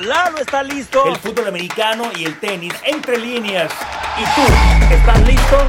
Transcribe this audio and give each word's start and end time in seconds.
Lalo 0.00 0.38
está 0.38 0.62
listo. 0.62 1.06
El 1.06 1.16
fútbol 1.16 1.48
americano 1.48 2.10
y 2.16 2.24
el 2.24 2.38
tenis 2.40 2.72
entre 2.84 3.18
líneas. 3.18 3.70
¿Y 4.18 4.24
tú? 4.34 4.94
¿Estás 4.94 5.26
listo? 5.26 5.68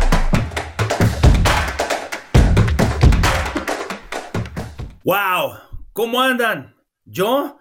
¡Wow! 5.04 5.54
¿Cómo 5.92 6.22
andan? 6.22 6.76
Yo, 7.04 7.60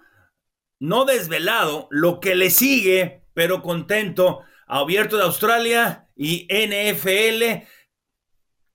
no 0.79 1.03
desvelado, 1.03 1.87
lo 1.91 2.21
que 2.21 2.35
le 2.35 2.49
sigue, 2.49 3.25
pero 3.33 3.61
contento. 3.61 4.43
Abierto 4.65 5.17
de 5.17 5.23
Australia 5.23 6.07
y 6.15 6.47
NFL. 6.49 7.65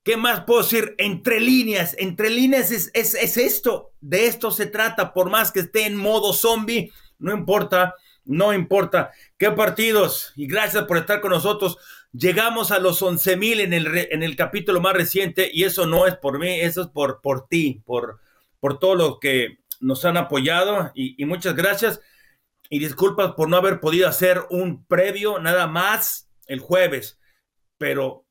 ¿Qué 0.02 0.16
más 0.18 0.44
puedo 0.44 0.62
decir? 0.62 0.94
Entre 0.98 1.40
líneas, 1.40 1.96
entre 1.98 2.28
líneas 2.28 2.70
es, 2.70 2.90
es, 2.92 3.14
es, 3.14 3.38
esto, 3.38 3.94
de 4.00 4.26
esto 4.26 4.50
se 4.50 4.66
trata, 4.66 5.14
por 5.14 5.30
más 5.30 5.50
que 5.50 5.60
esté 5.60 5.86
en 5.86 5.96
modo 5.96 6.34
zombie, 6.34 6.92
no 7.18 7.32
importa, 7.34 7.94
no 8.24 8.52
importa. 8.52 9.12
¿Qué 9.38 9.50
partidos? 9.50 10.32
Y 10.36 10.46
gracias 10.46 10.84
por 10.84 10.98
estar 10.98 11.20
con 11.20 11.30
nosotros. 11.30 11.78
Llegamos 12.12 12.70
a 12.70 12.78
los 12.78 13.02
11 13.02 13.36
mil 13.36 13.60
en 13.60 13.72
el, 13.72 13.86
en 14.10 14.22
el 14.22 14.36
capítulo 14.36 14.80
más 14.80 14.94
reciente 14.94 15.50
y 15.52 15.64
eso 15.64 15.86
no 15.86 16.06
es 16.06 16.16
por 16.16 16.38
mí, 16.38 16.60
eso 16.60 16.82
es 16.82 16.88
por, 16.88 17.20
por 17.20 17.46
ti, 17.46 17.82
por, 17.84 18.20
por 18.60 18.78
todo 18.78 18.94
lo 18.94 19.20
que 19.20 19.58
nos 19.80 20.04
han 20.04 20.16
apoyado 20.16 20.90
y, 20.94 21.24
muchas 21.24 21.54
gracias. 21.54 22.00
Y 22.68 22.78
disculpas 22.80 23.32
por 23.34 23.48
no 23.48 23.56
haber 23.56 23.80
podido 23.80 24.08
hacer 24.08 24.42
un 24.50 24.84
previo 24.86 25.38
nada 25.38 25.66
más 25.66 26.28
el 26.46 26.58
jueves, 26.58 27.18
pero 27.78 28.26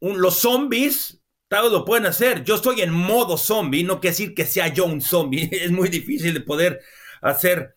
los 0.00 0.40
zombies, 0.40 1.22
todos 1.48 1.72
lo 1.72 1.84
pueden 1.84 2.06
hacer. 2.06 2.44
Yo 2.44 2.56
estoy 2.56 2.82
en 2.82 2.90
modo 2.90 3.38
zombie, 3.38 3.84
no 3.84 4.00
quiere 4.00 4.12
decir 4.12 4.34
que 4.34 4.44
sea 4.44 4.68
yo 4.68 4.84
un 4.84 5.00
zombie, 5.00 5.48
es 5.52 5.70
muy 5.70 5.88
difícil 5.88 6.34
de 6.34 6.40
poder 6.40 6.80
hacer. 7.20 7.76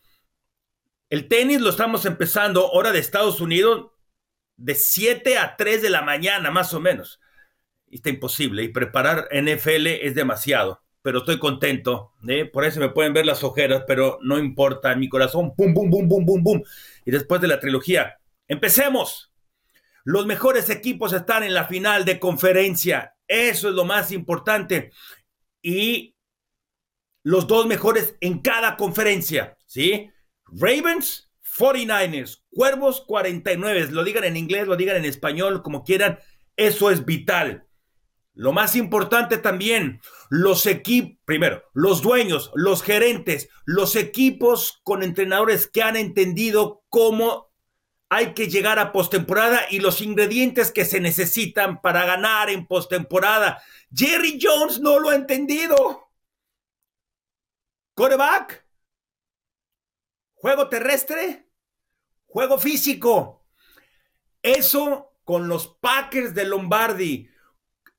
El 1.10 1.28
tenis 1.28 1.62
lo 1.62 1.70
estamos 1.70 2.06
empezando, 2.06 2.72
hora 2.72 2.92
de 2.92 3.00
Estados 3.00 3.40
Unidos, 3.40 3.92
de 4.58 4.74
7 4.74 5.38
a 5.38 5.56
3 5.56 5.82
de 5.84 5.90
la 5.92 6.02
mañana, 6.02 6.50
más 6.50 6.74
o 6.74 6.80
menos. 6.80 7.20
Está 7.92 8.10
imposible, 8.10 8.64
y 8.64 8.70
preparar 8.70 9.28
NFL 9.32 9.88
es 9.88 10.16
demasiado, 10.16 10.82
pero 11.04 11.20
estoy 11.20 11.38
contento, 11.38 12.14
¿eh? 12.28 12.46
por 12.46 12.66
eso 12.66 12.80
me 12.80 12.90
pueden 12.90 13.14
ver 13.14 13.28
las 13.28 13.44
ojeras, 13.44 13.84
pero 13.86 14.18
no 14.24 14.40
importa, 14.40 14.96
mi 14.96 15.08
corazón, 15.08 15.56
pum, 15.56 15.76
pum, 15.76 15.92
pum, 15.92 16.10
pum, 16.10 16.26
pum, 16.26 16.44
pum. 16.44 16.64
Y 17.06 17.12
después 17.12 17.40
de 17.40 17.48
la 17.48 17.60
trilogía, 17.60 18.18
empecemos. 18.48 19.32
Los 20.04 20.26
mejores 20.26 20.70
equipos 20.70 21.14
están 21.14 21.44
en 21.44 21.54
la 21.54 21.66
final 21.66 22.06
de 22.06 22.20
conferencia. 22.20 23.16
Eso 23.28 23.70
es 23.70 23.76
lo 23.76 23.86
más 23.86 24.12
importante. 24.12 24.92
Y 25.62 26.16
los 27.24 27.48
dos 27.48 27.66
mejores 27.66 28.16
en 28.22 28.40
cada 28.40 28.78
conferencia, 28.78 29.58
¿sí? 29.66 30.12
Ravens, 30.48 31.32
49ers, 31.58 32.44
Cuervos, 32.52 33.04
49. 33.08 33.88
Lo 33.92 34.04
digan 34.04 34.24
en 34.24 34.38
inglés, 34.38 34.68
lo 34.68 34.76
digan 34.76 34.98
en 34.98 35.06
español, 35.06 35.62
como 35.62 35.84
quieran. 35.84 36.20
Eso 36.56 36.92
es 36.92 37.06
vital. 37.06 37.68
Lo 38.34 38.52
más 38.52 38.76
importante 38.76 39.38
también, 39.38 40.02
los 40.30 40.66
equipos, 40.66 41.18
primero, 41.24 41.64
los 41.74 42.02
dueños, 42.02 42.52
los 42.54 42.84
gerentes, 42.84 43.48
los 43.64 43.96
equipos 43.96 44.82
con 44.84 45.04
entrenadores 45.04 45.68
que 45.68 45.82
han 45.82 45.96
entendido 45.96 46.84
cómo 46.90 47.54
hay 48.10 48.34
que 48.34 48.48
llegar 48.48 48.78
a 48.78 48.92
postemporada 48.92 49.62
y 49.70 49.80
los 49.80 50.02
ingredientes 50.02 50.72
que 50.72 50.84
se 50.84 51.00
necesitan 51.00 51.82
para 51.82 52.06
ganar 52.06 52.50
en 52.50 52.68
postemporada. 52.68 53.62
Jerry 53.94 54.38
Jones 54.42 54.82
no 54.82 55.00
lo 55.00 55.10
ha 55.10 55.16
entendido. 55.16 56.10
Coreback. 57.94 58.65
Juego 60.46 60.70
terrestre. 60.70 61.50
Juego 62.28 62.60
físico. 62.60 63.48
Eso 64.44 65.18
con 65.24 65.48
los 65.48 65.80
Packers 65.82 66.36
de 66.36 66.46
Lombardi. 66.46 67.28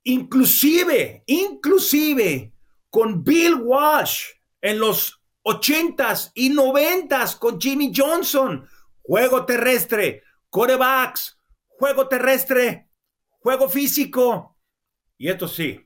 Inclusive, 0.04 1.24
inclusive 1.26 2.54
con 2.88 3.24
Bill 3.24 3.54
Walsh 3.54 4.26
en 4.60 4.78
los 4.78 5.20
80s 5.42 6.30
y 6.36 6.54
90s 6.54 7.36
con 7.36 7.60
Jimmy 7.60 7.92
Johnson 7.92 8.64
juego 9.02 9.44
terrestre, 9.44 10.22
corebacks, 10.48 11.40
juego 11.66 12.06
terrestre, 12.06 12.92
juego 13.40 13.68
físico. 13.68 14.56
Y 15.18 15.30
esto 15.30 15.48
sí, 15.48 15.84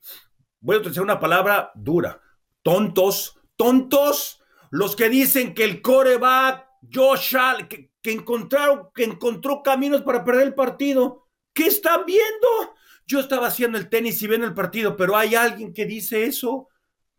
voy 0.60 0.76
a 0.76 0.80
utilizar 0.80 1.04
una 1.04 1.20
palabra 1.20 1.72
dura. 1.74 2.20
Tontos, 2.62 3.40
tontos, 3.56 4.39
los 4.70 4.97
que 4.97 5.08
dicen 5.08 5.53
que 5.53 5.64
el 5.64 5.82
coreback, 5.82 6.66
Josh 6.92 7.36
Allen, 7.36 7.69
que, 7.69 8.12
encontraron, 8.12 8.88
que 8.94 9.04
encontró 9.04 9.62
caminos 9.62 10.03
para 10.03 10.25
perder 10.25 10.47
el 10.47 10.54
partido. 10.54 11.26
¿Qué 11.53 11.66
están 11.66 12.06
viendo? 12.06 12.75
Yo 13.06 13.19
estaba 13.19 13.48
haciendo 13.48 13.76
el 13.76 13.88
tenis 13.88 14.22
y 14.22 14.28
viendo 14.28 14.47
el 14.47 14.54
partido, 14.54 14.97
pero 14.97 15.16
hay 15.16 15.34
alguien 15.34 15.75
que 15.75 15.84
dice 15.84 16.25
eso, 16.25 16.69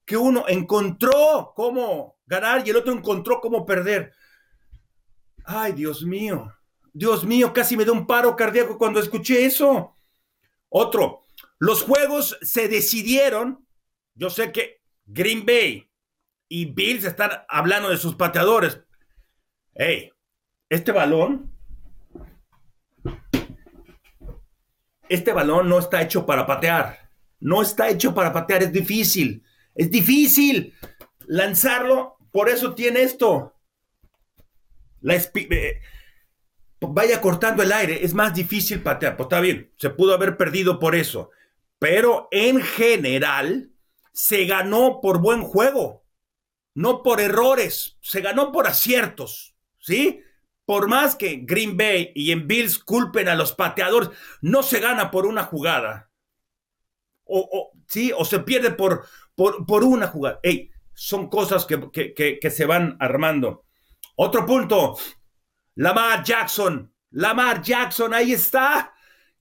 que 0.05 0.15
uno 0.15 0.45
encontró 0.47 1.51
cómo 1.55 2.17
ganar 2.25 2.65
y 2.65 2.69
el 2.69 2.77
otro 2.77 2.93
encontró 2.93 3.41
cómo 3.41 3.65
perder. 3.65 4.13
Ay, 5.43 5.73
Dios 5.73 6.03
mío, 6.03 6.53
Dios 6.93 7.25
mío, 7.25 7.51
casi 7.51 7.75
me 7.75 7.83
da 7.83 7.91
un 7.91 8.07
paro 8.07 8.35
cardíaco 8.35 8.77
cuando 8.77 9.01
escuché 9.01 9.45
eso. 9.45 9.97
Otro, 10.69 11.25
los 11.59 11.83
juegos 11.83 12.37
se 12.41 12.69
decidieron, 12.69 13.67
yo 14.15 14.29
sé 14.29 14.53
que 14.53 14.81
Green 15.05 15.45
Bay 15.45 15.90
y 16.53 16.65
Bills 16.65 17.05
están 17.05 17.31
hablando 17.47 17.87
de 17.89 17.97
sus 17.97 18.15
pateadores. 18.15 18.81
Hey, 19.73 20.11
este 20.67 20.91
balón, 20.91 21.49
este 25.07 25.31
balón 25.31 25.69
no 25.69 25.79
está 25.79 26.01
hecho 26.01 26.25
para 26.25 26.45
patear. 26.45 27.09
No 27.39 27.61
está 27.61 27.87
hecho 27.87 28.13
para 28.13 28.33
patear, 28.33 28.63
es 28.63 28.73
difícil. 28.73 29.45
Es 29.73 29.89
difícil 29.89 30.75
lanzarlo, 31.25 32.17
por 32.33 32.49
eso 32.49 32.75
tiene 32.75 33.03
esto. 33.03 33.55
La 34.99 35.15
eh, 35.15 35.81
vaya 36.81 37.21
cortando 37.21 37.63
el 37.63 37.71
aire, 37.71 38.03
es 38.03 38.13
más 38.13 38.33
difícil 38.33 38.83
patear. 38.83 39.15
Pues 39.15 39.27
está 39.27 39.39
bien, 39.39 39.71
se 39.77 39.89
pudo 39.89 40.13
haber 40.13 40.35
perdido 40.35 40.79
por 40.79 40.95
eso. 40.95 41.29
Pero 41.79 42.27
en 42.29 42.61
general, 42.61 43.71
se 44.11 44.45
ganó 44.45 44.99
por 45.01 45.21
buen 45.21 45.43
juego, 45.43 46.00
no 46.73 47.03
por 47.03 47.19
errores, 47.19 47.97
se 48.01 48.21
ganó 48.21 48.51
por 48.51 48.67
aciertos, 48.67 49.55
¿sí? 49.79 50.21
Por 50.65 50.87
más 50.87 51.15
que 51.15 51.41
Green 51.43 51.75
Bay 51.75 52.11
y 52.15 52.31
en 52.31 52.47
Bills 52.47 52.79
culpen 52.79 53.27
a 53.27 53.35
los 53.35 53.53
pateadores, 53.53 54.09
no 54.41 54.63
se 54.63 54.79
gana 54.79 55.11
por 55.11 55.25
una 55.25 55.43
jugada. 55.43 56.11
O, 57.23 57.71
sí, 57.87 58.11
o 58.15 58.25
se 58.25 58.39
pierde 58.39 58.71
por, 58.71 59.05
por, 59.35 59.65
por 59.65 59.83
una 59.83 60.07
jugada. 60.07 60.39
Son 60.93 61.29
cosas 61.29 61.65
que, 61.65 61.89
que, 61.91 62.13
que, 62.13 62.39
que 62.39 62.49
se 62.49 62.65
van 62.65 62.97
armando. 62.99 63.65
Otro 64.15 64.45
punto. 64.45 64.97
Lamar 65.75 66.23
Jackson. 66.23 66.93
Lamar 67.11 67.61
Jackson, 67.61 68.13
ahí 68.13 68.33
está. 68.33 68.93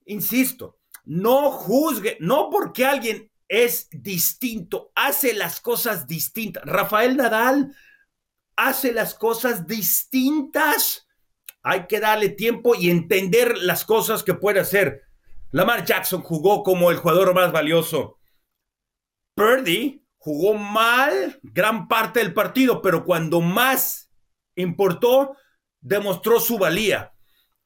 Insisto, 0.05 0.79
no 1.05 1.51
juzgue, 1.51 2.17
no 2.19 2.49
porque 2.49 2.85
alguien 2.85 3.30
es 3.51 3.89
distinto, 3.91 4.93
hace 4.95 5.33
las 5.33 5.59
cosas 5.59 6.07
distintas. 6.07 6.63
Rafael 6.65 7.17
Nadal 7.17 7.75
hace 8.55 8.93
las 8.93 9.13
cosas 9.13 9.67
distintas. 9.67 11.05
Hay 11.61 11.85
que 11.87 11.99
darle 11.99 12.29
tiempo 12.29 12.75
y 12.75 12.89
entender 12.89 13.57
las 13.57 13.83
cosas 13.83 14.23
que 14.23 14.33
puede 14.33 14.61
hacer. 14.61 15.01
Lamar 15.51 15.83
Jackson 15.83 16.21
jugó 16.21 16.63
como 16.63 16.91
el 16.91 16.97
jugador 16.97 17.33
más 17.33 17.51
valioso. 17.51 18.19
Purdy 19.35 20.07
jugó 20.17 20.53
mal 20.53 21.37
gran 21.43 21.89
parte 21.89 22.19
del 22.21 22.33
partido, 22.33 22.81
pero 22.81 23.03
cuando 23.03 23.41
más 23.41 24.13
importó, 24.55 25.35
demostró 25.81 26.39
su 26.39 26.57
valía. 26.57 27.10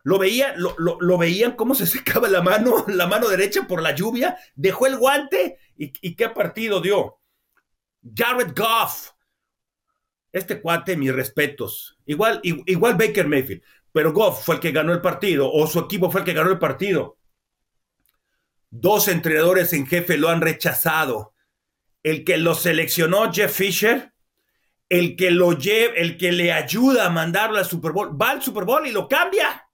Lo, 0.06 0.20
veía, 0.20 0.54
lo, 0.56 0.76
lo, 0.78 1.18
veían 1.18 1.54
cómo 1.56 1.74
se 1.74 1.88
secaba 1.88 2.30
la 2.30 2.44
mano, 2.44 2.86
la 2.88 3.08
mano 3.08 3.28
derecha 3.28 3.68
por 3.68 3.82
la 3.82 3.96
lluvia, 3.96 4.38
dejó 4.54 4.86
el 4.86 4.98
guante 4.98 5.58
y, 5.76 5.92
y 6.00 6.16
qué 6.16 6.30
partido 6.30 6.80
dio. 6.80 7.20
Jared 8.16 8.54
Goff, 8.56 9.10
este 10.32 10.62
cuate, 10.62 10.96
mis 10.96 11.12
respetos. 11.12 11.98
Igual, 12.06 12.40
igual 12.44 12.94
Baker 12.94 13.28
Mayfield, 13.28 13.64
pero 13.92 14.14
Goff 14.14 14.46
fue 14.46 14.56
el 14.56 14.62
que 14.62 14.72
ganó 14.72 14.94
el 14.94 15.02
partido, 15.02 15.52
o 15.52 15.66
su 15.66 15.80
equipo 15.80 16.12
fue 16.12 16.22
el 16.22 16.26
que 16.26 16.34
ganó 16.34 16.52
el 16.52 16.60
partido. 16.60 17.18
Dos 18.70 19.08
entrenadores 19.08 19.74
en 19.74 19.88
jefe 19.88 20.18
lo 20.18 20.30
han 20.30 20.42
rechazado. 20.42 21.34
El 22.04 22.24
que 22.24 22.38
lo 22.38 22.54
seleccionó, 22.54 23.34
Jeff 23.34 23.52
Fisher, 23.52 24.14
el 24.88 25.16
que 25.16 25.32
lo 25.32 25.54
lleve, 25.54 26.00
el 26.00 26.18
que 26.18 26.32
le 26.32 26.52
ayuda 26.52 27.08
a 27.08 27.10
mandarlo 27.10 27.58
al 27.58 27.66
Super 27.66 27.92
Bowl, 27.92 28.22
va 28.22 28.30
al 28.30 28.44
Super 28.44 28.66
Bowl 28.66 28.86
y 28.86 28.92
lo 28.92 29.08
cambia. 29.08 29.65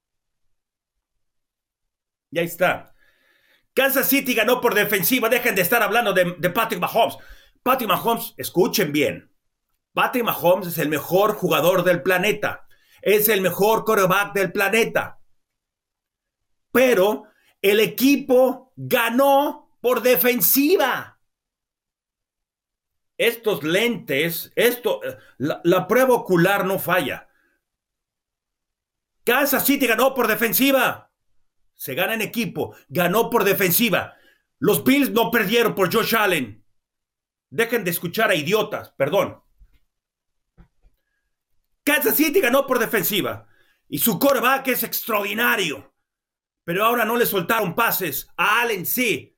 Y 2.32 2.40
ahí 2.40 2.46
está. 2.46 2.96
Kansas 3.74 4.08
City 4.08 4.34
ganó 4.34 4.62
por 4.62 4.74
defensiva. 4.74 5.30
Dejen 5.30 5.56
de 5.56 5.62
estar 5.62 5.84
hablando 5.84 6.14
de, 6.14 6.50
Patrick 6.50 6.82
Mahomes. 6.82 7.18
Patrick 7.62 7.90
Mahomes, 7.90 8.34
escuchen 8.38 8.92
bien. 8.92 9.32
Patrick 9.94 10.24
Mahomes 10.24 10.68
es 10.68 10.78
el 10.78 10.90
mejor 10.90 11.36
jugador 11.36 11.84
del 11.84 12.02
planeta. 12.02 12.68
es 13.02 13.30
el 13.30 13.42
mejor 13.42 13.84
quarterback 13.84 14.34
del 14.34 14.52
planeta. 14.52 15.20
Pero 16.72 17.26
el 17.62 17.80
equipo 17.80 18.74
ganó 18.76 19.78
por 19.82 20.02
defensiva. 20.02 21.20
Estos 23.18 23.64
lentes, 23.64 24.52
esto, 24.56 25.02
la 25.38 25.88
prueba 25.88 26.14
ocular 26.14 26.66
no 26.66 26.80
falla. 26.80 27.28
Kansas 29.24 29.66
City 29.66 29.86
ganó 29.88 30.14
por 30.14 30.28
defensiva. 30.28 31.11
Se 31.82 31.96
gana 31.96 32.14
en 32.14 32.22
equipo, 32.22 32.76
ganó 32.90 33.32
por 33.32 33.44
defensiva. 33.44 34.16
Los 34.60 34.84
Bills 34.84 35.10
no 35.10 35.32
perdieron 35.32 35.74
por 35.74 35.92
Josh 35.92 36.16
Allen. 36.16 36.64
Dejen 37.50 37.84
de 37.84 37.90
escuchar 37.90 38.30
a 38.30 38.36
idiotas, 38.36 38.92
perdón. 38.92 39.42
Kansas 41.84 42.18
City 42.18 42.40
ganó 42.40 42.68
por 42.68 42.78
defensiva. 42.78 43.48
Y 43.90 43.98
su 43.98 44.20
coreback 44.20 44.68
es 44.68 44.84
extraordinario. 44.84 45.92
Pero 46.64 46.86
ahora 46.86 47.04
no 47.04 47.18
le 47.18 47.26
soltaron 47.26 47.74
pases. 47.74 48.28
A 48.38 48.62
Allen 48.62 48.86
sí. 48.86 49.36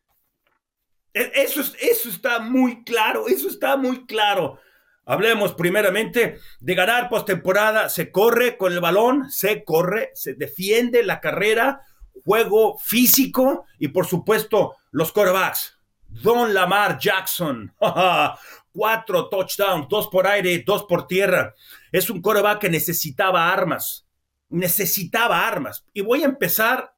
E, 1.13 1.31
eso, 1.35 1.61
eso 1.79 2.09
está 2.09 2.39
muy 2.39 2.83
claro. 2.83 3.29
Eso 3.29 3.47
está 3.47 3.77
muy 3.77 4.05
claro. 4.05 4.59
Hablemos 5.05 5.53
primeramente 5.53 6.39
de 6.59 6.75
ganar 6.75 7.07
postemporada. 7.07 7.87
Se 7.87 8.11
corre 8.11 8.57
con 8.57 8.73
el 8.73 8.81
balón, 8.81 9.31
se 9.31 9.63
corre, 9.63 10.11
se 10.13 10.33
defiende 10.33 11.03
la 11.03 11.21
carrera, 11.21 11.83
juego 12.23 12.77
físico 12.77 13.65
y 13.79 13.89
por 13.89 14.05
supuesto 14.05 14.75
los 14.91 15.11
quarterbacks. 15.11 15.77
Don 16.07 16.53
Lamar 16.53 16.99
Jackson, 16.99 17.73
cuatro 18.71 19.29
touchdowns, 19.29 19.87
dos 19.89 20.07
por 20.07 20.27
aire, 20.27 20.63
dos 20.65 20.83
por 20.83 21.07
tierra. 21.07 21.53
Es 21.91 22.09
un 22.09 22.21
quarterback 22.21 22.59
que 22.59 22.69
necesitaba 22.69 23.51
armas, 23.51 24.05
necesitaba 24.49 25.47
armas. 25.47 25.85
Y 25.93 26.01
voy 26.01 26.21
a 26.21 26.27
empezar 26.27 26.95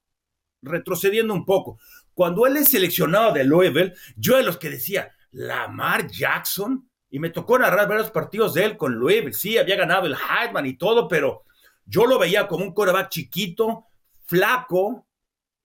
retrocediendo 0.61 1.33
un 1.33 1.45
poco. 1.45 1.79
Cuando 2.13 2.45
él 2.45 2.57
es 2.57 2.69
seleccionado 2.69 3.33
de 3.33 3.43
Louisville, 3.43 3.93
yo 4.15 4.37
de 4.37 4.43
los 4.43 4.57
que 4.57 4.69
decía, 4.69 5.11
Lamar 5.31 6.07
Jackson, 6.07 6.89
y 7.09 7.19
me 7.19 7.29
tocó 7.29 7.59
narrar 7.59 7.87
varios 7.87 8.11
partidos 8.11 8.53
de 8.53 8.65
él 8.65 8.77
con 8.77 8.95
Louisville. 8.95 9.33
Sí, 9.33 9.57
había 9.57 9.75
ganado 9.75 10.07
el 10.07 10.15
Heisman 10.15 10.65
y 10.65 10.77
todo, 10.77 11.07
pero 11.07 11.43
yo 11.85 12.05
lo 12.05 12.17
veía 12.17 12.47
como 12.47 12.65
un 12.65 12.73
quarterback 12.73 13.09
chiquito, 13.09 13.85
flaco, 14.25 15.04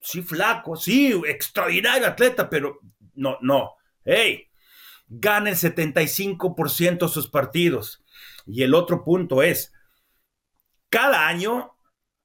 sí, 0.01 0.23
flaco, 0.23 0.77
sí, 0.77 1.13
extraordinario 1.27 2.07
atleta, 2.07 2.49
pero 2.49 2.81
no, 3.15 3.39
no. 3.41 3.75
Hey, 4.05 4.49
gana 5.07 5.51
el 5.51 5.57
75% 5.57 6.99
de 6.99 7.09
sus 7.09 7.29
partidos. 7.29 8.03
Y 8.47 8.63
el 8.63 8.75
otro 8.75 9.05
punto 9.05 9.43
es, 9.43 9.73
cada 10.89 11.29
año 11.29 11.77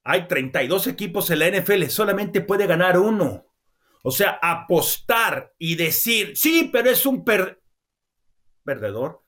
hay 0.04 0.28
32 0.28 0.88
equipos 0.88 1.30
en 1.30 1.40
la 1.40 1.50
NFL, 1.50 1.86
solamente 1.86 2.42
puede 2.42 2.68
ganar 2.68 2.98
uno. 3.00 3.46
O 4.04 4.12
sea, 4.12 4.40
apostar 4.42 5.54
y 5.58 5.76
decir, 5.76 6.38
sí, 6.38 6.70
pero 6.72 6.92
es 6.92 7.06
un 7.08 7.26
perdedor. 8.64 9.25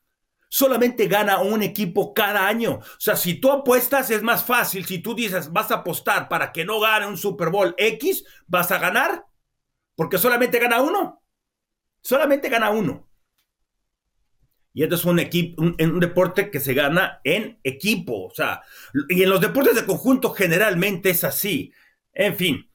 Solamente 0.49 1.07
gana 1.07 1.39
un 1.39 1.61
equipo 1.61 2.13
cada 2.13 2.47
año. 2.47 2.75
O 2.75 2.99
sea, 2.99 3.15
si 3.15 3.35
tú 3.35 3.51
apuestas 3.51 4.09
es 4.11 4.23
más 4.23 4.44
fácil. 4.44 4.85
Si 4.85 4.99
tú 4.99 5.13
dices 5.13 5.51
vas 5.51 5.71
a 5.71 5.75
apostar 5.75 6.29
para 6.29 6.51
que 6.51 6.65
no 6.65 6.79
gane 6.79 7.05
un 7.05 7.17
Super 7.17 7.49
Bowl 7.49 7.75
X, 7.77 8.23
vas 8.47 8.71
a 8.71 8.79
ganar. 8.79 9.25
Porque 9.95 10.17
solamente 10.17 10.59
gana 10.59 10.81
uno. 10.81 11.21
Solamente 12.01 12.49
gana 12.49 12.69
uno. 12.69 13.09
Y 14.73 14.83
esto 14.83 14.95
es 14.95 15.05
un, 15.05 15.17
equipo, 15.17 15.63
un, 15.63 15.99
deporte 15.99 16.51
que 16.51 16.59
se 16.59 16.75
gana 16.75 17.19
en 17.23 17.59
equipo. 17.63 18.27
O 18.27 18.31
sea, 18.33 18.61
y 19.09 19.23
en 19.23 19.29
los 19.29 19.41
deportes 19.41 19.75
de 19.75 19.85
conjunto 19.85 20.29
generalmente 20.29 21.09
es 21.09 21.23
así. 21.23 21.73
En 22.13 22.35
fin, 22.35 22.69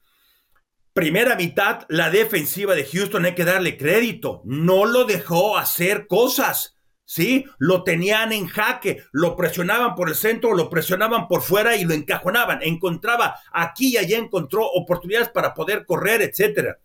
primera 0.91 1.37
mitad, 1.37 1.85
la 1.87 2.09
defensiva 2.09 2.75
de 2.75 2.85
Houston 2.85 3.23
hay 3.23 3.35
que 3.35 3.45
darle 3.45 3.77
crédito. 3.77 4.41
No 4.43 4.85
lo 4.85 5.05
dejó 5.05 5.57
hacer 5.57 6.07
cosas. 6.07 6.77
¿Sí? 7.05 7.45
Lo 7.57 7.83
tenían 7.83 8.31
en 8.31 8.47
jaque, 8.47 9.03
lo 9.11 9.35
presionaban 9.35 9.95
por 9.95 10.09
el 10.09 10.15
centro, 10.15 10.53
lo 10.53 10.69
presionaban 10.69 11.27
por 11.27 11.41
fuera 11.41 11.75
y 11.75 11.85
lo 11.85 11.93
encajonaban. 11.93 12.59
Encontraba 12.61 13.35
aquí 13.51 13.93
y 13.93 13.97
allá, 13.97 14.17
encontró 14.17 14.65
oportunidades 14.65 15.29
para 15.29 15.53
poder 15.53 15.85
correr, 15.85 16.21
etcétera. 16.21 16.79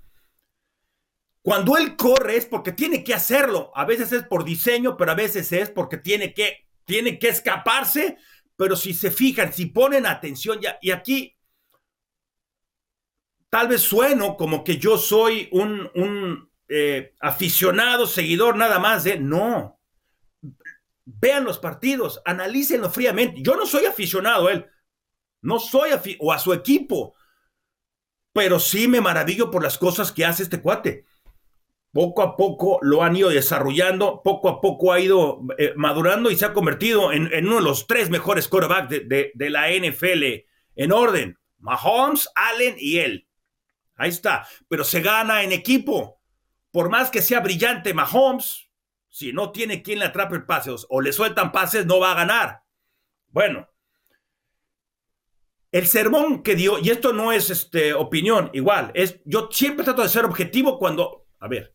Cuando 1.42 1.76
él 1.76 1.96
corre 1.96 2.36
es 2.36 2.46
porque 2.46 2.72
tiene 2.72 3.02
que 3.02 3.14
hacerlo. 3.14 3.72
A 3.74 3.84
veces 3.84 4.12
es 4.12 4.24
por 4.24 4.44
diseño, 4.44 4.96
pero 4.96 5.12
a 5.12 5.14
veces 5.14 5.50
es 5.52 5.70
porque 5.70 5.96
tiene 5.96 6.34
que, 6.34 6.66
tiene 6.84 7.18
que 7.18 7.28
escaparse. 7.28 8.18
Pero 8.56 8.76
si 8.76 8.92
se 8.92 9.10
fijan, 9.10 9.52
si 9.52 9.66
ponen 9.66 10.04
atención 10.04 10.58
ya, 10.60 10.78
y 10.82 10.90
aquí 10.90 11.36
tal 13.50 13.68
vez 13.68 13.82
sueno 13.82 14.36
como 14.36 14.64
que 14.64 14.78
yo 14.78 14.98
soy 14.98 15.48
un, 15.52 15.90
un 15.94 16.50
eh, 16.68 17.14
aficionado, 17.20 18.06
seguidor 18.06 18.56
nada 18.56 18.78
más 18.78 19.04
de, 19.04 19.18
no. 19.18 19.77
Vean 21.10 21.44
los 21.44 21.58
partidos, 21.58 22.20
analícenlo 22.24 22.90
fríamente. 22.90 23.42
Yo 23.42 23.56
no 23.56 23.66
soy 23.66 23.86
aficionado 23.86 24.48
a 24.48 24.52
él, 24.52 24.66
no 25.40 25.58
soy 25.58 25.90
o 26.20 26.32
a 26.32 26.38
su 26.38 26.52
equipo, 26.52 27.14
pero 28.32 28.60
sí 28.60 28.88
me 28.88 29.00
maravillo 29.00 29.50
por 29.50 29.62
las 29.62 29.78
cosas 29.78 30.12
que 30.12 30.24
hace 30.24 30.42
este 30.42 30.60
cuate 30.60 31.06
poco 31.92 32.22
a 32.22 32.36
poco 32.36 32.78
lo 32.82 33.02
han 33.02 33.16
ido 33.16 33.30
desarrollando, 33.30 34.22
poco 34.22 34.48
a 34.48 34.60
poco 34.60 34.92
ha 34.92 35.00
ido 35.00 35.40
eh, 35.58 35.72
madurando 35.76 36.30
y 36.30 36.36
se 36.36 36.44
ha 36.44 36.52
convertido 36.52 37.12
en, 37.12 37.26
uno 37.46 37.56
de 37.56 37.62
los 37.62 37.86
tres 37.86 38.10
mejores 38.10 38.48
quarterbacks 38.48 38.88
de, 38.88 39.32
la 39.50 39.68
NFL 39.70 40.46
en 40.76 40.92
orden. 40.92 41.38
Mahomes, 41.58 42.28
Allen 42.34 42.76
y 42.78 42.98
él. 42.98 43.28
Ahí 43.96 44.10
está. 44.10 44.46
Pero 44.68 44.84
se 44.84 45.00
gana 45.00 45.42
en 45.42 45.50
equipo. 45.50 46.20
Por 46.70 46.88
más 46.88 47.10
que 47.10 47.22
sea 47.22 47.40
brillante 47.40 47.94
Mahomes, 47.94 48.67
si 49.18 49.32
no 49.32 49.50
tiene 49.50 49.82
quien 49.82 49.98
le 49.98 50.04
atrape 50.04 50.38
pases 50.38 50.86
o 50.88 51.00
le 51.00 51.12
sueltan 51.12 51.50
pases, 51.50 51.84
no 51.86 51.98
va 51.98 52.12
a 52.12 52.14
ganar. 52.14 52.62
Bueno, 53.26 53.68
el 55.72 55.88
sermón 55.88 56.44
que 56.44 56.54
dio, 56.54 56.78
y 56.78 56.90
esto 56.90 57.12
no 57.12 57.32
es 57.32 57.50
este, 57.50 57.94
opinión, 57.94 58.48
igual, 58.52 58.92
es, 58.94 59.18
yo 59.24 59.48
siempre 59.50 59.84
trato 59.84 60.02
de 60.02 60.08
ser 60.08 60.24
objetivo 60.24 60.78
cuando, 60.78 61.26
a 61.40 61.48
ver, 61.48 61.74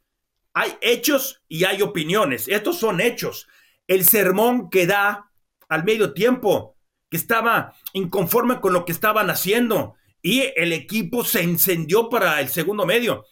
hay 0.54 0.72
hechos 0.80 1.44
y 1.50 1.66
hay 1.66 1.82
opiniones. 1.82 2.48
Estos 2.48 2.80
son 2.80 3.02
hechos. 3.02 3.46
El 3.88 4.06
sermón 4.06 4.70
que 4.70 4.88
da 4.88 5.30
al 5.68 5.84
medio 5.84 6.14
tiempo, 6.14 6.78
que 7.10 7.18
estaba 7.18 7.76
inconforme 7.92 8.62
con 8.62 8.72
lo 8.72 8.86
que 8.86 8.94
estaban 8.94 9.30
haciendo 9.30 9.96
y 10.22 10.54
el 10.56 10.72
equipo 10.72 11.26
se 11.26 11.42
encendió 11.42 12.08
para 12.08 12.40
el 12.40 12.48
segundo 12.48 12.86
medio. 12.86 13.26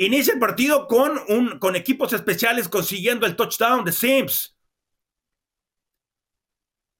Inicia 0.00 0.32
el 0.32 0.40
partido 0.40 0.86
con, 0.86 1.20
un, 1.28 1.58
con 1.58 1.76
equipos 1.76 2.14
especiales 2.14 2.70
consiguiendo 2.70 3.26
el 3.26 3.36
touchdown 3.36 3.84
de 3.84 3.92
Sims. 3.92 4.56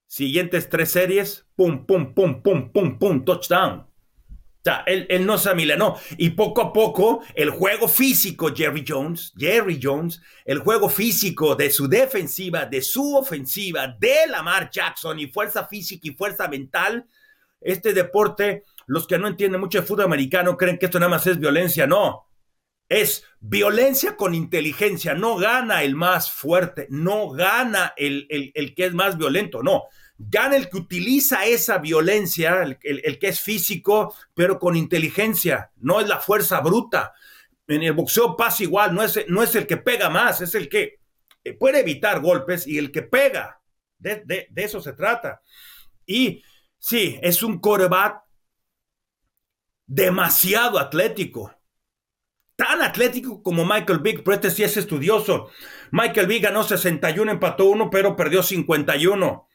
Siguientes 0.07 0.69
tres 0.69 0.91
series, 0.91 1.47
pum, 1.57 1.87
pum, 1.87 2.13
pum, 2.13 2.43
pum, 2.43 2.71
pum, 2.71 2.99
pum, 2.99 3.25
touchdown. 3.25 3.81
O 3.81 4.63
sea, 4.63 4.85
él, 4.87 5.25
no 5.25 5.39
se 5.39 5.49
amilanó. 5.49 5.97
Y 6.19 6.29
poco 6.29 6.61
a 6.61 6.75
poco, 6.75 7.25
el 7.35 7.49
juego 7.49 7.89
físico, 7.89 8.55
Jerry 8.55 8.85
Jones, 8.87 9.33
Jerry 9.35 9.81
Jones, 9.83 10.21
el 10.45 10.59
juego 10.59 10.91
físico 10.91 11.57
de 11.57 11.71
su 11.71 11.89
defensiva, 11.89 12.67
de 12.67 12.83
su 12.83 13.17
ofensiva, 13.17 13.97
de 13.99 14.27
Lamar 14.29 14.69
Jackson 14.71 15.19
y 15.19 15.29
fuerza 15.29 15.67
física 15.67 16.07
y 16.07 16.15
fuerza 16.15 16.49
mental, 16.49 17.07
este 17.63 17.95
deporte, 17.95 18.65
los 18.87 19.07
que 19.07 19.17
no 19.17 19.27
entienden 19.27 19.63
mucho 19.63 19.81
de 19.81 19.87
fútbol 19.87 20.05
americano 20.05 20.55
creen 20.59 20.77
que 20.77 20.85
esto 20.85 21.01
nada 21.01 21.09
más 21.09 21.27
es 21.27 21.39
violencia. 21.39 21.87
No. 21.87 22.27
Es 22.91 23.25
violencia 23.41 24.17
con 24.17 24.35
inteligencia. 24.35 25.15
No 25.15 25.37
gana 25.37 25.83
el 25.83 25.95
más 25.95 26.31
fuerte, 26.31 26.87
no 26.91 27.31
gana 27.31 27.95
el, 27.97 28.27
el, 28.29 28.53
el 28.55 28.75
que 28.75 28.85
es 28.85 28.93
más 28.93 29.17
violento, 29.17 29.63
no 29.63 29.85
Gana 30.23 30.57
el 30.57 30.69
que 30.69 30.77
utiliza 30.77 31.47
esa 31.47 31.79
violencia, 31.79 32.63
el, 32.63 33.19
que 33.19 33.29
es 33.29 33.41
físico, 33.41 34.15
pero 34.35 34.59
con 34.59 34.77
inteligencia, 34.77 35.71
no 35.79 35.99
es 35.99 36.09
la 36.09 36.19
fuerza 36.19 36.61
bruta. 36.61 37.15
En 37.67 37.83
el 37.83 37.95
boxeo 37.95 38.37
pasa 38.37 38.63
igual, 38.63 38.95
no 38.95 39.03
es, 39.03 39.19
no 39.29 39.43
es 39.43 39.55
el 39.55 39.67
que 39.67 39.79
pega 39.79 40.11
más, 40.11 40.43
es 40.43 40.55
el 40.55 40.69
que 40.69 41.01
eh, 41.43 41.55
puede 41.55 41.81
evitar 41.81 42.21
golpes 42.21 42.67
y 42.67 42.77
el 42.77 42.93
que 42.93 43.01
pega. 43.01 43.63
De, 43.97 44.23
de 44.27 44.63
eso 44.63 44.83
se 44.83 44.93
trata. 44.93 45.41
Y 46.05 46.43
sí, 46.79 47.19
es 47.23 47.43
un 47.43 47.59
coreback 47.59 48.23
demasiado 49.87 50.79
atlético. 50.79 51.55
Tan 52.61 52.83
atlético 52.83 53.43
como 53.43 53.65
Michael 53.65 54.01
Vick, 54.01 54.23
pero 54.23 54.35
este 54.35 54.51
sí 54.51 54.63
es 54.63 54.77
estudioso. 54.77 55.49
Michael 55.93 56.27
Vick 56.27 56.43
ganó 56.43 56.63
61, 56.63 57.31
empató 57.31 57.65
uno, 57.65 57.89
pero 57.89 58.15
perdió 58.15 58.43
51. 58.43 59.49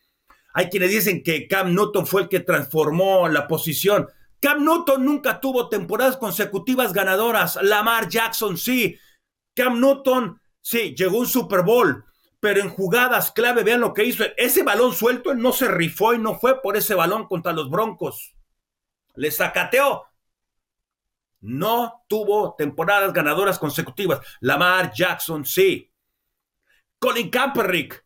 Hay 0.56 0.70
quienes 0.72 0.90
dicen 0.90 1.22
que 1.22 1.48
Cam 1.48 1.76
Newton 1.76 2.08
fue 2.08 2.24
el 2.24 2.30
que 2.30 2.40
transformó 2.40 3.30
la 3.30 3.48
posición. 3.48 4.08
Cam 4.40 4.66
Newton 4.66 5.06
nunca 5.06 5.40
tuvo 5.40 5.70
temporadas 5.70 6.18
consecutivas 6.18 6.94
ganadoras. 6.94 7.60
Lamar 7.62 8.10
Jackson 8.10 8.58
sí. 8.58 8.98
Cam 9.54 9.80
Newton 9.80 10.42
sí, 10.60 10.96
llegó 10.98 11.20
un 11.20 11.28
Super 11.28 11.62
Bowl. 11.62 12.06
pero 12.40 12.60
en 12.60 12.70
jugadas 12.70 13.32
clave, 13.32 13.64
vean 13.64 13.82
lo 13.82 13.94
que 13.94 14.06
hizo. 14.06 14.24
Ese 14.36 14.64
balón 14.64 14.96
suelto, 14.96 15.32
él 15.32 15.38
no 15.38 15.52
se 15.52 15.68
rifó 15.68 16.16
y 16.16 16.18
no 16.18 16.40
fue 16.40 16.60
por 16.60 16.76
ese 16.76 16.96
balón 16.96 17.28
contra 17.28 17.54
los 17.54 17.70
Broncos. 17.70 18.34
Le 19.14 19.30
sacateó. 19.30 20.06
No 21.46 22.04
tuvo 22.08 22.56
temporadas 22.58 23.14
ganadoras 23.14 23.60
consecutivas. 23.60 24.20
Lamar 24.40 24.92
Jackson 24.92 25.46
sí. 25.46 25.92
Colin 26.98 27.30
Kaepernick 27.30 28.04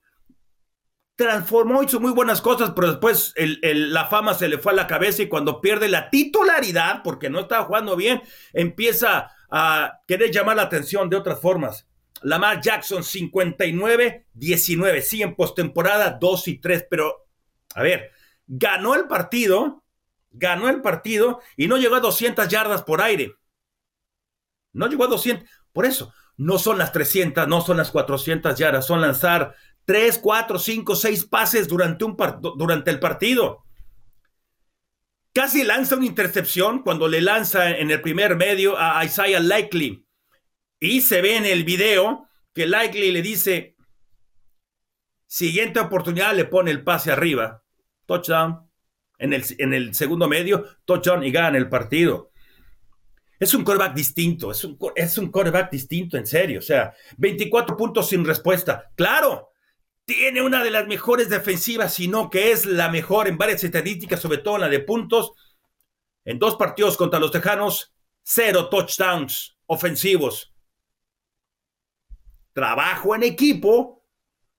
transformó, 1.16 1.82
hizo 1.84 2.02
muy 2.02 2.12
buenas 2.12 2.42
cosas, 2.42 2.72
pero 2.76 2.88
después 2.88 3.34
la 3.36 4.06
fama 4.06 4.34
se 4.34 4.50
le 4.50 4.58
fue 4.58 4.74
a 4.74 4.76
la 4.76 4.88
cabeza 4.88 5.22
y 5.22 5.30
cuando 5.30 5.62
pierde 5.62 5.88
la 5.88 6.10
titularidad, 6.10 7.02
porque 7.04 7.30
no 7.30 7.40
estaba 7.40 7.66
jugando 7.66 7.96
bien, 7.96 8.22
empieza 8.52 9.32
a 9.50 10.00
querer 10.06 10.32
llamar 10.32 10.58
la 10.58 10.64
atención 10.64 11.10
de 11.10 11.16
otras 11.16 11.40
formas. 11.40 11.88
Lamar 12.22 12.60
Jackson 12.62 13.04
59-19. 13.04 15.02
Sí, 15.02 15.22
en 15.22 15.36
postemporada 15.36 16.18
2 16.20 16.48
y 16.50 16.58
3, 16.60 16.88
pero 16.90 17.28
a 17.76 17.84
ver, 17.84 18.12
ganó 18.48 18.96
el 18.96 19.08
partido, 19.08 19.84
ganó 20.32 20.70
el 20.70 20.82
partido 20.82 21.42
y 21.58 21.68
no 21.68 21.78
llegó 21.78 21.96
a 21.96 22.02
200 22.02 22.48
yardas 22.48 22.84
por 22.84 23.02
aire. 23.02 23.34
No 24.74 24.88
llegó 24.88 25.06
a 25.06 25.08
200. 25.08 25.48
Por 25.74 25.86
eso, 25.86 26.14
no 26.38 26.58
son 26.58 26.78
las 26.78 26.92
300, 26.92 27.48
no 27.48 27.62
son 27.62 27.78
las 27.78 27.92
400 27.92 28.58
yardas, 28.58 28.86
son 28.86 29.02
lanzar 29.02 29.56
3, 29.86 30.20
4, 30.20 30.60
5, 30.60 30.96
6 30.96 31.26
pases 31.26 31.68
durante, 31.68 32.06
un 32.06 32.16
durante 32.58 32.92
el 32.92 33.00
partido. 33.00 33.66
Casi 35.34 35.64
lanza 35.64 35.96
una 35.96 36.06
intercepción 36.06 36.82
cuando 36.82 37.08
le 37.08 37.22
lanza 37.22 37.70
en 37.72 37.92
el 37.92 38.02
primer 38.02 38.36
medio 38.36 38.78
a 38.78 39.04
Isaiah 39.04 39.40
Likely. 39.40 40.06
Y 40.80 41.02
se 41.02 41.22
ve 41.22 41.38
en 41.38 41.46
el 41.46 41.64
video 41.64 42.28
que 42.54 42.68
Likely 42.68 43.12
le 43.12 43.22
dice, 43.22 43.76
siguiente 45.28 45.80
oportunidad 45.80 46.36
le 46.36 46.46
pone 46.46 46.72
el 46.72 46.84
pase 46.84 47.12
arriba, 47.12 47.64
touchdown. 48.06 48.69
En 49.20 49.34
el, 49.34 49.94
segundo 49.94 50.28
medio, 50.28 50.66
touchdown 50.86 51.24
y 51.24 51.32
gana 51.32 51.58
el 51.58 51.70
partido. 51.70 52.32
Es 53.38 53.54
un 53.54 53.64
quarterback 53.64 53.94
distinto, 53.94 54.52
es 54.52 54.64
un, 54.64 54.78
es 54.96 55.20
quarterback 55.32 55.70
distinto, 55.72 56.18
en 56.18 56.26
serio. 56.26 56.60
O 56.60 56.64
sea, 56.64 56.94
24 57.18 57.78
puntos 57.78 58.10
sin 58.10 58.26
respuesta. 58.26 58.92
Claro, 58.96 59.52
tiene 60.06 60.42
una 60.42 60.64
de 60.64 60.72
las 60.72 60.88
mejores 60.88 61.30
defensivas, 61.30 61.94
sino 61.94 62.30
que 62.30 62.52
es 62.52 62.66
la 62.66 62.90
mejor 62.90 63.28
en 63.28 63.38
varias 63.38 63.64
estadísticas, 63.64 64.20
sobre 64.20 64.40
todo 64.40 64.56
en 64.56 64.62
la 64.62 64.70
de 64.70 64.80
puntos. 64.80 65.34
En 66.26 66.40
dos 66.40 66.56
partidos 66.56 66.98
contra 66.98 67.20
los 67.20 67.32
Tejanos, 67.32 67.94
cero 68.24 68.70
touchdowns 68.70 69.58
ofensivos 69.68 70.54
trabajo 72.60 73.16
en 73.16 73.24
equipo. 73.24 74.04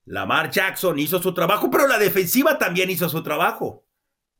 Lamar 0.06 0.50
Jackson 0.50 0.98
hizo 0.98 1.22
su 1.22 1.34
trabajo, 1.34 1.70
pero 1.70 1.86
la 1.86 1.98
defensiva 1.98 2.58
también 2.58 2.88
hizo 2.88 3.08
su 3.08 3.22
trabajo. 3.22 3.84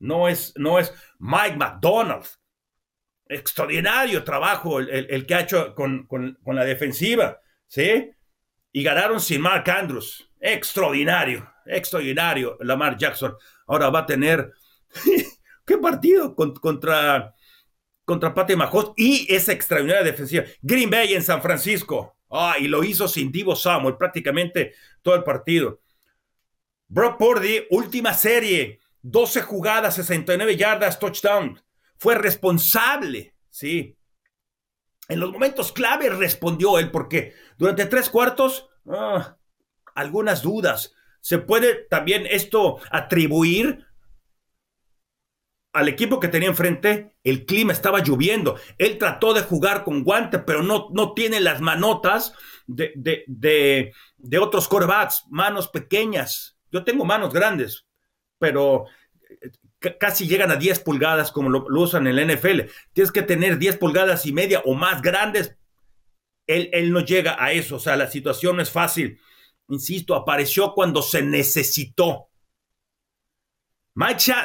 No 0.00 0.28
es, 0.28 0.52
no 0.57 0.78
es 0.78 0.92
Mike 1.19 1.57
McDonald. 1.57 2.26
Extraordinario 3.26 4.25
trabajo 4.25 4.80
el, 4.80 5.25
que 5.25 5.35
ha 5.35 5.40
hecho 5.40 5.75
con, 5.75 6.09
la 6.47 6.64
defensiva. 6.64 7.40
¿Sí? 7.69 8.11
Y 8.73 8.83
ganaron 8.83 9.21
sin 9.21 9.40
Mark 9.40 9.71
Andrews. 9.71 10.28
Extraordinario, 10.40 11.49
extraordinario 11.66 12.57
Lamar 12.61 12.97
Jackson. 12.97 13.35
Ahora 13.66 13.90
va 13.90 14.00
a 14.00 14.07
tener. 14.07 14.52
¿Qué 15.64 15.78
partido 15.78 16.35
contra, 16.35 17.35
contra 18.04 18.35
Patty? 18.35 18.54
Y 18.97 19.33
esa 19.33 19.52
extraordinaria 19.52 20.02
defensiva. 20.02 20.45
Green 20.62 20.90
Bay 20.90 21.14
en 21.14 21.23
San 21.23 21.40
Francisco. 21.40 22.16
Ah, 22.30 22.57
y 22.59 22.69
lo 22.69 22.83
hizo 22.83 23.07
sin 23.07 23.30
Divo 23.30 23.54
Samuel 23.54 23.97
prácticamente 23.97 24.75
todo 25.02 25.14
el 25.14 25.25
partido. 25.25 25.80
Brock 26.88 27.19
Purdy, 27.19 27.66
última 27.71 28.14
serie, 28.14 28.79
12 29.02 29.42
jugadas, 29.42 29.95
69 29.97 30.57
yardas, 30.57 30.99
touchdown. 30.99 31.61
Fue 31.97 32.14
responsable, 32.14 33.35
sí. 33.50 33.97
En 35.09 35.21
los 35.21 35.33
momentos 35.33 35.73
clave 35.73 36.09
respondió 36.11 36.78
él, 36.78 36.90
porque 36.90 37.35
durante 37.59 37.87
tres 37.87 38.09
cuartos, 38.09 38.69
ah, 38.87 39.37
algunas 39.95 40.42
dudas. 40.42 40.95
Se 41.21 41.38
puede 41.38 41.87
también 41.90 42.26
esto 42.26 42.78
atribuir 42.90 43.87
al 45.73 45.88
equipo 45.88 46.19
que 46.19 46.28
tenía 46.28 46.49
enfrente, 46.49 47.16
el 47.23 47.47
clima 47.47 47.73
estaba 47.73 48.00
lloviendo. 48.00 48.57
Él 48.78 48.99
trató 48.99 49.35
de 49.35 49.42
jugar 49.42 49.85
con 49.85 50.02
guante, 50.02 50.38
pero 50.38 50.62
no, 50.62 50.88
no 50.92 51.14
tiene 51.14 51.40
las 51.40 51.61
manotas 51.61 52.35
de, 52.66 52.92
de, 53.26 54.38
otros 54.38 54.69
corebacks, 54.69 55.25
manos 55.28 55.69
pequeñas. 55.69 56.59
Yo 56.73 56.85
tengo 56.85 57.04
manos 57.04 57.33
grandes, 57.33 57.87
pero 58.40 58.87
eh, 59.40 59.97
casi 60.00 60.26
llegan 60.26 60.50
a 60.50 60.56
10 60.56 60.80
pulgadas 60.80 61.30
como 61.30 61.49
lo, 61.49 61.66
usan 61.80 62.09
en 62.09 62.18
el 62.18 62.35
NFL. 62.35 62.62
Tienes 62.92 63.12
que 63.12 63.23
tener 63.23 63.59
10 63.59 63.76
pulgadas 63.76 64.26
y 64.26 64.32
media 64.32 64.62
o 64.64 64.75
más 64.75 65.00
grandes. 65.00 65.56
Él, 66.49 66.68
él 66.73 66.90
no 66.90 67.00
llega 67.00 67.37
a 67.38 67.52
eso, 67.52 67.76
o 67.76 67.78
sea, 67.78 67.97
la 67.97 68.09
situación 68.09 68.56
no 68.56 68.62
es 68.62 68.70
fácil. 68.70 69.20
Insisto, 69.68 70.16
apareció 70.16 70.75
cuando 70.75 71.00
se 71.00 71.23
necesitó 71.23 72.30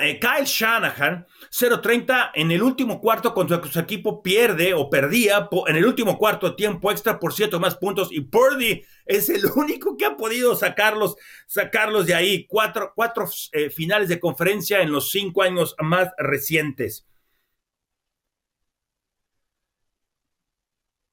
eh, 0.01 0.19
Kyle 0.19 0.45
Shanahan, 0.45 1.25
0-30 1.49 2.31
en 2.33 2.51
el 2.51 2.61
último 2.61 2.99
cuarto 2.99 3.33
contra 3.33 3.63
su 3.63 3.79
equipo 3.79 4.21
pierde 4.21 4.73
o 4.73 4.89
perdía 4.89 5.47
en 5.67 5.75
el 5.75 5.85
último 5.85 6.17
cuarto 6.17 6.55
tiempo 6.55 6.91
extra 6.91 7.19
por 7.19 7.33
cierto 7.33 7.59
más 7.59 7.75
puntos 7.75 8.09
y 8.11 8.21
Purdy 8.21 8.83
es 9.05 9.29
el 9.29 9.45
único 9.55 9.97
que 9.97 10.05
ha 10.05 10.17
podido 10.17 10.55
sacarlos, 10.55 11.15
sacarlos 11.47 12.05
de 12.05 12.15
ahí. 12.15 12.45
Cuatro, 12.47 12.91
cuatro 12.95 13.29
eh, 13.51 13.69
finales 13.69 14.09
de 14.09 14.19
conferencia 14.19 14.81
en 14.81 14.91
los 14.91 15.11
cinco 15.11 15.43
años 15.43 15.75
más 15.79 16.09
recientes. 16.17 17.07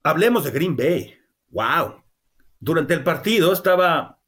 Hablemos 0.03 0.45
de 0.45 0.51
Green 0.51 0.77
Bay. 0.77 1.19
Wow. 1.49 2.03
Durante 2.59 2.95
el 2.95 3.05
partido 3.05 3.53
estaba 3.53 4.19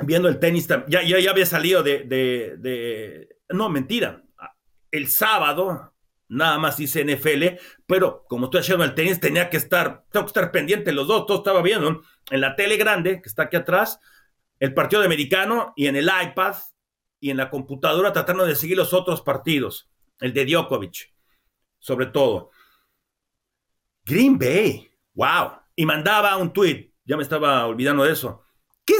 viendo 0.00 0.28
el 0.28 0.38
tenis, 0.38 0.66
ya, 0.88 1.02
ya, 1.02 1.18
ya 1.18 1.30
había 1.30 1.46
salido 1.46 1.82
de, 1.82 2.04
de, 2.04 3.28
No, 3.50 3.68
mentira. 3.68 4.22
El 4.90 5.08
sábado, 5.08 5.91
nada 6.32 6.58
más 6.58 6.78
dice 6.78 7.04
NFL, 7.04 7.60
pero 7.86 8.24
como 8.28 8.46
estoy 8.46 8.60
haciendo 8.60 8.84
el 8.84 8.94
tenis, 8.94 9.20
tenía 9.20 9.50
que 9.50 9.58
estar, 9.58 10.04
tengo 10.10 10.24
que 10.24 10.30
estar 10.30 10.50
pendiente 10.50 10.92
los 10.92 11.06
dos, 11.06 11.26
todo 11.26 11.38
estaba 11.38 11.62
viendo 11.62 12.02
en 12.30 12.40
la 12.40 12.56
tele 12.56 12.76
grande, 12.76 13.20
que 13.20 13.28
está 13.28 13.44
aquí 13.44 13.56
atrás, 13.56 14.00
el 14.58 14.72
partido 14.72 15.00
de 15.02 15.06
americano 15.06 15.74
y 15.76 15.86
en 15.86 15.96
el 15.96 16.10
iPad 16.22 16.54
y 17.20 17.30
en 17.30 17.36
la 17.36 17.50
computadora 17.50 18.12
tratando 18.12 18.46
de 18.46 18.56
seguir 18.56 18.76
los 18.76 18.94
otros 18.94 19.20
partidos, 19.20 19.90
el 20.20 20.32
de 20.32 20.46
Djokovic, 20.46 21.12
sobre 21.78 22.06
todo. 22.06 22.50
Green 24.04 24.38
Bay, 24.38 24.90
wow. 25.14 25.52
Y 25.76 25.84
mandaba 25.84 26.36
un 26.36 26.52
tweet, 26.52 26.92
ya 27.04 27.16
me 27.16 27.22
estaba 27.22 27.66
olvidando 27.66 28.04
de 28.04 28.12
eso. 28.12 28.41
¿Qué, 28.84 28.94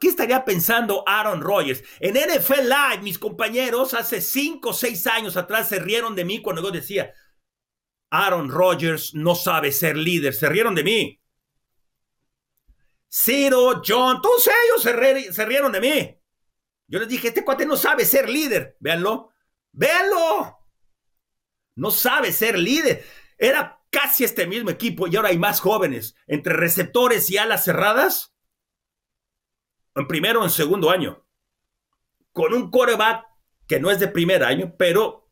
¿Qué 0.00 0.08
estaría 0.08 0.44
pensando 0.44 1.02
Aaron 1.06 1.40
Rodgers? 1.40 1.82
En 2.00 2.14
NFL 2.14 2.68
Live, 2.68 3.02
mis 3.02 3.18
compañeros 3.18 3.94
hace 3.94 4.20
5 4.20 4.68
o 4.68 4.72
6 4.72 5.06
años 5.06 5.36
atrás 5.36 5.68
se 5.68 5.78
rieron 5.78 6.14
de 6.14 6.24
mí 6.24 6.42
cuando 6.42 6.62
yo 6.62 6.70
decía, 6.70 7.14
Aaron 8.10 8.50
Rodgers 8.50 9.14
no 9.14 9.34
sabe 9.34 9.72
ser 9.72 9.96
líder. 9.96 10.34
Se 10.34 10.48
rieron 10.48 10.74
de 10.74 10.84
mí. 10.84 11.20
Ciro, 13.10 13.82
John, 13.86 14.20
todos 14.20 14.48
ellos 14.48 14.82
se, 14.82 15.32
se 15.32 15.46
rieron 15.46 15.72
de 15.72 15.80
mí. 15.80 16.20
Yo 16.86 16.98
les 16.98 17.08
dije, 17.08 17.28
este 17.28 17.44
cuate 17.44 17.66
no 17.66 17.76
sabe 17.76 18.04
ser 18.04 18.28
líder. 18.28 18.76
Véanlo. 18.80 19.32
Véanlo. 19.72 20.58
No 21.74 21.90
sabe 21.90 22.32
ser 22.32 22.58
líder. 22.58 23.04
Era 23.38 23.80
casi 23.90 24.24
este 24.24 24.46
mismo 24.46 24.70
equipo 24.70 25.06
y 25.06 25.16
ahora 25.16 25.30
hay 25.30 25.38
más 25.38 25.60
jóvenes. 25.60 26.14
Entre 26.26 26.52
receptores 26.52 27.30
y 27.30 27.38
alas 27.38 27.64
cerradas 27.64 28.35
en 29.96 30.06
primero 30.06 30.40
o 30.42 30.44
en 30.44 30.50
segundo 30.50 30.90
año, 30.90 31.24
con 32.32 32.52
un 32.52 32.70
coreback 32.70 33.24
que 33.66 33.80
no 33.80 33.90
es 33.90 33.98
de 33.98 34.08
primer 34.08 34.44
año, 34.44 34.74
pero 34.78 35.28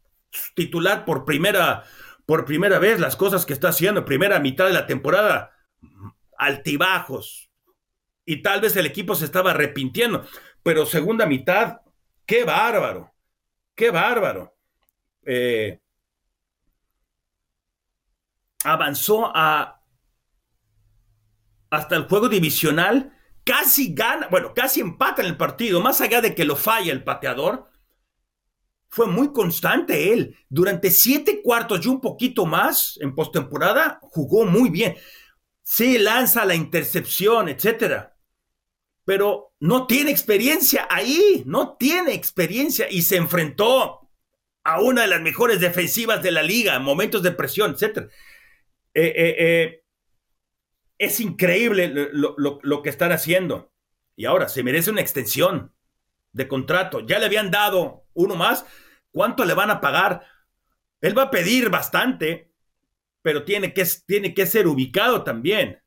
titular 0.55 1.05
por 1.05 1.25
primera, 1.25 1.85
por 2.27 2.45
primera 2.45 2.79
vez, 2.79 2.99
las 2.99 3.15
cosas 3.15 3.47
que 3.47 3.53
está 3.53 3.69
haciendo, 3.69 4.05
primera 4.05 4.41
mitad 4.41 4.67
de 4.67 4.73
la 4.73 4.87
temporada, 4.87 5.53
altibajos. 6.39 7.51
Y 8.25 8.43
tal 8.43 8.63
vez 8.63 8.75
el 8.77 8.87
equipo 8.87 9.15
se 9.15 9.27
estaba 9.27 9.51
arrepintiendo, 9.51 10.27
pero 10.63 10.87
segunda 10.87 11.27
mitad, 11.27 11.83
qué 12.25 12.45
bárbaro, 12.45 13.13
qué 13.75 13.91
bárbaro. 13.91 14.57
Eh, 15.27 15.79
avanzó 18.65 19.31
a, 19.35 19.83
hasta 21.69 21.97
el 21.97 22.05
juego 22.09 22.31
divisional 22.31 23.15
casi 23.45 23.95
gana, 23.95 24.29
bueno, 24.29 24.53
casi 24.55 24.81
empata 24.81 25.23
en 25.23 25.29
el 25.29 25.37
partido, 25.37 25.81
más 25.81 26.01
allá 26.01 26.21
de 26.21 26.35
que 26.35 26.45
lo 26.45 26.57
falla 26.57 26.93
el 26.93 27.05
pateador, 27.05 27.71
fue 28.89 29.07
muy 29.07 29.33
constante 29.33 30.13
él. 30.13 30.37
Durante 30.49 30.91
siete 30.91 31.43
cuartos 31.43 31.85
y 31.85 31.89
un 31.89 32.01
poquito 32.01 32.47
más 32.47 32.97
en 33.01 33.15
postemporada, 33.15 33.99
jugó 34.03 34.47
muy 34.47 34.71
bien. 34.71 34.97
Sí, 35.63 35.99
lanza 35.99 36.45
la 36.45 36.55
intercepción, 36.55 37.49
etcétera. 37.49 38.13
pero 39.07 39.53
no 39.61 39.87
tiene 39.87 40.11
experiencia 40.11 40.87
ahí, 40.91 41.43
no 41.47 41.77
tiene 41.77 42.15
experiencia 42.15 42.87
y 42.91 43.03
se 43.03 43.17
enfrentó 43.17 44.09
a 44.65 44.81
una 44.81 45.03
de 45.03 45.09
las 45.09 45.21
mejores 45.21 45.61
defensivas 45.61 46.23
de 46.23 46.31
la 46.31 46.43
liga, 46.43 46.79
momentos 46.79 47.23
de 47.23 47.33
presión, 47.33 47.77
etc. 47.79 48.09
Eh, 48.95 49.13
eh, 49.17 49.37
eh, 49.39 49.84
es 50.99 51.21
increíble 51.21 51.93
lo, 52.13 52.83
que 52.83 52.91
están 52.91 53.13
haciendo. 53.13 53.73
Y 54.17 54.27
ahora 54.27 54.49
se 54.49 54.63
merece 54.63 54.91
una 54.91 55.01
extensión 55.01 55.73
de 56.33 56.49
contrato. 56.49 57.01
Ya 57.01 57.19
le 57.19 57.27
habían 57.27 57.51
dado 57.51 58.05
uno 58.15 58.37
más. 58.37 58.65
¿Cuánto 59.11 59.45
le 59.45 59.55
van 59.55 59.71
a 59.71 59.81
pagar? 59.81 60.27
Él 61.01 61.17
va 61.17 61.25
a 61.25 61.31
pedir 61.31 61.71
bastante, 61.71 62.51
pero 63.23 63.45
tiene 63.45 63.73
que, 63.73 63.85
tiene 64.07 64.35
que 64.35 64.47
ser 64.47 64.67
ubicado 64.67 65.23
también. 65.23 65.81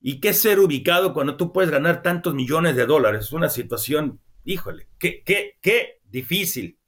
¿Y 0.00 0.20
qué 0.20 0.32
ser 0.32 0.58
ubicado 0.60 1.12
cuando 1.12 1.36
tú 1.36 1.52
puedes 1.52 1.70
ganar 1.70 2.02
tantos 2.02 2.34
millones 2.34 2.74
de 2.74 2.86
dólares? 2.86 3.26
Es 3.26 3.32
una 3.32 3.50
situación, 3.50 4.20
híjole, 4.44 4.88
qué, 4.98 5.22
qué, 5.22 5.58
qué 5.60 6.00
difícil. 6.04 6.78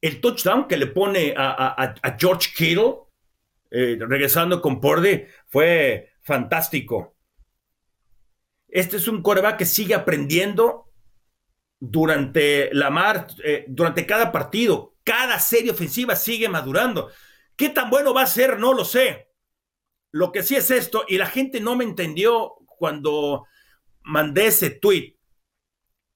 El 0.00 0.20
touchdown 0.20 0.68
que 0.68 0.76
le 0.76 0.88
pone 0.88 1.34
a, 1.34 2.16
George 2.18 2.50
Kittle, 2.54 3.03
eh, 3.76 3.98
regresando 3.98 4.62
con 4.62 4.80
Porde, 4.80 5.30
fue 5.48 6.12
fantástico. 6.22 7.16
Este 8.68 8.98
es 8.98 9.08
un 9.08 9.20
coreback 9.20 9.56
que 9.58 9.66
sigue 9.66 9.94
aprendiendo 9.94 10.92
durante 11.80 12.72
la 12.72 12.90
mar, 12.90 13.26
eh, 13.44 13.64
durante 13.66 14.06
cada 14.06 14.30
partido. 14.30 14.94
Cada 15.02 15.40
serie 15.40 15.72
ofensiva 15.72 16.14
sigue 16.14 16.48
madurando. 16.48 17.10
¿Qué 17.56 17.68
tan 17.68 17.90
bueno 17.90 18.14
va 18.14 18.22
a 18.22 18.28
ser? 18.28 18.60
No 18.60 18.74
lo 18.74 18.84
sé. 18.84 19.32
Lo 20.12 20.30
que 20.30 20.44
sí 20.44 20.54
es 20.54 20.70
esto, 20.70 21.04
y 21.08 21.18
la 21.18 21.26
gente 21.26 21.60
no 21.60 21.74
me 21.74 21.82
entendió 21.82 22.54
cuando 22.78 23.44
mandé 24.02 24.46
ese 24.46 24.70
tweet. 24.70 25.16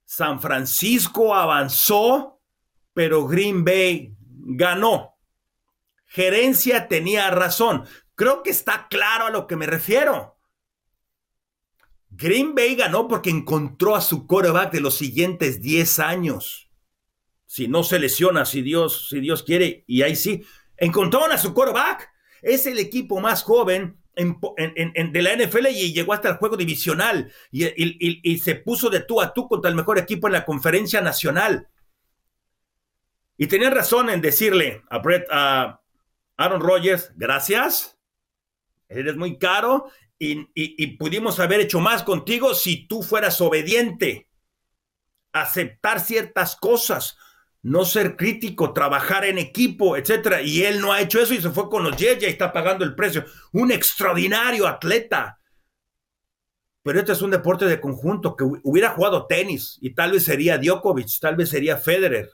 San 0.05 0.41
Francisco 0.41 1.35
avanzó, 1.35 2.41
pero 2.95 3.27
Green 3.27 3.65
Bay 3.65 4.15
ganó. 4.21 5.18
Gerencia 6.09 6.89
tenía 6.89 7.31
razón. 7.31 7.85
Creo 8.15 8.43
que 8.43 8.51
está 8.51 8.89
claro 8.89 9.27
a 9.27 9.31
lo 9.31 9.47
que 9.47 9.57
me 9.57 9.67
refiero. 9.67 10.39
Green 12.11 12.55
Bay 12.55 12.75
ganó 12.75 13.07
porque 13.07 13.31
encontró 13.31 13.95
a 13.95 14.01
su 14.01 14.27
coreback 14.27 14.73
de 14.73 14.81
los 14.81 14.97
siguientes 14.97 15.63
10 15.63 15.99
años. 16.01 16.71
Si 17.47 17.69
no 17.69 17.85
se 17.85 17.99
lesiona, 17.99 18.45
si 18.45 18.63
Dios, 18.63 19.09
si 19.11 19.21
Dios 19.21 19.43
quiere, 19.43 19.85
y 19.87 20.03
ahí 20.03 20.17
sí, 20.17 20.43
encontraron 20.77 21.33
a 21.33 21.39
su 21.39 21.55
coreback. 21.55 22.11
Es 22.43 22.67
el 22.67 22.79
equipo 22.79 23.21
más 23.21 23.43
joven 23.43 23.99
de 24.15 25.23
la 25.23 25.37
NFL 25.37 25.67
y 25.69 25.93
llegó 25.93 26.13
hasta 26.13 26.31
el 26.31 26.37
juego 26.37 26.57
divisional 26.57 27.33
y, 27.53 28.39
se 28.39 28.57
puso 28.57 28.91
de 28.91 29.01
tú 29.01 29.21
a 29.21 29.33
tú 29.33 29.47
contra 29.49 29.71
el 29.71 29.77
mejor 29.77 29.99
equipo 29.99 30.27
en 30.27 30.33
la 30.33 30.45
conferencia 30.45 31.01
nacional. 31.01 31.69
Y 33.37 33.47
tenían 33.47 33.73
razón 33.73 34.11
en 34.11 34.21
decirle 34.21 34.83
a 34.91 34.99
Brett, 34.99 35.27
a 35.31 35.81
Aaron 36.39 36.61
Rodgers, 36.61 37.13
gracias, 37.17 37.99
eres 38.89 39.17
muy 39.17 39.39
caro 39.39 39.91
y, 40.19 40.97
pudimos 40.97 41.39
haber 41.41 41.61
hecho 41.61 41.81
más 41.81 42.03
contigo 42.03 42.55
si 42.55 42.87
tú 42.87 43.03
fueras 43.03 43.41
obediente, 43.41 44.31
aceptar 45.33 46.01
ciertas 46.01 46.57
cosas 46.57 47.17
no 47.61 47.85
ser 47.85 48.17
crítico, 48.17 48.73
trabajar 48.73 49.25
en 49.25 49.37
equipo, 49.37 49.97
etcétera. 49.97 50.41
Y 50.41 50.65
él 50.65 50.81
no 50.81 50.93
ha 50.93 51.01
hecho 51.01 51.21
eso 51.21 51.35
y 51.35 51.43
se 51.43 51.51
fue 51.51 51.69
con 51.69 51.83
los 51.83 51.97
Jets 51.97 52.23
y 52.23 52.27
está 52.27 52.53
pagando 52.53 52.85
el 52.85 52.95
precio. 52.95 53.25
Un 53.53 53.73
extraordinario 53.73 54.67
atleta. 54.67 55.39
Pero 56.83 57.01
este 57.01 57.13
es 57.13 57.21
un 57.21 57.33
deporte 57.33 57.67
de 57.67 57.81
conjunto 57.81 58.37
que 58.37 58.45
hubiera 58.45 58.91
jugado 58.91 59.27
tenis 59.27 59.77
y 59.83 59.93
tal 59.93 60.13
vez 60.13 60.25
sería 60.25 60.57
Djokovic, 60.57 61.19
tal 61.21 61.37
vez 61.37 61.51
sería 61.51 61.77
Federer, 61.77 62.31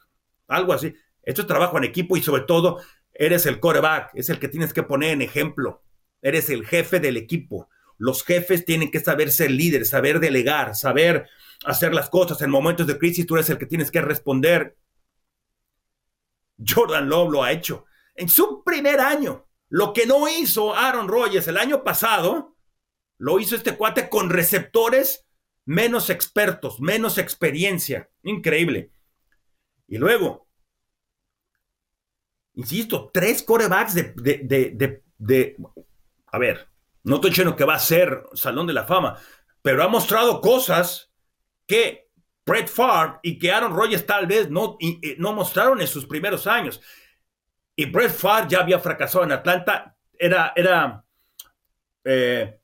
algo 0.46 0.72
así. 0.72 0.94
Esto 1.22 1.40
es 1.40 1.48
trabajo 1.48 1.78
en 1.78 1.84
equipo 1.84 2.16
y 2.16 2.22
sobre 2.22 2.42
todo 2.42 2.80
eres 3.14 3.46
el 3.46 3.60
coreback, 3.60 4.10
es 4.14 4.28
el 4.28 4.38
que 4.38 4.48
tienes 4.48 4.72
que 4.72 4.82
poner 4.82 5.10
en 5.10 5.22
ejemplo. 5.22 5.82
Eres 6.20 6.50
el 6.50 6.66
jefe 6.66 7.00
del 7.00 7.16
equipo. 7.16 7.68
Los 7.96 8.24
jefes 8.24 8.64
tienen 8.64 8.90
que 8.90 9.00
saber 9.00 9.30
ser 9.30 9.50
líderes, 9.50 9.90
saber 9.90 10.20
delegar, 10.20 10.74
saber 10.74 11.28
hacer 11.64 11.94
las 11.94 12.10
cosas. 12.10 12.42
En 12.42 12.50
momentos 12.50 12.86
de 12.86 12.98
crisis 12.98 13.26
tú 13.26 13.36
eres 13.36 13.50
el 13.50 13.58
que 13.58 13.66
tienes 13.66 13.90
que 13.90 14.00
responder 14.00 14.76
Jordan 16.64 17.08
Love 17.08 17.32
lo 17.32 17.42
ha 17.42 17.52
hecho. 17.52 17.86
En 18.14 18.28
su 18.28 18.62
primer 18.64 19.00
año, 19.00 19.46
lo 19.68 19.92
que 19.92 20.06
no 20.06 20.28
hizo 20.28 20.74
Aaron 20.74 21.08
Rodgers 21.08 21.48
el 21.48 21.56
año 21.56 21.82
pasado, 21.82 22.56
lo 23.18 23.40
hizo 23.40 23.56
este 23.56 23.76
cuate 23.76 24.08
con 24.08 24.30
receptores 24.30 25.26
menos 25.64 26.10
expertos, 26.10 26.80
menos 26.80 27.18
experiencia. 27.18 28.10
Increíble. 28.22 28.92
Y 29.86 29.98
luego, 29.98 30.46
insisto, 32.54 33.10
tres 33.12 33.42
corebacks 33.42 33.94
de, 33.94 34.12
de, 34.14 35.02
de, 35.18 35.56
a 36.26 36.38
ver, 36.38 36.68
no 37.02 37.16
estoy 37.16 37.30
diciendo 37.30 37.56
que 37.56 37.64
va 37.64 37.74
a 37.74 37.80
ser 37.80 38.24
Salón 38.34 38.66
de 38.66 38.72
la 38.72 38.84
Fama, 38.84 39.18
pero 39.62 39.82
ha 39.82 39.88
mostrado 39.88 40.40
cosas 40.40 41.12
que 41.66 42.10
Brett 42.46 42.68
Favre 42.68 43.18
y 43.22 43.38
que 43.38 43.50
Aaron 43.50 43.74
Rodgers 43.74 44.06
tal 44.06 44.26
vez 44.26 44.50
no, 44.50 44.76
no 45.18 45.32
mostraron 45.32 45.80
en 45.80 45.86
sus 45.86 46.06
primeros 46.06 46.46
años. 46.46 46.80
Y 47.76 47.86
Brett 47.86 48.12
Favre 48.12 48.46
ya 48.48 48.60
había 48.60 48.78
fracasado 48.78 49.24
en 49.24 49.32
Atlanta, 49.32 49.96
era, 50.18 50.52
era, 50.54 51.04
eh, 52.04 52.60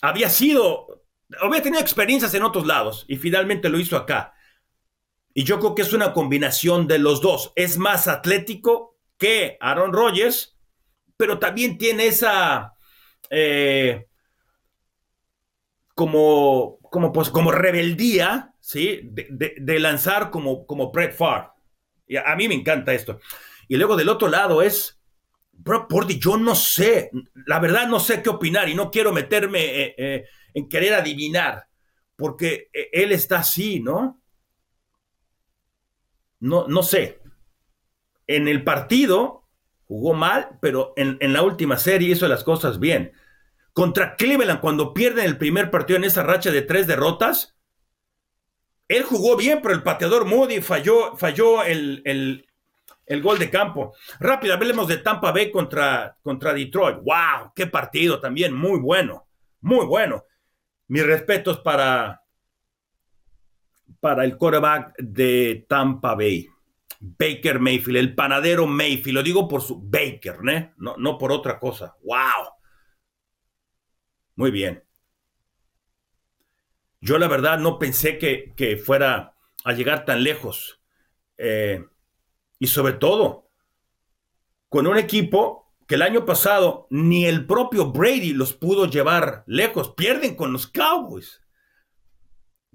había 0.00 0.28
sido, 0.30 1.04
había 1.40 1.62
tenido 1.62 1.80
experiencias 1.80 2.34
en 2.34 2.42
otros 2.42 2.66
lados 2.66 3.04
y 3.08 3.16
finalmente 3.16 3.68
lo 3.68 3.78
hizo 3.78 3.96
acá. 3.96 4.34
Y 5.34 5.44
yo 5.44 5.60
creo 5.60 5.74
que 5.74 5.82
es 5.82 5.92
una 5.92 6.14
combinación 6.14 6.86
de 6.86 6.98
los 6.98 7.20
dos. 7.20 7.52
Es 7.56 7.76
más 7.76 8.08
atlético 8.08 8.95
que 9.18 9.56
Aaron 9.60 9.92
Rodgers, 9.92 10.56
pero 11.16 11.38
también 11.38 11.78
tiene 11.78 12.06
esa 12.06 12.74
eh, 13.30 14.06
como, 15.94 16.78
como, 16.90 17.12
pues, 17.12 17.30
como 17.30 17.50
rebeldía 17.52 18.54
¿sí? 18.66 19.00
De, 19.12 19.78
lanzar 19.78 20.30
como, 20.30 20.66
como 20.66 20.90
Brett 20.90 21.14
Favre. 21.14 21.50
Y 22.08 22.16
a, 22.16 22.34
mí 22.34 22.48
me 22.48 22.54
encanta 22.54 22.92
esto. 22.92 23.20
Y 23.68 23.76
luego 23.76 23.96
del 23.96 24.08
otro 24.08 24.26
lado 24.28 24.60
es, 24.60 25.00
Brock 25.52 25.88
Purdy, 25.88 26.18
yo 26.18 26.36
no 26.36 26.56
sé, 26.56 27.10
la 27.46 27.60
verdad 27.60 27.86
no 27.86 28.00
sé 28.00 28.22
qué 28.22 28.28
opinar 28.28 28.68
y 28.68 28.74
no 28.74 28.90
quiero 28.90 29.12
meterme 29.12 29.82
eh, 29.82 29.94
eh, 29.96 30.24
en 30.52 30.68
querer 30.68 30.94
adivinar, 30.94 31.68
porque 32.16 32.70
él 32.92 33.12
está 33.12 33.38
así, 33.38 33.78
¿no? 33.78 34.20
No, 36.40 36.66
no 36.66 36.82
sé. 36.82 37.20
En 38.26 38.48
el 38.48 38.64
partido 38.64 39.46
jugó 39.86 40.14
mal, 40.14 40.58
pero 40.60 40.92
en, 40.96 41.32
la 41.32 41.42
última 41.42 41.78
serie 41.78 42.10
hizo 42.10 42.26
las 42.28 42.44
cosas 42.44 42.80
bien. 42.80 43.12
Contra 43.72 44.16
Cleveland, 44.16 44.60
cuando 44.60 44.92
pierden 44.92 45.26
el 45.26 45.38
primer 45.38 45.70
partido 45.70 45.96
en 45.98 46.04
esa 46.04 46.22
racha 46.22 46.50
de 46.50 46.62
tres 46.62 46.86
derrotas, 46.86 47.56
él 48.88 49.02
jugó 49.02 49.36
bien, 49.36 49.60
pero 49.62 49.74
el 49.74 49.82
pateador 49.82 50.24
Moody 50.24 50.60
falló, 50.60 51.16
falló 51.16 51.62
el, 51.62 52.44
gol 53.22 53.38
de 53.38 53.50
campo. 53.50 53.94
Rápido, 54.18 54.54
hablemos 54.54 54.88
de 54.88 54.98
Tampa 54.98 55.32
Bay 55.32 55.50
contra, 55.50 56.16
contra 56.22 56.52
Detroit. 56.52 56.98
¡Wow! 56.98 57.52
¡Qué 57.54 57.66
partido 57.66 58.20
también! 58.20 58.54
Muy 58.54 58.80
bueno, 58.80 59.26
muy 59.60 59.86
bueno. 59.86 60.24
Mis 60.88 61.04
respetos 61.04 61.60
para, 61.60 62.22
para 64.00 64.24
el 64.24 64.36
quarterback 64.36 64.94
de 64.98 65.66
Tampa 65.68 66.14
Bay. 66.14 66.48
Baker 67.00 67.60
Mayfield, 67.60 67.98
el 67.98 68.14
panadero 68.14 68.66
Mayfield. 68.66 69.14
Lo 69.14 69.22
digo 69.22 69.48
por 69.48 69.62
su 69.62 69.80
Baker, 69.80 70.36
¿eh? 70.48 70.72
no, 70.76 70.96
no 70.96 71.18
por 71.18 71.32
otra 71.32 71.58
cosa. 71.58 71.96
¡Wow! 72.02 72.52
Muy 74.36 74.50
bien. 74.50 74.82
Yo 77.00 77.18
la 77.18 77.28
verdad 77.28 77.58
no 77.58 77.78
pensé 77.78 78.18
que, 78.18 78.82
fuera 78.84 79.34
a 79.64 79.72
llegar 79.72 80.04
tan 80.04 80.22
lejos. 80.22 80.80
Eh, 81.38 81.84
y 82.58 82.66
sobre 82.66 82.94
todo, 82.94 83.50
con 84.68 84.86
un 84.86 84.98
equipo 84.98 85.72
que 85.86 85.94
el 85.94 86.02
año 86.02 86.26
pasado 86.26 86.86
ni 86.90 87.26
el 87.26 87.46
propio 87.46 87.92
Brady 87.92 88.32
los 88.32 88.52
pudo 88.52 88.86
llevar 88.86 89.44
lejos. 89.46 89.94
Pierden 89.94 90.34
con 90.34 90.52
los 90.52 90.66
Cowboys. 90.66 91.42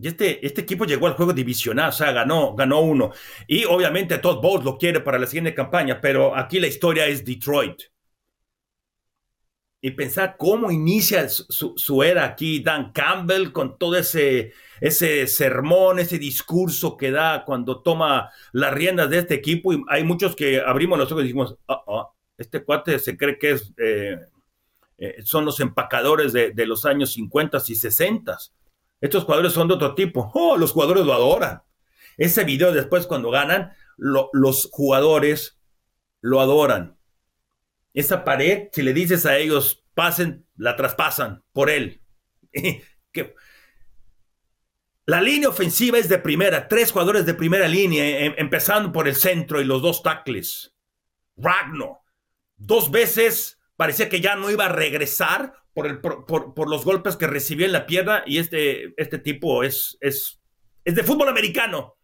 Y 0.01 0.07
este, 0.07 0.45
este 0.45 0.61
equipo 0.61 0.85
llegó 0.85 1.07
al 1.07 1.13
juego 1.13 1.33
divisional, 1.33 1.89
o 1.89 1.91
sea, 1.91 2.11
ganó, 2.11 2.55
ganó 2.55 2.81
uno. 2.81 3.11
Y 3.47 3.65
obviamente 3.65 4.17
Todd 4.17 4.41
Bowles 4.41 4.65
lo 4.65 4.77
quiere 4.77 4.99
para 5.01 5.19
la 5.19 5.27
siguiente 5.27 5.53
campaña, 5.53 6.01
pero 6.01 6.35
aquí 6.35 6.59
la 6.59 6.67
historia 6.67 7.05
es 7.07 7.23
Detroit 7.23 7.83
y 9.81 9.91
pensar 9.91 10.35
cómo 10.37 10.69
inicia 10.69 11.27
su, 11.27 12.03
era 12.03 12.23
aquí 12.23 12.59
Dan 12.59 12.91
Campbell 12.91 13.51
con 13.51 13.79
todo 13.79 13.97
ese, 13.97 14.53
ese 14.79 15.25
sermón, 15.25 15.97
ese 15.97 16.19
discurso 16.19 16.95
que 16.95 17.09
da 17.09 17.43
cuando 17.43 17.81
toma 17.81 18.29
las 18.51 18.73
riendas 18.73 19.09
de 19.09 19.17
este 19.17 19.33
equipo. 19.33 19.73
Y 19.73 19.83
hay 19.89 20.03
muchos 20.03 20.35
que 20.35 20.61
abrimos 20.61 20.99
los 20.99 21.11
ojos 21.11 21.23
y 21.23 21.27
decimos, 21.27 21.57
ah, 21.67 21.83
ah, 21.87 22.11
este 22.37 22.63
cuate 22.63 22.99
se 22.99 23.17
cree 23.17 23.39
que 23.39 23.51
es, 23.51 23.73
eh, 23.77 24.19
eh, 24.99 25.15
son 25.23 25.45
los 25.45 25.59
empacadores 25.59 26.31
de, 26.31 26.65
los 26.67 26.85
años 26.85 27.13
50 27.13 27.57
y 27.67 27.75
60. 27.75 28.37
Estos 29.01 29.23
jugadores 29.25 29.53
son 29.53 29.67
de 29.67 29.73
otro 29.73 29.95
tipo. 29.95 30.31
Oh, 30.33 30.57
los 30.57 30.71
jugadores 30.71 31.05
lo 31.05 31.13
adoran. 31.13 31.63
Ese 32.17 32.43
video 32.43 32.71
después 32.71 33.07
cuando 33.07 33.31
ganan, 33.31 33.73
los 33.97 34.69
jugadores 34.71 35.59
lo 36.21 36.39
adoran. 36.39 36.97
Esa 37.93 38.23
pared, 38.23 38.69
si 38.71 38.83
le 38.83 38.93
dices 38.93 39.25
a 39.25 39.37
ellos, 39.37 39.83
pasen, 39.95 40.45
la 40.55 40.75
traspasan 40.75 41.43
por 41.51 41.69
él. 41.69 42.01
La 45.07 45.19
línea 45.19 45.49
ofensiva 45.49 45.97
es 45.97 46.07
de 46.07 46.19
primera, 46.19 46.67
tres 46.67 46.91
jugadores 46.91 47.25
de 47.25 47.33
primera 47.33 47.67
línea, 47.67 48.19
em, 48.19 48.33
empezando 48.37 48.91
por 48.91 49.07
el 49.07 49.15
centro 49.15 49.59
y 49.59 49.65
los 49.65 49.81
dos 49.81 50.03
tackles. 50.03 50.73
Ragno, 51.35 52.01
dos 52.55 52.91
veces 52.91 53.59
parecía 53.81 54.09
que 54.09 54.21
ya 54.21 54.35
no 54.35 54.51
iba 54.51 54.65
a 54.65 54.71
regresar 54.71 55.55
por, 55.73 56.69
los 56.69 56.85
golpes 56.85 57.15
que 57.15 57.25
recibió 57.25 57.65
en 57.65 57.71
la 57.71 57.87
pierna 57.87 58.21
y 58.27 58.37
este, 58.37 58.93
este 58.95 59.17
tipo 59.17 59.63
es, 59.63 59.97
es, 60.01 60.39
es 60.85 60.93
de 60.93 61.01
fútbol 61.01 61.29
americano. 61.29 61.97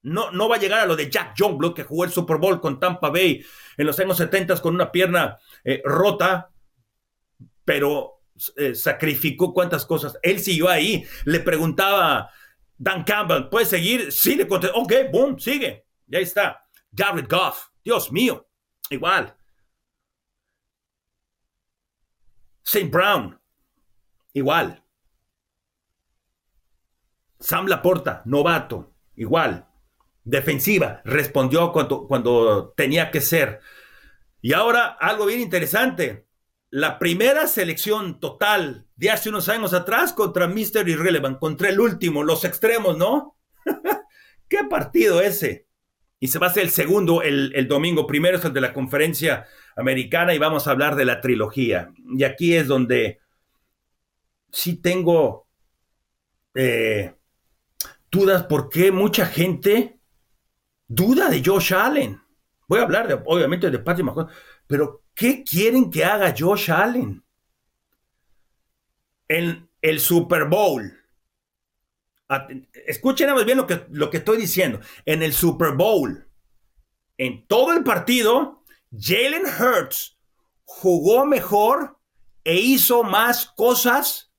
No, 0.00 0.30
no 0.30 0.48
va 0.48 0.56
a 0.56 0.58
llegar 0.58 0.80
a 0.80 0.86
lo 0.86 0.96
de 0.96 1.10
Jack 1.10 1.34
Youngblood, 1.36 1.74
que 1.74 1.84
jugó 1.84 2.04
el 2.04 2.10
Super 2.10 2.38
Bowl 2.38 2.62
con 2.62 2.80
Tampa 2.80 3.10
Bay 3.10 3.44
en 3.76 3.86
los 3.86 4.00
años 4.00 4.16
70 4.16 4.58
con 4.62 4.74
una 4.74 4.90
pierna 4.90 5.36
eh, 5.64 5.82
rota, 5.84 6.50
pero 7.62 8.22
eh, 8.56 8.74
sacrificó 8.74 9.52
cuántas 9.52 9.84
cosas. 9.84 10.18
Él 10.22 10.40
siguió 10.40 10.70
ahí. 10.70 11.04
Le 11.26 11.40
preguntaba 11.40 12.30
Dan 12.78 13.04
Campbell, 13.04 13.50
¿puede 13.50 13.66
seguir? 13.66 14.10
Sí, 14.10 14.34
le 14.34 14.48
contestó. 14.48 14.78
Ok, 14.78 14.94
boom, 15.12 15.38
sigue. 15.38 15.84
Ya 16.06 16.20
está. 16.20 16.64
Jared 16.96 17.28
Goff, 17.28 17.66
Dios 17.84 18.10
mío, 18.10 18.48
igual. 18.88 19.36
St. 22.72 22.88
Brown, 22.88 23.36
igual. 24.32 24.84
Sam 27.40 27.66
Laporta, 27.66 28.22
novato, 28.26 28.94
igual 29.16 29.66
defensiva, 30.22 31.00
respondió 31.04 31.72
cuando, 31.72 32.06
cuando 32.06 32.72
tenía 32.76 33.10
que 33.10 33.20
ser. 33.20 33.60
Y 34.40 34.52
ahora 34.52 34.86
algo 35.00 35.26
bien 35.26 35.40
interesante. 35.40 36.28
La 36.70 36.98
primera 37.00 37.48
selección 37.48 38.20
total 38.20 38.86
de 38.94 39.10
hace 39.10 39.28
unos 39.30 39.48
años 39.48 39.74
atrás 39.74 40.12
contra 40.12 40.46
Mr. 40.46 40.88
Irrelevant, 40.88 41.40
contra 41.40 41.68
el 41.68 41.80
último, 41.80 42.22
los 42.22 42.44
extremos, 42.44 42.96
¿no? 42.96 43.36
¿Qué 44.48 44.58
partido 44.70 45.20
ese? 45.20 45.66
Y 46.20 46.28
se 46.28 46.38
va 46.38 46.46
a 46.46 46.50
hacer 46.50 46.64
el 46.64 46.70
segundo 46.70 47.22
el, 47.22 47.66
domingo. 47.66 48.06
Primero 48.06 48.36
es 48.36 48.44
el 48.44 48.52
de 48.52 48.60
la 48.60 48.74
conferencia 48.74 49.46
americana 49.74 50.34
y 50.34 50.38
vamos 50.38 50.68
a 50.68 50.72
hablar 50.72 50.94
de 50.94 51.06
la 51.06 51.22
trilogía. 51.22 51.90
Y 52.14 52.24
aquí 52.24 52.54
es 52.54 52.66
donde 52.66 53.20
sí 54.52 54.76
tengo 54.76 55.48
eh, 56.54 57.14
dudas 58.10 58.44
porque 58.44 58.92
mucha 58.92 59.24
gente 59.24 59.98
duda 60.86 61.30
de 61.30 61.42
Josh 61.42 61.72
Allen. 61.72 62.20
Voy 62.68 62.80
a 62.80 62.82
hablar 62.82 63.08
de, 63.08 63.14
obviamente 63.24 63.70
de 63.70 63.78
Patrick 63.78 64.04
Mahomes, 64.04 64.32
pero 64.66 65.02
¿qué 65.14 65.42
quieren 65.42 65.90
que 65.90 66.04
haga 66.04 66.34
Josh 66.38 66.70
Allen? 66.70 67.24
En 69.26 69.70
el 69.80 70.00
Super 70.00 70.44
Bowl. 70.44 70.99
Escuchen 72.86 73.28
bien 73.44 73.58
lo 73.58 73.66
que, 73.66 73.86
lo 73.90 74.10
que 74.10 74.18
estoy 74.18 74.36
diciendo. 74.36 74.80
En 75.04 75.22
el 75.22 75.32
Super 75.32 75.72
Bowl, 75.72 76.28
en 77.18 77.46
todo 77.46 77.72
el 77.72 77.82
partido, 77.82 78.62
Jalen 78.96 79.44
Hurts 79.46 80.16
jugó 80.64 81.26
mejor 81.26 81.98
e 82.44 82.54
hizo 82.54 83.02
más 83.02 83.46
cosas 83.46 84.32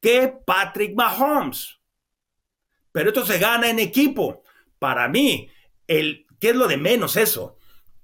que 0.00 0.28
Patrick 0.46 0.94
Mahomes. 0.94 1.80
Pero 2.92 3.10
esto 3.10 3.26
se 3.26 3.38
gana 3.38 3.68
en 3.68 3.80
equipo. 3.80 4.42
Para 4.78 5.08
mí, 5.08 5.50
el, 5.86 6.26
¿qué 6.40 6.50
es 6.50 6.56
lo 6.56 6.68
de 6.68 6.76
menos 6.76 7.16
eso? 7.16 7.56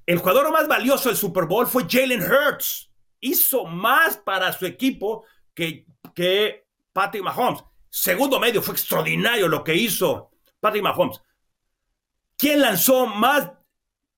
El 0.06 0.18
jugador 0.18 0.50
más 0.52 0.68
valioso 0.68 1.08
del 1.08 1.16
Super 1.16 1.44
Bowl 1.44 1.66
fue 1.66 1.86
Jalen 1.88 2.22
Hurts. 2.22 2.90
Hizo 3.20 3.64
más 3.64 4.18
para 4.18 4.52
su 4.52 4.66
equipo 4.66 5.24
que, 5.54 5.86
que 6.14 6.66
Patrick 6.92 7.22
Mahomes. 7.22 7.62
Segundo 7.96 8.40
medio 8.40 8.60
fue 8.60 8.74
extraordinario 8.74 9.46
lo 9.46 9.62
que 9.62 9.72
hizo 9.72 10.32
Patrick 10.58 10.82
Mahomes. 10.82 11.22
¿Quién 12.36 12.60
lanzó 12.60 13.06
más 13.06 13.52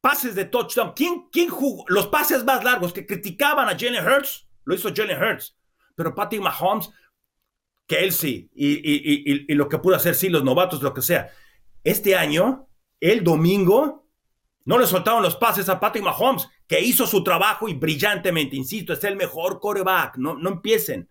pases 0.01 0.35
de 0.35 0.47
touchdown? 0.47 0.95
¿Quién, 0.97 1.29
quién 1.31 1.51
jugó 1.51 1.85
los 1.89 2.07
pases 2.07 2.43
más 2.43 2.65
largos 2.65 2.95
que 2.95 3.07
criticaban 3.07 3.69
a 3.69 3.79
Jalen 3.79 4.03
Hurts? 4.03 4.49
Lo 4.65 4.75
hizo 4.75 4.95
Jalen 4.95 5.23
Hurts. 5.23 5.55
Pero 5.95 6.15
Patrick 6.15 6.41
Mahomes, 6.41 6.89
y, 7.87 8.47
y, 8.55 9.45
y 9.47 9.55
lo 9.55 9.69
que 9.69 9.77
pudo 9.77 9.95
hacer, 9.95 10.15
sí, 10.15 10.31
los 10.31 10.43
novatos, 10.43 10.81
lo 10.81 10.95
que 10.95 11.03
sea. 11.03 11.31
Este 11.85 12.17
año 12.17 12.71
el 12.99 13.23
domingo 13.23 14.09
no 14.65 14.79
le 14.79 14.87
soltaron 14.87 15.23
los 15.23 15.37
pases 15.37 15.69
a 15.69 15.79
Patrick 15.79 16.03
Mahomes, 16.03 16.49
que 16.67 16.81
hizo 16.81 17.07
su 17.07 17.23
trabajo 17.23 17.69
y 17.69 17.75
brillantemente, 17.75 18.57
insisto, 18.57 18.95
es 18.95 19.05
el 19.05 19.17
mejor 19.17 19.61
coreback, 19.61 20.17
no, 20.17 20.35
no 20.35 20.49
empiecen. 20.49 21.11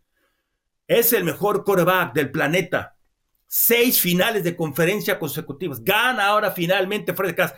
Es 0.87 1.13
el 1.13 1.23
mejor 1.23 1.63
coreback 1.63 2.13
del 2.13 2.31
planeta. 2.31 2.95
Seis 3.47 3.99
finales 3.99 4.43
de 4.43 4.55
conferencia 4.55 5.19
consecutivas. 5.19 5.83
Gana 5.83 6.27
ahora 6.27 6.51
finalmente 6.51 7.13
Fred 7.13 7.35
Cass. 7.35 7.53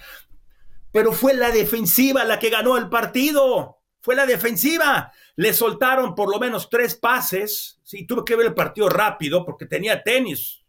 Pero 0.92 1.12
fue 1.12 1.34
la 1.34 1.52
defensiva 1.52 2.24
la 2.24 2.40
que 2.40 2.50
ganó 2.50 2.78
el 2.78 2.90
partido. 2.90 3.80
Fue 4.00 4.16
la 4.16 4.26
defensiva. 4.26 5.12
Le 5.36 5.54
soltaron 5.54 6.16
por 6.16 6.32
lo 6.32 6.40
menos 6.40 6.70
tres 6.70 6.96
pases. 6.96 7.80
Sí, 7.84 8.06
tuve 8.06 8.24
que 8.26 8.36
ver 8.36 8.48
el 8.48 8.54
partido 8.54 8.90
rápido 8.90 9.46
porque 9.46 9.66
tenía 9.66 10.04
tenis 10.04 10.64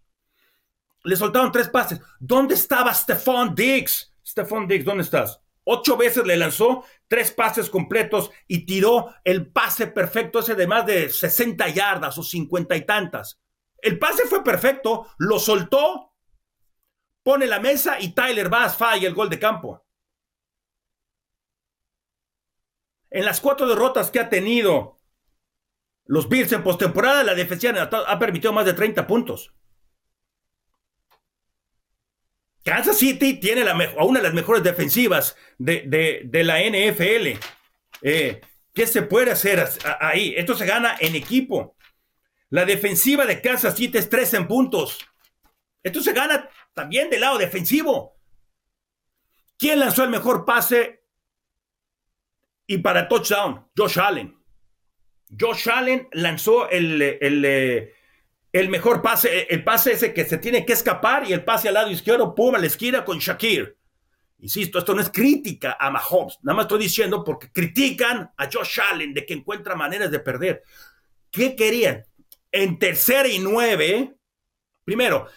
le 1.09 1.17
soltaron 1.17 1.53
tres 1.53 1.69
pases. 1.69 2.01
¿Dónde 2.19 2.55
estaba 2.55 2.93
Stephon 2.93 3.55
Diggs? 3.55 4.13
Stephon 4.25 4.67
Diggs, 4.67 4.85
¿dónde 4.85 5.05
estás? 5.05 5.41
Ocho 5.65 5.97
veces 5.97 6.25
le 6.25 6.37
lanzó 6.37 6.85
tres 7.09 7.33
pases 7.33 7.71
completos 7.71 8.31
y 8.47 8.67
tiró 8.67 9.15
el 9.25 9.51
pase 9.51 9.87
perfecto 9.89 10.41
ese 10.41 10.55
de 10.55 10.67
más 10.67 10.87
de 10.87 11.09
60 11.09 11.69
yardas 11.69 12.17
o 12.19 12.23
50 12.23 12.77
y 12.77 12.87
tantas. 12.87 13.41
El 13.79 13.99
pase 13.99 14.25
fue 14.27 14.45
perfecto, 14.45 15.09
lo 15.19 15.39
soltó, 15.39 16.15
pone 17.23 17.47
la 17.47 17.61
mesa 17.61 18.01
y 18.01 18.15
Tyler 18.15 18.49
Bass 18.49 18.77
falla 18.77 19.09
el 19.09 19.15
gol 19.15 19.31
de 19.31 19.39
campo. 19.39 19.85
En 23.11 23.25
las 23.25 23.41
cuatro 23.41 23.67
derrotas 23.67 24.11
que 24.11 24.21
ha 24.21 24.29
tenido 24.29 24.99
los 26.05 26.29
Bills 26.29 26.53
en 26.53 26.63
postemporada, 26.63 27.23
la 27.23 27.35
defensa 27.35 27.89
ha 28.07 28.19
permitido 28.19 28.53
más 28.53 28.67
de 28.67 28.75
30 28.75 29.07
puntos. 29.07 29.55
Kansas 32.69 32.99
City 32.99 33.41
tiene 33.41 33.63
una 33.63 34.21
de 34.21 34.23
las 34.23 34.35
mejores 34.35 34.63
defensivas 34.63 35.35
de, 35.57 36.29
la 36.31 36.61
NFL. 36.61 37.39
Eh, 38.03 38.43
¿Qué 38.75 38.87
se 38.87 39.01
puede 39.01 39.31
hacer 39.31 39.67
ahí? 40.01 40.35
Esto 40.37 40.55
se 40.55 40.67
gana 40.67 40.95
en 41.01 41.17
equipo. 41.17 41.79
La 42.51 42.67
defensiva 42.67 43.25
de 43.25 43.41
Kansas 43.41 43.75
City 43.75 43.97
es 43.97 44.11
3 44.11 44.35
en 44.35 44.47
puntos. 44.47 44.99
Esto 45.83 46.03
se 46.03 46.13
gana 46.13 46.47
también 46.75 47.09
del 47.09 47.23
lado 47.23 47.39
defensivo. 47.39 48.21
¿Quién 49.57 49.81
lanzó 49.81 50.05
el 50.05 50.11
mejor 50.11 50.45
pase 50.45 51.07
y 52.67 52.77
para 52.77 53.09
touchdown? 53.09 53.67
Josh 53.75 53.99
Allen. 53.99 54.39
Josh 55.41 55.71
Allen 55.71 56.07
lanzó 56.13 56.69
el, 56.69 57.01
el, 57.01 57.45
el 57.47 57.95
mejor 58.69 59.03
pase, 59.03 59.47
el 59.49 59.63
pase 59.63 59.93
ese 59.93 60.13
que 60.13 60.25
se 60.25 60.39
tiene 60.39 60.67
que 60.67 60.73
escapar 60.73 61.29
y 61.29 61.33
el 61.33 61.45
pase 61.45 61.69
al 61.69 61.75
lado 61.75 61.91
izquierdo, 61.91 62.35
pum, 62.35 62.55
a 62.55 62.59
la 62.59 62.67
esquina 62.67 63.05
con 63.05 63.19
Shakir. 63.19 63.77
Insisto, 64.41 64.79
esto 64.79 64.95
no 64.95 65.01
es 65.01 65.11
crítica 65.11 65.77
a 65.79 65.91
Mahomes, 65.91 66.39
nada 66.43 66.57
más 66.57 66.65
estoy 66.65 66.81
diciendo 66.81 67.23
porque 67.23 67.53
critican 67.53 68.33
a 68.37 68.49
Josh 68.51 68.81
Allen 68.81 69.13
de 69.13 69.27
que 69.27 69.35
encuentra 69.35 69.75
maneras 69.75 70.11
de 70.11 70.21
perder. 70.21 70.63
¿Qué 71.31 71.55
querían? 71.55 72.05
En 72.51 72.79
tercera 72.79 73.29
y 73.29 73.39
nueve, 73.39 74.17
primero, 74.85 75.29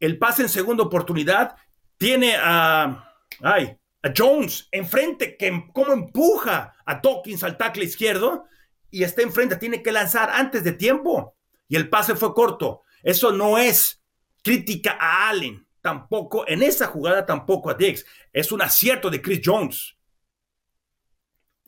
el 0.00 0.18
pase 0.18 0.42
en 0.42 0.48
segunda 0.48 0.82
oportunidad 0.82 1.54
tiene 1.96 2.34
a, 2.36 3.14
ay, 3.40 3.76
a 4.02 4.12
Jones 4.16 4.68
enfrente, 4.72 5.36
que 5.36 5.68
como 5.72 5.92
empuja 5.92 6.74
a 6.84 6.94
Dawkins 6.96 7.44
al 7.44 7.56
tackle 7.56 7.84
izquierdo 7.84 8.46
y 8.90 9.04
está 9.04 9.22
enfrente, 9.22 9.56
tiene 9.56 9.82
que 9.82 9.92
lanzar 9.92 10.30
antes 10.30 10.64
de 10.64 10.72
tiempo 10.72 11.35
y 11.68 11.76
el 11.76 11.88
pase 11.88 12.14
fue 12.14 12.34
corto. 12.34 12.82
Eso 13.02 13.32
no 13.32 13.58
es 13.58 14.02
crítica 14.42 14.96
a 15.00 15.28
Allen, 15.28 15.66
tampoco 15.80 16.46
en 16.46 16.62
esa 16.62 16.86
jugada 16.86 17.26
tampoco 17.26 17.70
a 17.70 17.74
Diggs. 17.74 18.04
Es 18.32 18.52
un 18.52 18.62
acierto 18.62 19.10
de 19.10 19.22
Chris 19.22 19.40
Jones. 19.44 19.96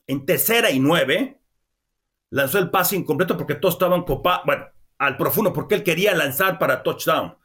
En 0.06 0.24
tercera 0.24 0.70
y 0.70 0.80
nueve, 0.80 1.40
lanzó 2.30 2.58
el 2.58 2.70
pase 2.70 2.96
incompleto 2.96 3.36
porque 3.36 3.54
todos 3.54 3.74
estaban 3.74 4.04
copados, 4.04 4.44
bueno, 4.46 4.66
al 4.98 5.16
profundo, 5.16 5.52
porque 5.52 5.76
él 5.76 5.84
quería 5.84 6.14
lanzar 6.14 6.58
para 6.58 6.82
touchdown. 6.82 7.36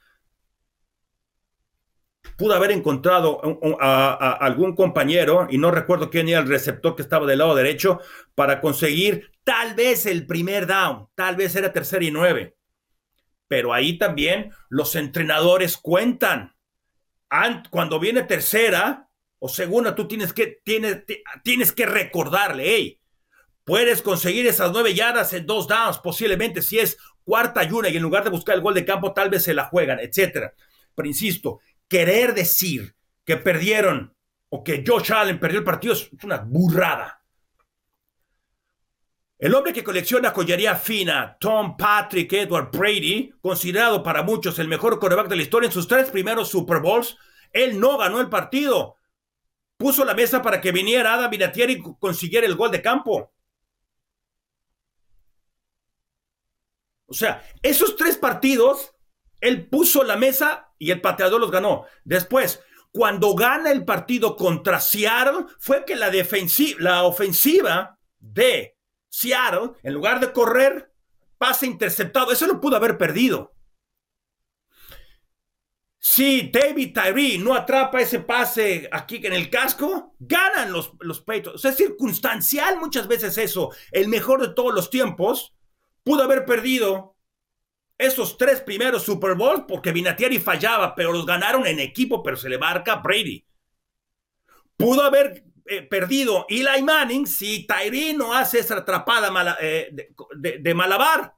Pudo 2.37 2.53
haber 2.55 2.71
encontrado 2.71 3.41
a, 3.79 4.31
algún 4.33 4.75
compañero, 4.75 5.47
y 5.49 5.57
no 5.57 5.71
recuerdo 5.71 6.09
quién 6.09 6.29
era 6.29 6.39
el 6.39 6.47
receptor 6.47 6.95
que 6.95 7.01
estaba 7.01 7.25
del 7.27 7.39
lado 7.39 7.55
derecho, 7.55 7.99
para 8.35 8.61
conseguir 8.61 9.31
tal 9.43 9.75
vez 9.75 10.05
el 10.05 10.25
primer 10.25 10.67
down, 10.67 11.07
tal 11.15 11.35
vez 11.35 11.55
era 11.55 11.71
tercera 11.73 12.03
y 12.03 12.11
nueve. 12.11 12.55
pero 13.47 13.71
ahí 13.71 13.99
también 13.99 14.51
los 14.69 14.95
entrenadores 14.95 15.77
cuentan. 15.77 16.55
Cuando 17.69 17.99
viene 17.99 18.23
tercera 18.23 19.09
o 19.37 19.47
segunda, 19.47 19.93
tú 19.93 20.07
tienes 20.07 20.33
que, 20.33 20.59
tienes, 20.63 21.03
tienes 21.43 21.71
que 21.71 21.85
recordarle, 21.85 22.63
hey, 22.65 22.99
puedes 23.63 24.01
conseguir 24.01 24.47
esas 24.47 24.71
nueve 24.71 24.93
yardas 24.95 25.33
en 25.33 25.45
dos 25.45 25.67
downs, 25.67 25.99
posiblemente 25.99 26.61
si 26.63 26.79
es 26.79 26.97
cuarta 27.23 27.63
y 27.63 27.71
una, 27.71 27.89
y 27.89 27.97
en 27.97 28.03
lugar 28.03 28.23
de 28.23 28.29
buscar 28.29 28.55
el 28.55 28.61
gol 28.61 28.73
de 28.73 28.85
campo, 28.85 29.13
tal 29.13 29.29
vez 29.29 29.43
se 29.43 29.53
la 29.53 29.65
juegan, 29.65 29.99
etcétera. 29.99 30.53
Pero 30.95 31.07
insisto, 31.07 31.59
querer 31.93 32.33
decir 32.33 32.95
que 33.23 33.37
perdieron 33.37 34.17
o 34.49 34.63
que 34.63 34.83
Josh 34.85 35.13
Allen 35.13 35.39
perdió 35.39 35.59
el 35.59 35.63
partido 35.63 35.93
es 35.93 36.09
una 36.23 36.37
burrada. 36.39 37.23
El 39.37 39.53
hombre 39.53 39.73
que 39.73 39.83
colecciona 39.83 40.31
joyería 40.31 40.75
fina, 40.75 41.37
Tom 41.39 41.77
Patrick 41.77 42.33
Edward 42.33 42.71
Brady, 42.71 43.31
considerado 43.39 44.01
para 44.01 44.23
muchos 44.23 44.57
el 44.57 44.67
mejor 44.67 44.97
coreback 44.97 45.27
de 45.27 45.35
la 45.35 45.43
historia 45.43 45.67
en 45.67 45.71
sus 45.71 45.87
tres 45.87 46.09
primeros 46.09 46.49
Super 46.49 46.79
Bowls, 46.79 47.15
él 47.51 47.79
no 47.79 47.99
ganó 47.99 48.19
el 48.19 48.29
partido. 48.29 48.95
Puso 49.77 50.03
la 50.03 50.15
mesa 50.15 50.41
para 50.41 50.61
que 50.61 50.71
viniera 50.71 51.13
Adam 51.13 51.29
Vinatieri 51.29 51.73
y 51.73 51.83
consiguiera 51.99 52.47
el 52.47 52.55
gol 52.55 52.71
de 52.71 52.81
campo. 52.81 53.31
O 57.05 57.13
sea, 57.13 57.47
esos 57.61 57.95
tres 57.95 58.17
partidos, 58.17 58.95
él 59.39 59.69
puso 59.69 60.03
la 60.03 60.17
mesa 60.17 60.72
y 60.83 60.91
el 60.91 61.01
pateador 61.01 61.39
los 61.39 61.49
ganó. 61.49 61.85
Después, 62.03 62.61
cuando 62.91 63.33
gana 63.35 63.71
el 63.71 63.85
partido 63.85 64.35
contra 64.35 64.79
Seattle, 64.79 65.45
fue 65.59 65.85
que 65.85 65.95
la, 65.95 66.09
defensiva, 66.09 66.77
la 66.81 67.03
ofensiva 67.03 67.97
de 68.19 68.77
Seattle, 69.09 69.71
en 69.81 69.93
lugar 69.93 70.19
de 70.19 70.33
correr, 70.33 70.91
pase 71.37 71.65
interceptado. 71.65 72.31
Eso 72.31 72.47
lo 72.47 72.59
pudo 72.59 72.75
haber 72.75 72.97
perdido. 72.97 73.55
Si 75.99 76.51
David 76.51 76.93
Tyree 76.93 77.37
no 77.37 77.55
atrapa 77.55 78.01
ese 78.01 78.19
pase 78.19 78.89
aquí 78.91 79.25
en 79.25 79.31
el 79.31 79.49
casco, 79.49 80.15
ganan 80.19 80.73
los, 80.73 80.91
los 80.99 81.21
Patriots. 81.21 81.55
O 81.55 81.57
sea, 81.57 81.71
es 81.71 81.77
circunstancial 81.77 82.77
muchas 82.77 83.07
veces 83.07 83.37
eso. 83.37 83.71
El 83.89 84.09
mejor 84.09 84.41
de 84.41 84.53
todos 84.53 84.73
los 84.73 84.89
tiempos 84.89 85.55
pudo 86.03 86.23
haber 86.23 86.43
perdido 86.43 87.12
esos 88.03 88.37
tres 88.37 88.61
primeros 88.61 89.03
Super 89.03 89.35
Bowls 89.35 89.63
porque 89.67 89.91
Vinatieri 89.91 90.39
fallaba, 90.39 90.93
pero 90.95 91.11
los 91.11 91.25
ganaron 91.25 91.65
en 91.65 91.79
equipo, 91.79 92.21
pero 92.21 92.37
se 92.37 92.49
le 92.49 92.57
marca 92.57 92.95
Brady. 92.95 93.45
Pudo 94.77 95.03
haber 95.03 95.43
eh, 95.65 95.81
perdido 95.83 96.45
Eli 96.49 96.83
Manning 96.83 97.25
si 97.25 97.65
Tyree 97.65 98.13
no 98.13 98.33
hace 98.33 98.59
esa 98.59 98.77
atrapada 98.77 99.57
eh, 99.61 99.93
de, 100.35 100.73
Malabar. 100.73 101.33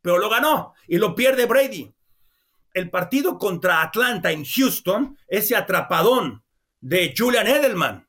Pero 0.00 0.18
lo 0.18 0.30
ganó 0.30 0.74
y 0.86 0.98
lo 0.98 1.14
pierde 1.14 1.46
Brady. 1.46 1.92
El 2.72 2.90
partido 2.90 3.38
contra 3.38 3.82
Atlanta 3.82 4.30
en 4.30 4.44
Houston, 4.44 5.18
ese 5.26 5.56
atrapadón 5.56 6.44
de 6.80 7.14
Julian 7.16 7.46
Edelman. 7.46 8.08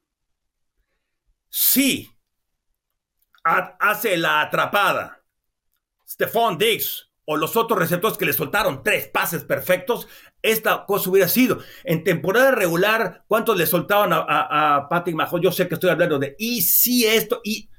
Sí, 1.49 2.11
hace 3.43 4.17
la 4.17 4.41
atrapada. 4.41 5.23
Stephon 6.05 6.57
Diggs 6.57 7.06
o 7.29 7.35
los 7.35 7.57
otros 7.57 7.77
receptores 7.77 8.17
que 8.17 8.25
le 8.25 8.31
soltaron 8.31 8.83
tres 8.83 9.09
pases 9.09 9.43
perfectos, 9.43 10.07
esta 10.41 10.85
cosa 10.85 11.09
hubiera 11.09 11.27
sido. 11.27 11.59
En 11.83 12.05
temporada 12.05 12.51
regular, 12.51 13.25
¿cuántos 13.27 13.57
le 13.57 13.65
soltaban 13.65 14.13
a, 14.13 14.77
a, 14.77 14.87
Patrick 14.87 15.17
Mahomes? 15.17 15.43
Yo 15.43 15.51
sé 15.51 15.67
que 15.67 15.73
estoy 15.73 15.89
hablando 15.89 16.19
de, 16.19 16.35
y 16.39 16.61
si 16.61 17.05
esto, 17.05 17.41
y... 17.43 17.69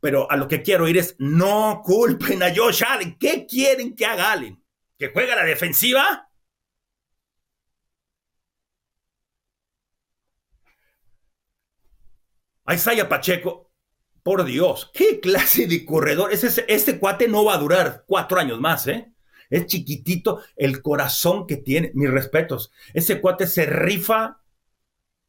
Pero 0.00 0.30
a 0.30 0.36
lo 0.38 0.48
que 0.48 0.62
quiero 0.62 0.88
ir 0.88 0.96
es, 0.96 1.14
no 1.18 1.82
culpen 1.84 2.42
a 2.42 2.54
Josh 2.56 2.82
Allen. 2.82 3.18
¿Qué 3.18 3.46
quieren 3.46 3.94
que 3.94 4.06
haga 4.06 4.32
Allen? 4.32 4.64
¿Que 4.98 5.08
juegue 5.12 5.32
a 5.32 5.36
la 5.36 5.44
defensiva? 5.44 6.30
A 12.64 13.08
Pacheco, 13.10 13.69
por 14.22 14.44
Dios, 14.44 14.90
¿qué 14.94 15.20
clase 15.20 15.66
de 15.66 15.84
corredor? 15.84 16.32
Ese, 16.32 16.64
este 16.68 16.98
cuate 16.98 17.28
no 17.28 17.44
va 17.44 17.54
a 17.54 17.58
durar 17.58 18.04
cuatro 18.06 18.38
años 18.38 18.60
más, 18.60 18.86
¿eh? 18.86 19.10
Es 19.50 19.66
chiquitito 19.66 20.40
el 20.56 20.80
corazón 20.80 21.46
que 21.46 21.56
tiene. 21.56 21.90
Mis 21.94 22.10
respetos. 22.10 22.70
Ese 22.94 23.20
cuate 23.20 23.46
se 23.46 23.66
rifa 23.66 24.40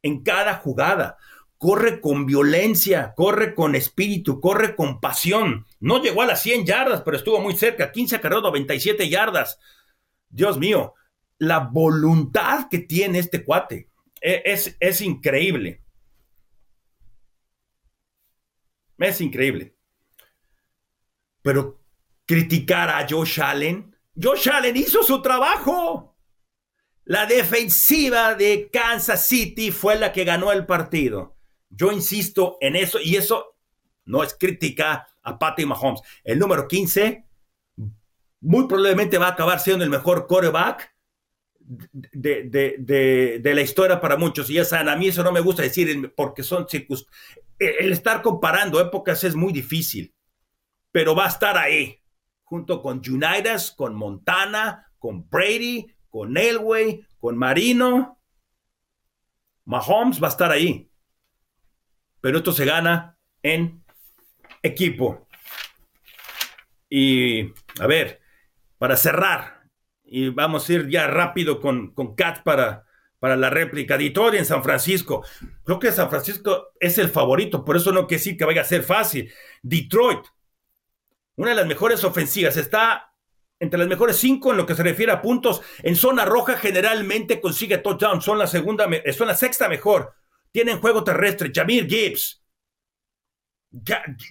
en 0.03 0.23
cada 0.23 0.55
jugada. 0.55 1.17
Corre 1.57 2.01
con 2.01 2.25
violencia, 2.25 3.13
corre 3.15 3.53
con 3.53 3.75
espíritu, 3.75 4.39
corre 4.39 4.75
con 4.75 4.99
pasión. 4.99 5.65
No 5.79 6.01
llegó 6.01 6.21
a 6.21 6.27
las 6.27 6.41
100 6.41 6.65
yardas, 6.65 7.01
pero 7.01 7.17
estuvo 7.17 7.39
muy 7.39 7.55
cerca. 7.55 7.91
15 7.91 8.15
acarreos, 8.15 8.43
97 8.43 9.09
yardas. 9.09 9.59
Dios 10.29 10.57
mío, 10.57 10.93
la 11.37 11.59
voluntad 11.59 12.67
que 12.69 12.79
tiene 12.79 13.19
este 13.19 13.43
cuate 13.43 13.89
e, 14.21 14.43
es, 14.45 14.75
es 14.79 15.01
increíble. 15.01 15.80
Es 19.01 19.21
increíble. 19.21 19.75
Pero 21.41 21.81
criticar 22.25 22.89
a 22.89 23.05
Josh 23.09 23.41
Allen 23.41 23.91
Josh 24.21 24.49
Allen 24.49 24.75
hizo 24.77 25.03
su 25.03 25.21
trabajo. 25.21 26.15
La 27.05 27.25
defensiva 27.25 28.35
de 28.35 28.69
Kansas 28.71 29.25
City 29.25 29.71
fue 29.71 29.97
la 29.97 30.11
que 30.11 30.23
ganó 30.23 30.51
el 30.51 30.65
partido. 30.65 31.35
Yo 31.69 31.91
insisto 31.91 32.57
en 32.61 32.75
eso 32.75 32.99
y 33.01 33.15
eso 33.15 33.57
no 34.05 34.23
es 34.23 34.35
crítica 34.37 35.07
a 35.23 35.39
Patty 35.39 35.65
Mahomes. 35.65 36.01
El 36.23 36.39
número 36.39 36.67
15 36.67 37.25
muy 38.41 38.67
probablemente 38.67 39.17
va 39.17 39.27
a 39.27 39.31
acabar 39.31 39.59
siendo 39.59 39.83
el 39.83 39.89
mejor 39.89 40.27
quarterback 40.27 40.90
de, 41.91 43.41
la 43.43 43.61
historia 43.61 43.99
para 43.99 44.17
muchos. 44.17 44.49
Y 44.49 44.57
esa, 44.57 44.79
a 44.79 44.95
mí 44.95 45.07
eso 45.07 45.23
no 45.23 45.31
me 45.31 45.39
gusta 45.39 45.63
decir 45.63 46.13
porque 46.15 46.43
son 46.43 46.67
circunstancias. 46.67 47.17
El 47.59 47.91
estar 47.91 48.21
comparando 48.21 48.81
épocas 48.81 49.23
es 49.23 49.35
muy 49.35 49.53
difícil, 49.53 50.13
pero 50.91 51.15
va 51.15 51.25
a 51.25 51.29
estar 51.29 51.57
ahí 51.57 52.01
junto 52.43 52.81
con 52.81 53.01
Unitas, 53.07 53.71
con 53.71 53.95
Montana, 53.95 54.91
con 54.97 55.29
Brady, 55.29 55.85
con 56.09 56.35
Elway, 56.35 57.05
con 57.19 57.37
Marino. 57.37 58.19
Mahomes 59.65 60.21
va 60.21 60.27
a 60.27 60.31
estar 60.31 60.51
ahí. 60.51 60.89
Pero 62.19 62.39
esto 62.39 62.51
se 62.51 62.65
gana 62.65 63.17
en 63.41 63.83
equipo. 64.61 65.27
Y 66.89 67.53
a 67.79 67.87
ver, 67.87 68.19
para 68.77 68.97
cerrar, 68.97 69.60
y 70.11 70.29
vamos 70.29 70.69
a 70.69 70.73
ir 70.73 70.89
ya 70.89 71.07
rápido 71.07 71.59
con, 71.59 71.93
con 71.93 72.15
Kat 72.15 72.43
para, 72.43 72.85
para 73.17 73.35
la 73.37 73.49
réplica. 73.49 73.97
Detroit 73.97 74.35
en 74.35 74.45
San 74.45 74.61
Francisco. 74.61 75.25
Creo 75.63 75.79
que 75.79 75.91
San 75.91 76.09
Francisco 76.09 76.73
es 76.79 76.97
el 76.97 77.09
favorito, 77.09 77.63
por 77.63 77.77
eso 77.77 77.91
no 77.91 78.05
que 78.05 78.19
sí 78.19 78.35
que 78.35 78.45
vaya 78.45 78.61
a 78.61 78.65
ser 78.65 78.83
fácil. 78.83 79.31
Detroit 79.63 80.25
una 81.41 81.51
de 81.51 81.55
las 81.55 81.65
mejores 81.65 82.03
ofensivas, 82.03 82.57
está 82.57 83.13
entre 83.59 83.79
las 83.79 83.87
mejores 83.87 84.17
cinco 84.17 84.51
en 84.51 84.57
lo 84.57 84.65
que 84.65 84.75
se 84.75 84.83
refiere 84.83 85.11
a 85.11 85.21
puntos. 85.21 85.61
En 85.81 85.95
zona 85.95 86.25
roja 86.25 86.57
generalmente 86.57 87.39
consigue 87.39 87.77
touchdown, 87.79 88.21
son 88.21 88.37
la 88.37 88.47
segunda, 88.47 88.85
eh, 88.85 89.13
son 89.13 89.27
la 89.27 89.35
sexta 89.35 89.69
mejor. 89.69 90.13
Tienen 90.51 90.79
juego 90.79 91.03
terrestre, 91.03 91.51
Jamir 91.53 91.87
Gibbs, 91.87 92.43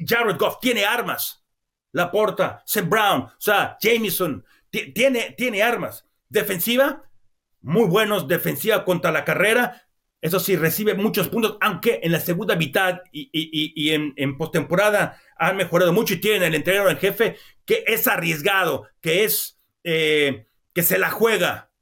Jared 0.06 0.36
Goff 0.36 0.60
tiene 0.60 0.84
armas. 0.84 1.44
La 1.92 2.10
porta, 2.10 2.62
Sam 2.64 2.88
Brown, 2.88 3.22
o 3.22 3.34
sea, 3.38 3.76
Jameson, 3.80 4.44
tiene, 4.70 5.35
tiene 5.37 5.62
armas. 5.62 6.06
Defensiva, 6.28 7.11
muy 7.61 7.87
buenos, 7.87 8.28
defensiva 8.28 8.85
contra 8.85 9.12
la 9.12 9.24
carrera. 9.24 9.87
Eso 10.20 10.38
sí, 10.38 10.56
recibe 10.56 10.94
muchos 10.94 11.28
puntos, 11.28 11.56
aunque 11.61 12.00
en 12.02 12.12
la 12.12 12.20
segunda 12.20 12.54
mitad 12.54 13.00
y, 13.11 13.90
en, 13.90 14.37
postemporada 14.37 15.20
han 15.37 15.56
mejorado 15.56 15.92
mucho 15.92 16.14
y 16.14 16.20
tienen 16.20 16.42
el 16.42 16.54
entrenador 16.54 16.90
en 16.90 16.98
jefe 16.98 17.37
que 17.64 17.85
es 17.87 18.06
arriesgado, 18.06 18.87
que 19.00 19.24
es 19.24 19.59
eh, 19.85 20.46
que 20.74 20.83
se 20.83 20.98
la 20.98 21.11
juega. 21.11 21.72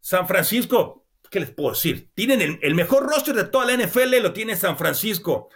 San 0.00 0.26
Francisco, 0.26 1.06
¿qué 1.30 1.40
les 1.40 1.50
puedo 1.50 1.70
decir? 1.70 2.10
Tienen 2.14 2.58
el, 2.62 2.74
mejor 2.74 3.06
roster 3.06 3.34
de 3.34 3.44
toda 3.44 3.66
la 3.66 3.76
NFL, 3.76 4.22
lo 4.22 4.32
tiene 4.32 4.56
San 4.56 4.78
Francisco. 4.78 5.50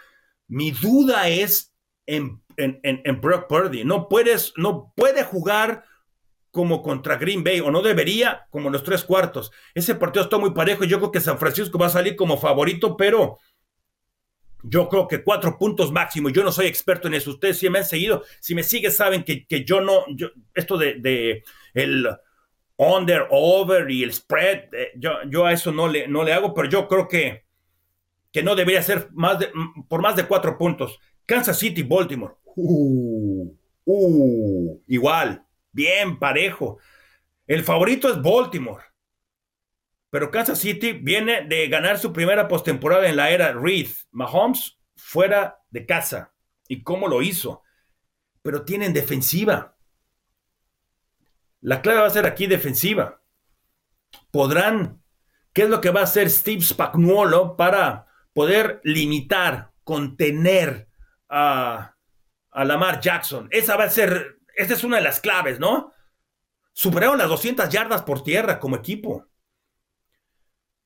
Mi 0.47 0.71
duda 0.71 1.29
es 1.29 1.73
en, 2.15 2.41
en, 2.57 3.21
Brock 3.21 3.47
Purdy. 3.47 3.83
No 3.83 4.09
puedes, 4.09 4.53
no 4.57 4.93
puede 4.95 5.23
jugar 5.23 5.83
como 6.51 6.81
contra 6.81 7.17
Green 7.17 7.43
Bay, 7.43 7.59
o 7.59 7.69
no 7.69 7.81
debería, 7.81 8.47
como 8.49 8.69
los 8.69 8.83
tres 8.83 9.03
cuartos. 9.03 9.51
Ese 9.75 9.95
partido 9.95 10.23
está 10.23 10.37
muy 10.37 10.51
parejo 10.51 10.83
yo 10.83 10.97
creo 10.97 11.11
que 11.11 11.19
San 11.19 11.37
Francisco 11.37 11.77
va 11.77 11.87
a 11.87 11.91
salir 11.91 12.15
como 12.15 12.37
favorito, 12.37 12.97
pero 12.97 13.37
yo 14.63 14.89
creo 14.89 15.07
que 15.07 15.23
cuatro 15.23 15.57
puntos 15.57 15.91
máximo. 15.91 16.29
Yo 16.29 16.43
no 16.43 16.51
soy 16.51 16.65
experto 16.65 17.07
en 17.07 17.13
eso. 17.13 17.31
Ustedes 17.31 17.59
si 17.59 17.69
me 17.69 17.79
han 17.79 17.85
seguido, 17.85 18.23
si 18.39 18.55
me 18.55 18.63
siguen, 18.63 18.91
saben 18.91 19.23
que, 19.23 19.45
yo 19.63 19.81
no, 19.81 20.05
yo, 20.15 20.29
esto 20.53 20.77
de, 20.77 21.43
el 21.73 22.09
under, 22.77 23.27
over 23.29 23.89
y 23.91 24.03
el 24.03 24.13
spread, 24.13 24.73
eh, 24.73 24.91
yo, 24.95 25.11
yo 25.29 25.45
a 25.45 25.53
eso 25.53 25.71
no 25.71 25.87
le, 25.87 26.07
no 26.07 26.23
le 26.23 26.33
hago, 26.33 26.53
pero 26.53 26.69
yo 26.69 26.87
creo 26.87 27.07
que, 27.07 27.45
que 28.31 28.43
no 28.43 28.55
debería 28.55 28.81
ser 28.81 29.09
más 29.13 29.39
de, 29.39 29.51
por 29.87 30.01
más 30.01 30.15
de 30.15 30.25
cuatro 30.25 30.57
puntos. 30.57 30.99
Kansas 31.29 31.59
City, 31.59 31.83
Baltimore. 31.83 32.33
Uh, 32.55 33.55
uh, 33.85 34.83
igual 34.87 35.45
bien 35.71 36.17
parejo. 36.17 36.79
El 37.45 37.63
favorito 37.63 38.09
es 38.09 38.19
Baltimore. 38.19 38.83
Pero 40.09 40.31
Kansas 40.31 40.57
City 40.57 40.93
viene 40.93 41.45
de 41.45 41.67
ganar 41.67 41.99
su 41.99 42.11
primera 42.11 42.47
postemporada 42.47 43.07
en 43.07 43.15
la 43.15 43.29
era 43.29 43.53
Reed. 43.53 43.89
Mahomes 44.09 44.79
fuera 44.95 45.61
de 45.69 45.85
casa. 45.85 46.33
¿Y 46.67 46.81
cómo 46.81 47.07
lo 47.07 47.21
hizo? 47.21 47.61
Pero 48.41 48.65
tienen 48.65 48.91
defensiva. 48.91 49.77
La 51.61 51.83
clave 51.83 51.99
va 51.99 52.07
a 52.07 52.09
ser 52.09 52.25
aquí 52.25 52.47
defensiva. 52.47 53.21
Podrán, 54.31 55.03
¿qué 55.53 55.61
es 55.61 55.69
lo 55.69 55.79
que 55.79 55.91
va 55.91 55.99
a 55.99 56.05
hacer 56.05 56.27
Steve 56.31 56.61
Spagnuolo 56.61 57.55
para 57.55 58.07
poder 58.33 58.81
limitar, 58.83 59.73
contener 59.83 60.88
a, 61.29 61.95
Lamar 62.53 62.99
Jackson? 62.99 63.47
Esa 63.51 63.77
va 63.77 63.85
a 63.85 63.89
ser, 63.89 64.39
esa 64.55 64.73
es 64.73 64.83
una 64.83 64.97
de 64.97 65.03
las 65.03 65.19
claves, 65.19 65.59
¿no? 65.59 65.93
Superaron 66.73 67.17
las 67.17 67.29
200 67.29 67.69
yardas 67.69 68.01
por 68.01 68.23
tierra 68.23 68.59
como 68.59 68.75
equipo. 68.75 69.25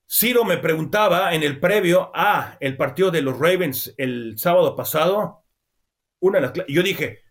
Ciro 0.07 0.43
me 0.43 0.57
preguntaba 0.57 1.33
en 1.33 1.43
el 1.43 1.59
previo 1.59 2.11
a 2.13 2.57
el 2.59 2.77
partido 2.77 3.09
de 3.09 3.21
los 3.21 3.39
Ravens 3.39 3.93
el 3.97 4.37
sábado 4.37 4.75
pasado, 4.75 5.43
una 6.19 6.53
yo 6.67 6.83
dije, 6.83 7.23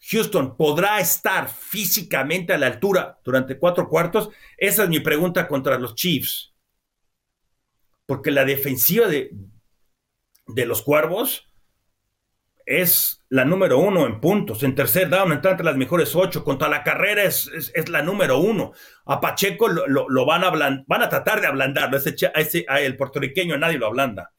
Houston 0.00 0.56
podrá 0.56 1.00
estar 1.00 1.48
físicamente 1.48 2.52
a 2.52 2.58
la 2.58 2.66
altura 2.66 3.18
durante 3.24 3.58
cuatro 3.58 3.88
cuartos. 3.88 4.30
Esa 4.56 4.84
es 4.84 4.88
mi 4.88 5.00
pregunta 5.00 5.48
contra 5.48 5.78
los 5.78 5.94
Chiefs. 5.94 6.54
Porque 8.06 8.30
la 8.30 8.44
defensiva 8.44 9.06
de, 9.08 9.30
de 10.46 10.66
los 10.66 10.82
Cuervos 10.82 11.47
es 12.68 13.24
la 13.30 13.46
número 13.46 13.78
uno 13.78 14.06
en 14.06 14.20
puntos. 14.20 14.62
En 14.62 14.74
tercer 14.74 15.08
down 15.08 15.32
está 15.32 15.52
entre 15.52 15.64
las 15.64 15.76
mejores 15.76 16.14
ocho. 16.14 16.44
Contra 16.44 16.68
la 16.68 16.84
carrera 16.84 17.24
es, 17.24 17.50
es, 17.74 17.88
la 17.88 18.02
número 18.02 18.38
uno. 18.38 18.72
A 19.06 19.22
Pacheco 19.22 19.68
lo, 19.68 20.26
van, 20.26 20.44
a 20.44 20.50
van 20.50 21.02
a 21.02 21.08
tratar 21.08 21.40
de 21.40 21.46
ablandarlo. 21.46 21.96
Ese, 21.96 22.14
ese, 22.34 22.66
el 22.68 22.96
puertorriqueño 22.98 23.56
nadie 23.56 23.78
lo 23.78 23.86
ablanda. 23.86 24.34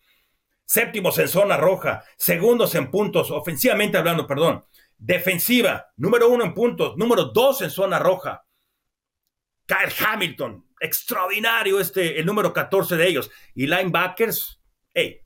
Séptimos 0.63 1.17
en 1.17 1.27
zona 1.27 1.57
roja. 1.57 2.03
Segundos 2.17 2.75
en 2.75 2.91
puntos. 2.91 3.31
Ofensivamente 3.31 3.97
hablando, 3.97 4.27
perdón. 4.27 4.63
Defensiva. 4.95 5.87
Número 5.97 6.29
uno 6.29 6.43
en 6.43 6.53
puntos. 6.53 6.97
Número 6.97 7.25
dos 7.25 7.63
en 7.63 7.71
zona 7.71 7.97
roja. 7.97 8.45
Kyle 9.65 10.05
Hamilton. 10.05 10.67
Extraordinario 10.79 11.79
este, 11.79 12.19
el 12.19 12.27
número 12.27 12.53
14 12.53 12.95
de 12.95 13.07
ellos. 13.07 13.31
Y 13.55 13.65
linebackers. 13.65 14.61
Hey, 14.93 15.21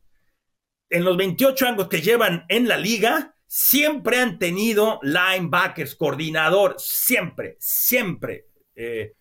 en 0.94 1.04
los 1.04 1.18
28 1.18 1.68
años 1.68 1.88
que 1.90 2.02
llevan 2.02 2.46
en 2.50 2.68
la 2.68 2.78
liga, 2.78 3.36
siempre 3.48 4.20
han 4.20 4.38
tenido 4.38 5.00
linebackers, 5.02 5.96
coordinador, 5.96 6.76
siempre, 6.78 7.58
siempre. 7.60 8.46
Eh, 8.76 9.14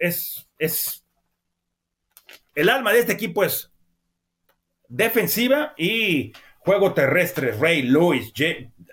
es, 0.00 0.48
es, 0.58 1.06
el 2.52 2.68
alma 2.68 2.92
de 2.92 2.98
este 2.98 3.12
equipo 3.12 3.44
es 3.44 3.72
defensiva 4.88 5.72
y 5.76 6.32
juego 6.58 6.92
terrestre. 6.92 7.52
Ray 7.52 7.82
Lewis, 7.82 8.32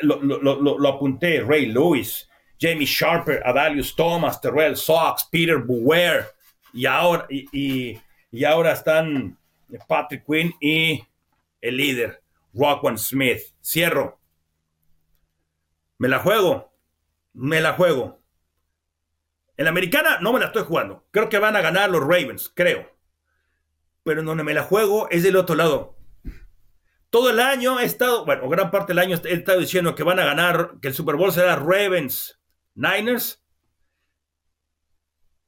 lo, 0.01 0.87
apunté, 0.87 1.41
Ray 1.41 1.65
Lewis, 1.65 2.29
Jamie 2.59 2.85
Sharper, 2.85 3.41
Adalius 3.43 3.95
Thomas, 3.95 4.39
Terrell 4.39 4.77
Sox, 4.77 5.27
Peter 5.31 5.57
Buwer, 5.57 6.27
y 6.71 6.85
ahora, 6.85 7.25
y, 7.31 7.99
y 8.31 8.43
ahora 8.43 8.73
están 8.73 9.39
Patrick 9.87 10.23
Quinn 10.23 10.53
y 10.61 11.03
el 11.67 11.77
líder, 11.77 12.23
Rockwan 12.53 12.97
Smith. 12.97 13.41
Cierro. 13.61 14.19
Me 15.97 16.07
la 16.07 16.19
juego. 16.19 16.73
Me 17.33 17.61
la 17.61 17.73
juego. 17.73 18.21
En 19.57 19.65
la 19.65 19.71
americana 19.71 20.19
no 20.19 20.33
me 20.33 20.39
la 20.39 20.47
estoy 20.47 20.63
jugando. 20.63 21.07
Creo 21.11 21.29
que 21.29 21.39
van 21.39 21.55
a 21.55 21.61
ganar 21.61 21.89
los 21.89 22.01
Ravens, 22.01 22.51
creo. 22.53 22.89
Pero 24.03 24.19
en 24.19 24.25
donde 24.25 24.43
me 24.43 24.53
la 24.53 24.63
juego 24.63 25.09
es 25.09 25.23
del 25.23 25.35
otro 25.35 25.55
lado. 25.55 25.97
Todo 27.09 27.29
el 27.29 27.39
año 27.39 27.79
he 27.79 27.85
estado, 27.85 28.25
bueno, 28.25 28.49
gran 28.49 28.71
parte 28.71 28.91
del 28.91 28.99
año 28.99 29.17
he 29.23 29.33
estado 29.33 29.59
diciendo 29.59 29.95
que 29.95 30.03
van 30.03 30.19
a 30.19 30.25
ganar, 30.25 30.79
que 30.81 30.89
el 30.89 30.93
Super 30.93 31.15
Bowl 31.15 31.31
será 31.31 31.55
Ravens, 31.55 32.39
Niners. 32.73 33.41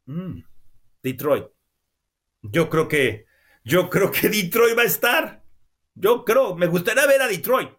Mm, 0.06 0.44
Detroit. 1.04 1.48
Yo 2.42 2.70
creo 2.70 2.88
que, 2.88 3.26
yo 3.66 3.90
creo 3.90 4.12
que 4.12 4.30
Detroit 4.30 4.78
va 4.78 4.84
a 4.84 4.86
estar. 4.86 5.44
Yo 6.00 6.24
creo, 6.24 6.56
me 6.56 6.68
gustaría 6.68 7.08
ver 7.08 7.22
a 7.22 7.28
Detroit. 7.28 7.70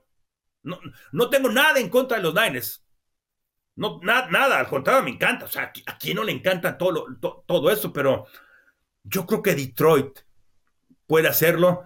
No, 0.62 0.80
no 1.12 1.30
tengo 1.30 1.48
nada 1.50 1.78
en 1.78 1.88
contra 1.88 2.16
de 2.16 2.24
los 2.24 2.34
Niners. 2.34 2.84
No, 3.76 4.00
nada, 4.02 4.58
al 4.58 4.66
contrario, 4.66 5.04
me 5.04 5.10
encanta. 5.10 5.44
O 5.44 5.48
sea, 5.48 5.72
a 5.86 5.98
quién 5.98 6.16
no 6.16 6.24
le 6.24 6.32
encanta 6.32 6.76
todo, 6.76 7.06
todo 7.46 7.70
eso, 7.70 7.92
pero 7.92 8.26
yo 9.04 9.24
creo 9.24 9.40
que 9.40 9.54
Detroit 9.54 10.18
puede 11.06 11.28
hacerlo 11.28 11.84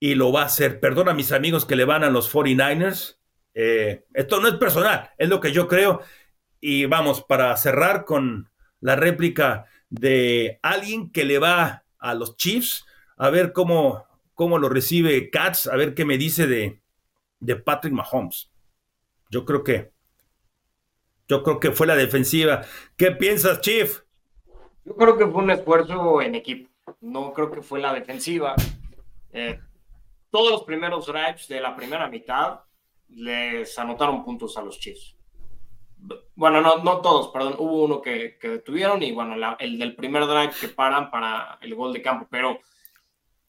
y 0.00 0.16
lo 0.16 0.32
va 0.32 0.42
a 0.42 0.46
hacer. 0.46 0.80
Perdona 0.80 1.12
a 1.12 1.14
mis 1.14 1.30
amigos 1.30 1.64
que 1.64 1.76
le 1.76 1.84
van 1.84 2.02
a 2.02 2.10
los 2.10 2.32
49ers. 2.34 3.20
Eh, 3.54 4.06
esto 4.12 4.40
no 4.40 4.48
es 4.48 4.54
personal, 4.54 5.12
es 5.16 5.28
lo 5.28 5.38
que 5.40 5.52
yo 5.52 5.68
creo. 5.68 6.00
Y 6.60 6.86
vamos, 6.86 7.22
para 7.22 7.56
cerrar 7.56 8.04
con 8.04 8.50
la 8.80 8.96
réplica 8.96 9.66
de 9.88 10.58
alguien 10.62 11.12
que 11.12 11.24
le 11.24 11.38
va 11.38 11.84
a 11.98 12.14
los 12.14 12.36
Chiefs, 12.36 12.84
a 13.16 13.30
ver 13.30 13.52
cómo 13.52 14.04
cómo 14.34 14.58
lo 14.58 14.68
recibe 14.68 15.30
Katz, 15.30 15.66
a 15.66 15.76
ver 15.76 15.94
qué 15.94 16.04
me 16.04 16.18
dice 16.18 16.46
de, 16.46 16.80
de 17.40 17.56
Patrick 17.56 17.94
Mahomes. 17.94 18.50
Yo 19.30 19.44
creo 19.44 19.64
que, 19.64 19.92
yo 21.28 21.42
creo 21.42 21.60
que 21.60 21.72
fue 21.72 21.86
la 21.86 21.96
defensiva. 21.96 22.62
¿Qué 22.96 23.12
piensas, 23.12 23.60
Chief? 23.60 24.00
Yo 24.84 24.94
creo 24.96 25.16
que 25.16 25.26
fue 25.26 25.42
un 25.42 25.50
esfuerzo 25.50 26.20
en 26.20 26.34
equipo. 26.34 26.70
No 27.00 27.32
creo 27.32 27.50
que 27.50 27.62
fue 27.62 27.80
la 27.80 27.94
defensiva. 27.94 28.54
Eh, 29.32 29.58
todos 30.30 30.50
los 30.50 30.64
primeros 30.64 31.06
drives 31.06 31.48
de 31.48 31.60
la 31.60 31.74
primera 31.74 32.08
mitad 32.08 32.60
les 33.08 33.78
anotaron 33.78 34.24
puntos 34.24 34.56
a 34.56 34.62
los 34.62 34.78
Chiefs. 34.78 35.16
Bueno, 36.34 36.60
no, 36.60 36.78
no 36.78 37.00
todos, 37.00 37.28
perdón. 37.28 37.54
Hubo 37.58 37.84
uno 37.84 38.02
que, 38.02 38.36
que 38.38 38.48
detuvieron 38.48 39.02
y 39.02 39.12
bueno, 39.12 39.56
el 39.58 39.78
del 39.78 39.96
primer 39.96 40.26
drive 40.26 40.52
que 40.60 40.68
paran 40.68 41.10
para 41.10 41.58
el 41.62 41.74
gol 41.74 41.92
de 41.92 42.02
campo. 42.02 42.26
Pero 42.30 42.58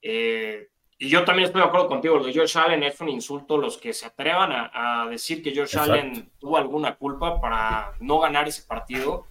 eh, 0.01 0.69
y 0.97 1.09
yo 1.09 1.25
también 1.25 1.47
estoy 1.47 1.61
de 1.61 1.67
acuerdo 1.67 1.87
contigo, 1.89 2.17
lo 2.17 2.23
de 2.23 2.31
George 2.31 2.57
Allen 2.57 2.83
es 2.83 2.99
un 3.01 3.09
insulto. 3.09 3.57
Los 3.57 3.77
que 3.77 3.91
se 3.91 4.05
atrevan 4.05 4.51
a, 4.51 5.07
decir 5.09 5.43
que 5.43 5.51
George 5.51 5.77
Allen 5.77 6.31
tuvo 6.39 6.57
alguna 6.57 6.95
culpa 6.95 7.41
para 7.41 7.93
no 7.99 8.19
ganar 8.19 8.47
ese 8.47 8.63
partido, 8.63 9.27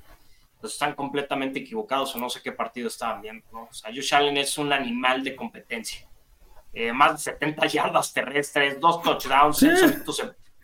pues 0.60 0.74
están 0.74 0.94
completamente 0.94 1.60
equivocados 1.60 2.14
o 2.14 2.18
no 2.18 2.28
sé 2.28 2.42
qué 2.42 2.52
partido 2.52 2.88
estaban 2.88 3.22
viendo. 3.22 3.46
¿no? 3.50 3.62
O 3.62 3.72
sea, 3.72 3.90
George 3.90 4.14
Allen 4.14 4.36
es 4.36 4.58
un 4.58 4.72
animal 4.74 5.24
de 5.24 5.34
competencia. 5.34 6.06
Eh, 6.74 6.92
más 6.92 7.12
de 7.12 7.32
70 7.32 7.66
yardas 7.68 8.12
terrestres, 8.12 8.78
dos 8.78 9.02
touchdowns. 9.02 9.64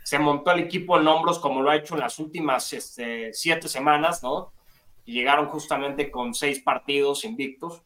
Se, 0.02 0.18
montó 0.18 0.50
el 0.50 0.60
equipo 0.60 0.98
en 0.98 1.06
hombros 1.06 1.38
como 1.38 1.62
lo 1.62 1.70
ha 1.70 1.76
hecho 1.76 1.94
en 1.94 2.00
las 2.00 2.18
últimas 2.18 2.72
este, 2.72 3.32
siete 3.32 3.68
semanas, 3.68 4.22
¿no? 4.22 4.52
Y 5.04 5.12
llegaron 5.12 5.46
justamente 5.46 6.10
con 6.10 6.34
seis 6.34 6.60
partidos 6.60 7.24
invictos. 7.24 7.82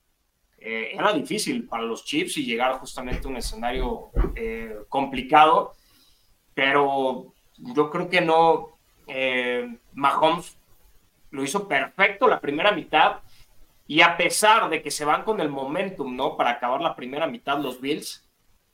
Eh, 0.66 0.96
era 0.96 1.12
difícil 1.12 1.68
para 1.68 1.82
los 1.82 2.06
Chiefs 2.06 2.38
y 2.38 2.46
llegar 2.46 2.78
justamente 2.78 3.26
a 3.26 3.30
un 3.30 3.36
escenario 3.36 4.08
eh, 4.34 4.74
complicado, 4.88 5.74
pero 6.54 7.34
yo 7.58 7.90
creo 7.90 8.08
que 8.08 8.22
no, 8.22 8.78
eh, 9.06 9.76
Mahomes 9.92 10.56
lo 11.32 11.44
hizo 11.44 11.68
perfecto 11.68 12.26
la 12.26 12.40
primera 12.40 12.72
mitad 12.72 13.18
y 13.86 14.00
a 14.00 14.16
pesar 14.16 14.70
de 14.70 14.80
que 14.80 14.90
se 14.90 15.04
van 15.04 15.24
con 15.24 15.38
el 15.42 15.50
momentum, 15.50 16.16
¿no? 16.16 16.34
Para 16.34 16.52
acabar 16.52 16.80
la 16.80 16.96
primera 16.96 17.26
mitad 17.26 17.58
los 17.58 17.78
Bills, 17.78 18.26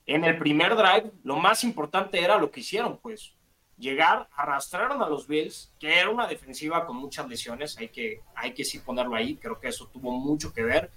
en 0.07 0.23
el 0.23 0.39
primer 0.39 0.77
drive 0.77 1.11
lo 1.25 1.39
más 1.39 1.65
importante 1.65 2.23
era 2.23 2.39
lo 2.39 2.53
que 2.53 2.61
hicieron, 2.61 2.99
pues 2.99 3.35
llegar, 3.77 4.29
arrastraron 4.37 5.03
a 5.03 5.09
los 5.09 5.27
Bills, 5.27 5.75
que 5.81 5.99
era 5.99 6.09
una 6.09 6.29
defensiva 6.29 6.87
con 6.87 6.99
muchas 6.99 7.29
lesiones, 7.29 7.77
hay 7.79 7.89
que, 7.89 8.21
hay 8.37 8.55
que 8.55 8.63
sí 8.63 8.79
ponerlo 8.79 9.17
ahí, 9.17 9.35
creo 9.35 9.59
que 9.59 9.67
eso 9.67 9.89
tuvo 9.89 10.13
mucho 10.13 10.53
que 10.53 10.63
ver 10.63 10.93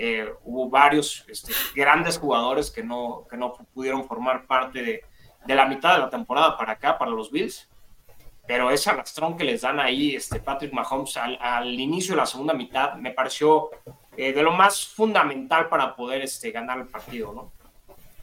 eh, 0.00 0.32
hubo 0.44 0.70
varios 0.70 1.24
este, 1.26 1.52
grandes 1.74 2.18
jugadores 2.18 2.70
que 2.70 2.84
no, 2.84 3.26
que 3.28 3.36
no 3.36 3.52
pudieron 3.74 4.06
formar 4.06 4.46
parte 4.46 4.80
de, 4.80 5.02
de, 5.44 5.54
la 5.56 5.66
mitad 5.66 5.94
de 5.94 5.98
la 5.98 6.08
temporada 6.08 6.56
para 6.56 6.74
acá, 6.74 6.96
para 6.96 7.10
los 7.10 7.32
Bills. 7.32 7.68
Pero 8.46 8.70
ese 8.70 8.90
arrastrón 8.90 9.36
que 9.36 9.42
les 9.42 9.62
dan 9.62 9.80
ahí 9.80 10.14
este 10.14 10.38
Patrick 10.38 10.72
Mahomes 10.72 11.16
al, 11.16 11.36
al 11.40 11.78
inicio 11.78 12.14
de 12.14 12.18
la 12.20 12.26
segunda 12.26 12.54
mitad 12.54 12.94
me 12.94 13.10
pareció 13.10 13.70
eh, 14.16 14.32
de 14.32 14.42
lo 14.42 14.52
más 14.52 14.86
fundamental 14.86 15.68
para 15.68 15.96
poder 15.96 16.22
este, 16.22 16.52
ganar 16.52 16.78
el 16.78 16.86
partido, 16.86 17.32
¿no? 17.32 17.52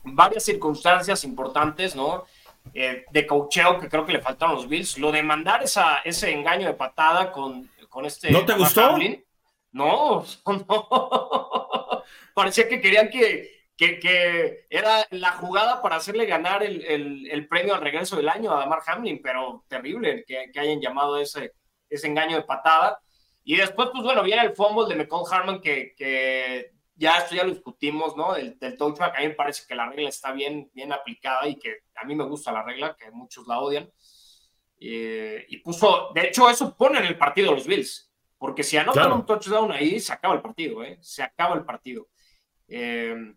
Varias 0.05 0.45
circunstancias 0.45 1.26
importantes, 1.26 1.93
¿no? 1.93 2.23
Eh, 2.73 3.03
de 3.11 3.28
cocheo 3.28 3.80
que 3.80 3.89
creo 3.89 4.05
que 4.05 4.13
le 4.13 4.21
faltaron 4.21 4.55
los 4.55 4.69
Bills. 4.69 4.97
Lo 4.97 5.11
de 5.11 5.21
mandar 5.21 5.61
esa, 5.61 5.97
ese 6.05 6.32
engaño 6.32 6.67
de 6.67 6.73
patada 6.73 7.34
con, 7.34 7.69
con 7.89 8.05
este... 8.05 8.32
¿No 8.32 8.45
te 8.45 8.53
gustó? 8.53 8.97
No, 9.76 10.23
no. 10.45 12.03
Parecía 12.34 12.69
que 12.69 12.80
querían 12.80 13.09
que, 13.09 13.65
que, 13.76 14.65
era 14.69 15.05
la 15.11 15.34
jugada 15.34 15.82
para 15.82 15.97
hacerle 15.97 16.26
ganar 16.26 16.63
el, 16.63 17.47
premio 17.49 17.76
al 17.76 17.82
regreso 17.82 18.15
del 18.15 18.30
año 18.30 18.53
a 18.53 18.59
Damar 18.59 18.80
Hamlin, 18.88 19.21
pero 19.21 19.65
terrible 19.67 20.23
que, 20.26 20.49
hayan 20.57 20.80
llamado 20.80 21.19
ese, 21.19 21.51
ese 21.89 22.07
engaño 22.07 22.38
de 22.38 22.43
patada. 22.43 23.01
Y 23.43 23.57
después, 23.57 23.89
pues 23.91 24.01
bueno, 24.01 24.23
viene 24.23 24.43
el 24.43 24.55
fumble 24.55 24.88
de 24.88 24.95
McCall 24.95 25.26
Harmon, 25.30 25.59
que, 25.59 25.93
que 25.97 26.71
ya 26.95 27.17
esto 27.17 27.36
ya 27.36 27.43
lo 27.43 27.51
discutimos, 27.51 28.15
¿no? 28.15 28.34
El, 28.38 28.57
del 28.57 28.78
touchback, 28.78 29.17
a 29.17 29.19
mí 29.19 29.28
me 29.28 29.34
parece 29.34 29.67
que 29.67 29.76
la 29.76 29.89
regla 29.89 30.07
está 30.07 30.32
bien, 30.32 30.71
bien 30.73 30.93
aplicada 30.93 31.49
y 31.49 31.57
que 31.57 31.80
a 31.95 32.05
mí 32.05 32.15
me 32.15 32.23
gusta 32.23 32.53
la 32.53 32.63
regla, 32.63 32.95
que 32.95 33.11
muchos 33.11 33.45
la 33.45 33.59
odian. 33.59 33.91
Eh, 34.80 35.45
y 35.49 35.57
puso, 35.57 36.11
de 36.15 36.28
hecho, 36.28 36.49
eso 36.49 36.78
pone 36.78 36.99
en 36.99 37.05
el 37.05 37.17
partido 37.17 37.51
los 37.51 37.67
Bills, 37.67 38.14
porque 38.46 38.62
si 38.62 38.78
anotan 38.78 39.12
un 39.12 39.26
touchdown 39.26 39.72
ahí, 39.72 40.00
se 40.00 40.14
acaba 40.14 40.36
el 40.36 40.41
partido, 40.43 40.84
¿eh? 40.84 41.00
Se 41.02 41.24
acaba 41.24 41.56
el 41.56 41.66
partido. 41.66 42.08
Eh, 42.68 43.34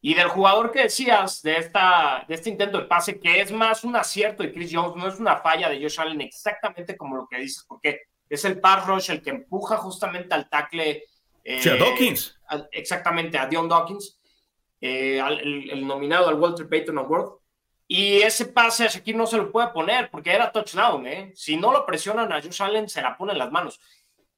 y 0.00 0.14
del 0.14 0.28
jugador 0.28 0.70
que 0.70 0.82
decías, 0.82 1.42
de, 1.42 1.56
esta, 1.56 2.24
de 2.28 2.36
este 2.36 2.50
intento 2.50 2.78
de 2.78 2.84
pase, 2.84 3.18
que 3.18 3.40
es 3.40 3.50
más 3.50 3.82
un 3.82 3.96
acierto 3.96 4.44
de 4.44 4.52
Chris 4.52 4.70
Jones, 4.72 4.94
no 4.94 5.08
es 5.08 5.18
una 5.18 5.38
falla 5.38 5.68
de 5.68 5.82
Josh 5.82 5.98
Allen, 5.98 6.20
exactamente 6.20 6.96
como 6.96 7.16
lo 7.16 7.26
que 7.26 7.38
dices, 7.38 7.64
porque 7.66 8.02
es 8.28 8.44
el 8.44 8.60
pass 8.60 8.86
rush 8.86 9.10
el 9.10 9.20
que 9.20 9.30
empuja 9.30 9.78
justamente 9.78 10.32
al 10.32 10.48
tackle. 10.48 11.02
Eh, 11.42 11.60
a 11.68 11.74
Dawkins. 11.74 12.38
exactamente, 12.70 13.36
a 13.36 13.46
Dion 13.46 13.68
Dawkins, 13.68 14.20
eh, 14.80 15.20
el, 15.42 15.84
nominado 15.84 16.28
al 16.28 16.38
Walter 16.38 16.68
Payton 16.68 16.98
Award. 16.98 17.40
Y 17.88 18.18
ese 18.18 18.46
pase 18.46 18.84
a 18.84 18.88
Shakir 18.88 19.16
no 19.16 19.26
se 19.26 19.38
lo 19.38 19.50
puede 19.50 19.70
poner 19.70 20.08
porque 20.08 20.30
era 20.30 20.52
touchdown. 20.52 21.04
¿eh? 21.08 21.32
Si 21.34 21.56
no 21.56 21.72
lo 21.72 21.84
presionan 21.84 22.32
a 22.32 22.40
Josh 22.40 22.62
Allen, 22.62 22.88
se 22.88 23.02
la 23.02 23.16
pone 23.16 23.32
en 23.32 23.38
las 23.38 23.50
manos. 23.50 23.80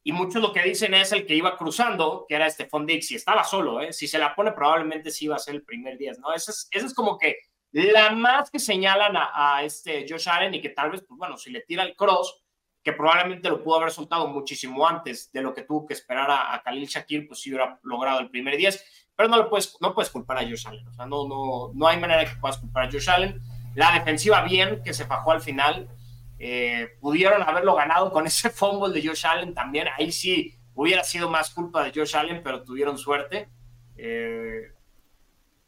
Y 0.09 0.13
muchos 0.13 0.41
lo 0.41 0.55
que 0.55 0.63
dicen 0.63 0.95
es 0.95 1.13
el 1.13 1.27
que 1.27 1.35
iba 1.35 1.55
cruzando, 1.55 2.25
que 2.27 2.35
era 2.35 2.49
Stephon 2.49 2.87
Dix, 2.87 3.11
y 3.11 3.17
estaba 3.17 3.45
solo. 3.45 3.83
¿eh? 3.83 3.93
Si 3.93 4.09
se 4.09 4.19
la 4.19 4.35
pone, 4.35 4.53
probablemente 4.53 5.11
sí 5.11 5.27
iba 5.27 5.37
a 5.37 5.39
ser 5.39 5.57
el 5.57 5.65
primer 5.65 5.99
día. 5.99 6.13
¿no? 6.19 6.33
Esa 6.33 6.51
es, 6.51 6.67
es 6.71 6.95
como 6.95 7.19
que 7.19 7.37
la 7.73 8.09
más 8.13 8.51
que 8.51 8.59
señalan 8.59 9.13
a, 9.19 9.63
este 9.65 10.07
Josh 10.09 10.31
Allen 10.31 10.55
y 10.55 10.63
que 10.63 10.71
tal 10.71 10.93
vez, 10.93 11.05
pues 11.07 11.19
bueno, 11.19 11.37
si 11.37 11.51
le 11.51 11.61
tira 11.61 11.83
el 11.83 11.95
cross, 11.95 12.43
que 12.83 12.95
probablemente 12.95 13.51
lo 13.51 13.63
pudo 13.63 13.77
haber 13.77 13.91
soltado 13.91 14.29
muchísimo 14.29 14.89
antes 14.89 15.31
de 15.31 15.43
lo 15.43 15.53
que 15.53 15.65
tuvo 15.65 15.85
que 15.85 15.93
esperar 15.93 16.31
a, 16.31 16.59
Khalil 16.65 16.89
Shakir, 16.89 17.29
pues 17.29 17.41
sí 17.41 17.51
hubiera 17.51 17.79
logrado 17.83 18.21
el 18.21 18.31
primer 18.31 18.57
10 18.57 18.83
pero 19.15 19.29
no 19.29 19.37
lo 19.37 19.51
puedes, 19.51 19.77
no 19.83 19.93
puedes 19.93 20.11
culpar 20.11 20.39
a 20.39 20.43
Josh 20.43 20.69
Allen. 20.69 20.89
O 20.89 20.93
sea, 20.95 21.05
no, 21.05 21.29
no, 21.29 21.71
no 21.75 21.87
hay 21.87 21.99
manera 21.99 22.25
que 22.25 22.41
puedas 22.41 22.57
culpar 22.57 22.89
a 22.89 22.91
Josh 22.91 23.11
Allen. 23.11 23.43
La 23.75 23.93
defensiva 23.93 24.41
bien, 24.43 24.81
que 24.83 24.95
se 24.95 25.05
fajó 25.05 25.33
al 25.33 25.43
final. 25.43 25.91
Eh, 26.39 26.97
pudieron 27.01 27.43
haberlo 27.43 27.74
ganado 27.74 28.12
con 28.12 28.26
ese 28.26 28.51
fumble 28.51 28.93
de 28.93 29.07
Josh 29.07 29.26
Allen 29.26 29.55
también. 29.55 29.89
Ahí 29.97 30.12
sí 30.12 30.55
hubiera 30.74 31.03
sido 31.05 31.28
más 31.28 31.51
culpa 31.51 31.84
de 31.84 31.93
Josh 31.93 32.16
Allen, 32.16 32.43
pero 32.43 32.62
tuvieron 32.62 32.97
suerte. 32.97 33.49
Eh, 33.97 34.72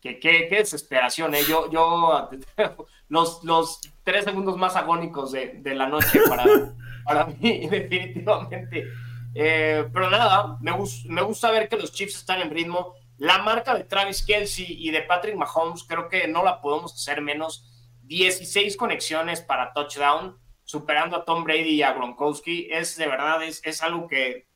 qué, 0.01 0.19
qué, 0.21 0.49
desesperación, 0.51 1.35
¿eh? 1.35 1.43
Yo, 1.49 1.71
yo 1.71 2.31
los, 3.09 3.43
los 3.43 3.81
tres 4.05 4.25
segundos 4.25 4.57
más 4.57 4.77
agónicos 4.77 5.33
de, 5.33 5.55
de 5.59 5.75
la 5.75 5.89
noche 5.89 6.21
para, 6.29 6.45
para 7.05 7.27
mí, 7.27 7.69
definitivamente. 7.69 8.87
Eh, 9.35 9.89
pero 9.93 10.11
nada, 10.11 10.59
me, 10.61 10.73
me 11.07 11.23
gusta 11.23 11.51
ver 11.51 11.69
que 11.69 11.77
los 11.77 11.93
Chiefs 11.93 12.17
están 12.17 12.41
en 12.41 12.51
ritmo. 12.51 12.95
La 13.19 13.39
marca 13.39 13.75
de 13.75 13.85
Travis 13.85 14.25
Kelsey 14.25 14.67
y 14.69 14.91
de 14.91 15.03
Patrick 15.03 15.37
Mahomes 15.37 15.85
creo 15.85 16.09
que 16.09 16.27
no 16.27 16.43
la 16.43 16.61
podemos 16.61 16.95
hacer 16.95 17.21
menos. 17.21 17.67
16 18.05 18.77
conexiones 18.77 19.41
para 19.41 19.73
touchdown, 19.73 20.37
superando 20.71 21.17
a 21.17 21.25
Tom 21.25 21.43
Brady 21.43 21.71
y 21.71 21.83
a 21.83 21.93
Gronkowski. 21.93 22.69
Es 22.71 22.97
de 22.97 23.09
verdad, 23.09 23.43
es, 23.43 23.61
es 23.65 23.83
algo 23.83 24.07
que 24.07 24.47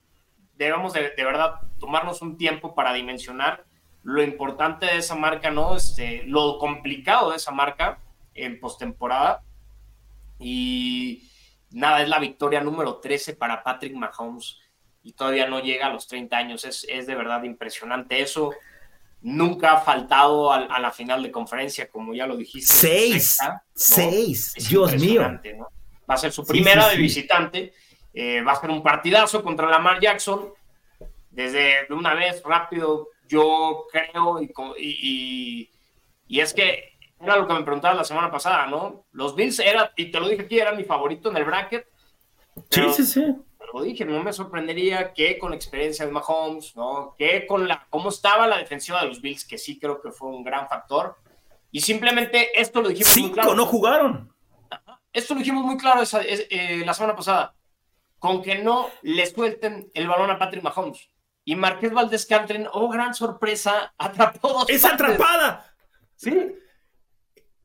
debemos 0.54 0.92
de, 0.92 1.10
de, 1.10 1.24
verdad 1.24 1.60
tomarnos 1.80 2.22
un 2.22 2.36
tiempo 2.36 2.72
para 2.72 2.92
dimensionar 2.92 3.64
lo 4.04 4.22
importante 4.22 4.86
de 4.86 4.98
esa 4.98 5.16
marca, 5.16 5.50
¿no? 5.50 5.76
Este, 5.76 6.22
lo 6.26 6.58
complicado 6.58 7.30
de 7.30 7.36
esa 7.36 7.50
marca 7.50 7.98
en 8.32 8.60
postemporada. 8.60 9.42
Y 10.38 11.28
nada, 11.70 12.00
es 12.00 12.08
la 12.08 12.20
victoria 12.20 12.60
número 12.60 12.98
13 12.98 13.34
para 13.34 13.64
Patrick 13.64 13.94
Mahomes 13.94 14.60
y 15.02 15.14
todavía 15.14 15.48
no 15.48 15.58
llega 15.58 15.86
a 15.86 15.92
los 15.92 16.06
30 16.06 16.36
años. 16.36 16.64
Es, 16.64 16.86
es 16.88 17.08
de 17.08 17.14
verdad 17.16 17.42
impresionante 17.42 18.20
eso. 18.20 18.52
Nunca 19.20 19.72
ha 19.72 19.80
faltado 19.80 20.52
a, 20.52 20.78
la 20.78 20.92
final 20.92 21.24
de 21.24 21.32
conferencia, 21.32 21.88
como 21.88 22.14
ya 22.14 22.28
lo 22.28 22.36
dijiste. 22.36 22.72
Seis. 22.72 23.38
Seis. 23.74 24.54
Dios 24.68 24.94
mío. 24.94 25.40
Va 26.08 26.14
a 26.14 26.18
ser 26.18 26.32
su 26.32 26.44
primera 26.46 26.88
de 26.88 26.96
visitante. 26.96 27.72
Eh, 28.12 28.42
va 28.42 28.52
a 28.52 28.60
ser 28.60 28.70
un 28.70 28.82
partidazo 28.82 29.42
contra 29.42 29.68
Lamar 29.68 30.00
Jackson. 30.00 30.52
Desde 31.30 31.86
de 31.88 31.94
una 31.94 32.14
vez, 32.14 32.42
rápido, 32.44 33.08
yo 33.28 33.86
creo, 33.90 34.40
y, 34.40 34.52
y, 34.78 35.70
y, 36.28 36.40
es 36.40 36.54
que 36.54 36.92
era 37.20 37.36
lo 37.36 37.48
que 37.48 37.54
me 37.54 37.64
preguntabas 37.64 37.96
la 37.96 38.04
semana 38.04 38.30
pasada, 38.30 38.66
¿no? 38.66 39.04
Los 39.10 39.34
Bills 39.34 39.58
era, 39.58 39.92
y 39.96 40.12
te 40.12 40.20
lo 40.20 40.28
dije 40.28 40.42
aquí, 40.42 40.60
era 40.60 40.72
mi 40.72 40.84
favorito 40.84 41.30
en 41.30 41.36
el 41.38 41.44
bracket. 41.44 41.88
sí, 42.70 42.82
sí, 42.92 43.04
sí 43.04 43.34
lo 43.74 43.82
dije, 43.82 44.04
no 44.04 44.22
me 44.22 44.32
sorprendería 44.32 45.12
que 45.12 45.36
con 45.36 45.50
la 45.50 45.56
experiencia 45.56 46.06
de 46.06 46.12
Mahomes, 46.12 46.76
¿no? 46.76 47.14
Que 47.18 47.44
con 47.44 47.66
la 47.66 47.86
cómo 47.90 48.08
estaba 48.08 48.46
la 48.46 48.58
defensiva 48.58 49.00
de 49.00 49.08
los 49.08 49.20
Bills, 49.20 49.44
que 49.44 49.58
sí 49.58 49.80
creo 49.80 50.00
que 50.00 50.12
fue 50.12 50.28
un 50.28 50.44
gran 50.44 50.68
factor. 50.68 51.16
Y 51.72 51.80
simplemente 51.80 52.58
esto 52.58 52.80
lo 52.80 52.88
dijimos 52.88 53.16
muy 53.18 53.32
claro. 53.32 53.54
no 53.56 53.66
jugaron. 53.66 54.32
Esto 55.14 55.32
lo 55.32 55.40
dijimos 55.40 55.64
muy 55.64 55.78
claro 55.78 56.02
eh, 56.02 56.82
la 56.84 56.92
semana 56.92 57.16
pasada. 57.16 57.54
Con 58.18 58.42
que 58.42 58.56
no 58.56 58.90
le 59.02 59.24
suelten 59.26 59.90
el 59.94 60.08
balón 60.08 60.30
a 60.30 60.38
Patrick 60.38 60.62
Mahomes. 60.62 61.08
Y 61.46 61.56
Marqués 61.56 61.92
Valdés 61.92 62.26
Cantren, 62.26 62.68
oh, 62.72 62.88
gran 62.90 63.14
sorpresa, 63.14 63.94
atrapó 63.98 64.48
dos. 64.48 64.68
¡Es 64.68 64.84
atrapada! 64.84 65.74
Sí, 66.16 66.54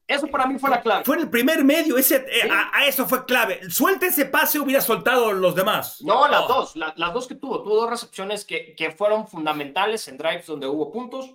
eso 0.10 0.26
para 0.26 0.48
mí 0.48 0.58
fue 0.58 0.72
la 0.72 0.82
clave. 0.82 1.06
Fue 1.06 1.18
en 1.18 1.22
el 1.22 1.30
primer 1.30 1.64
medio, 1.64 1.96
ese, 1.96 2.16
eh, 2.16 2.50
a, 2.52 2.84
eso 2.88 3.06
fue 3.06 3.26
clave. 3.26 3.70
Suelta 3.70 4.08
ese 4.08 4.26
pase, 4.26 4.60
hubiera 4.60 4.82
soltado 4.82 5.32
los 5.32 5.54
demás. 5.54 6.02
No, 6.02 6.28
las 6.28 6.46
oh. 6.46 6.48
dos, 6.48 6.76
las 6.76 7.14
dos 7.14 7.28
que 7.28 7.36
tuvo. 7.36 7.62
Tuvo 7.62 7.76
dos 7.76 7.92
recepciones 7.92 8.44
que, 8.44 8.74
que, 8.76 8.90
fueron 8.90 9.28
fundamentales 9.28 10.08
en 10.08 10.18
drives 10.18 10.48
donde 10.48 10.66
hubo 10.66 10.92
puntos. 10.92 11.32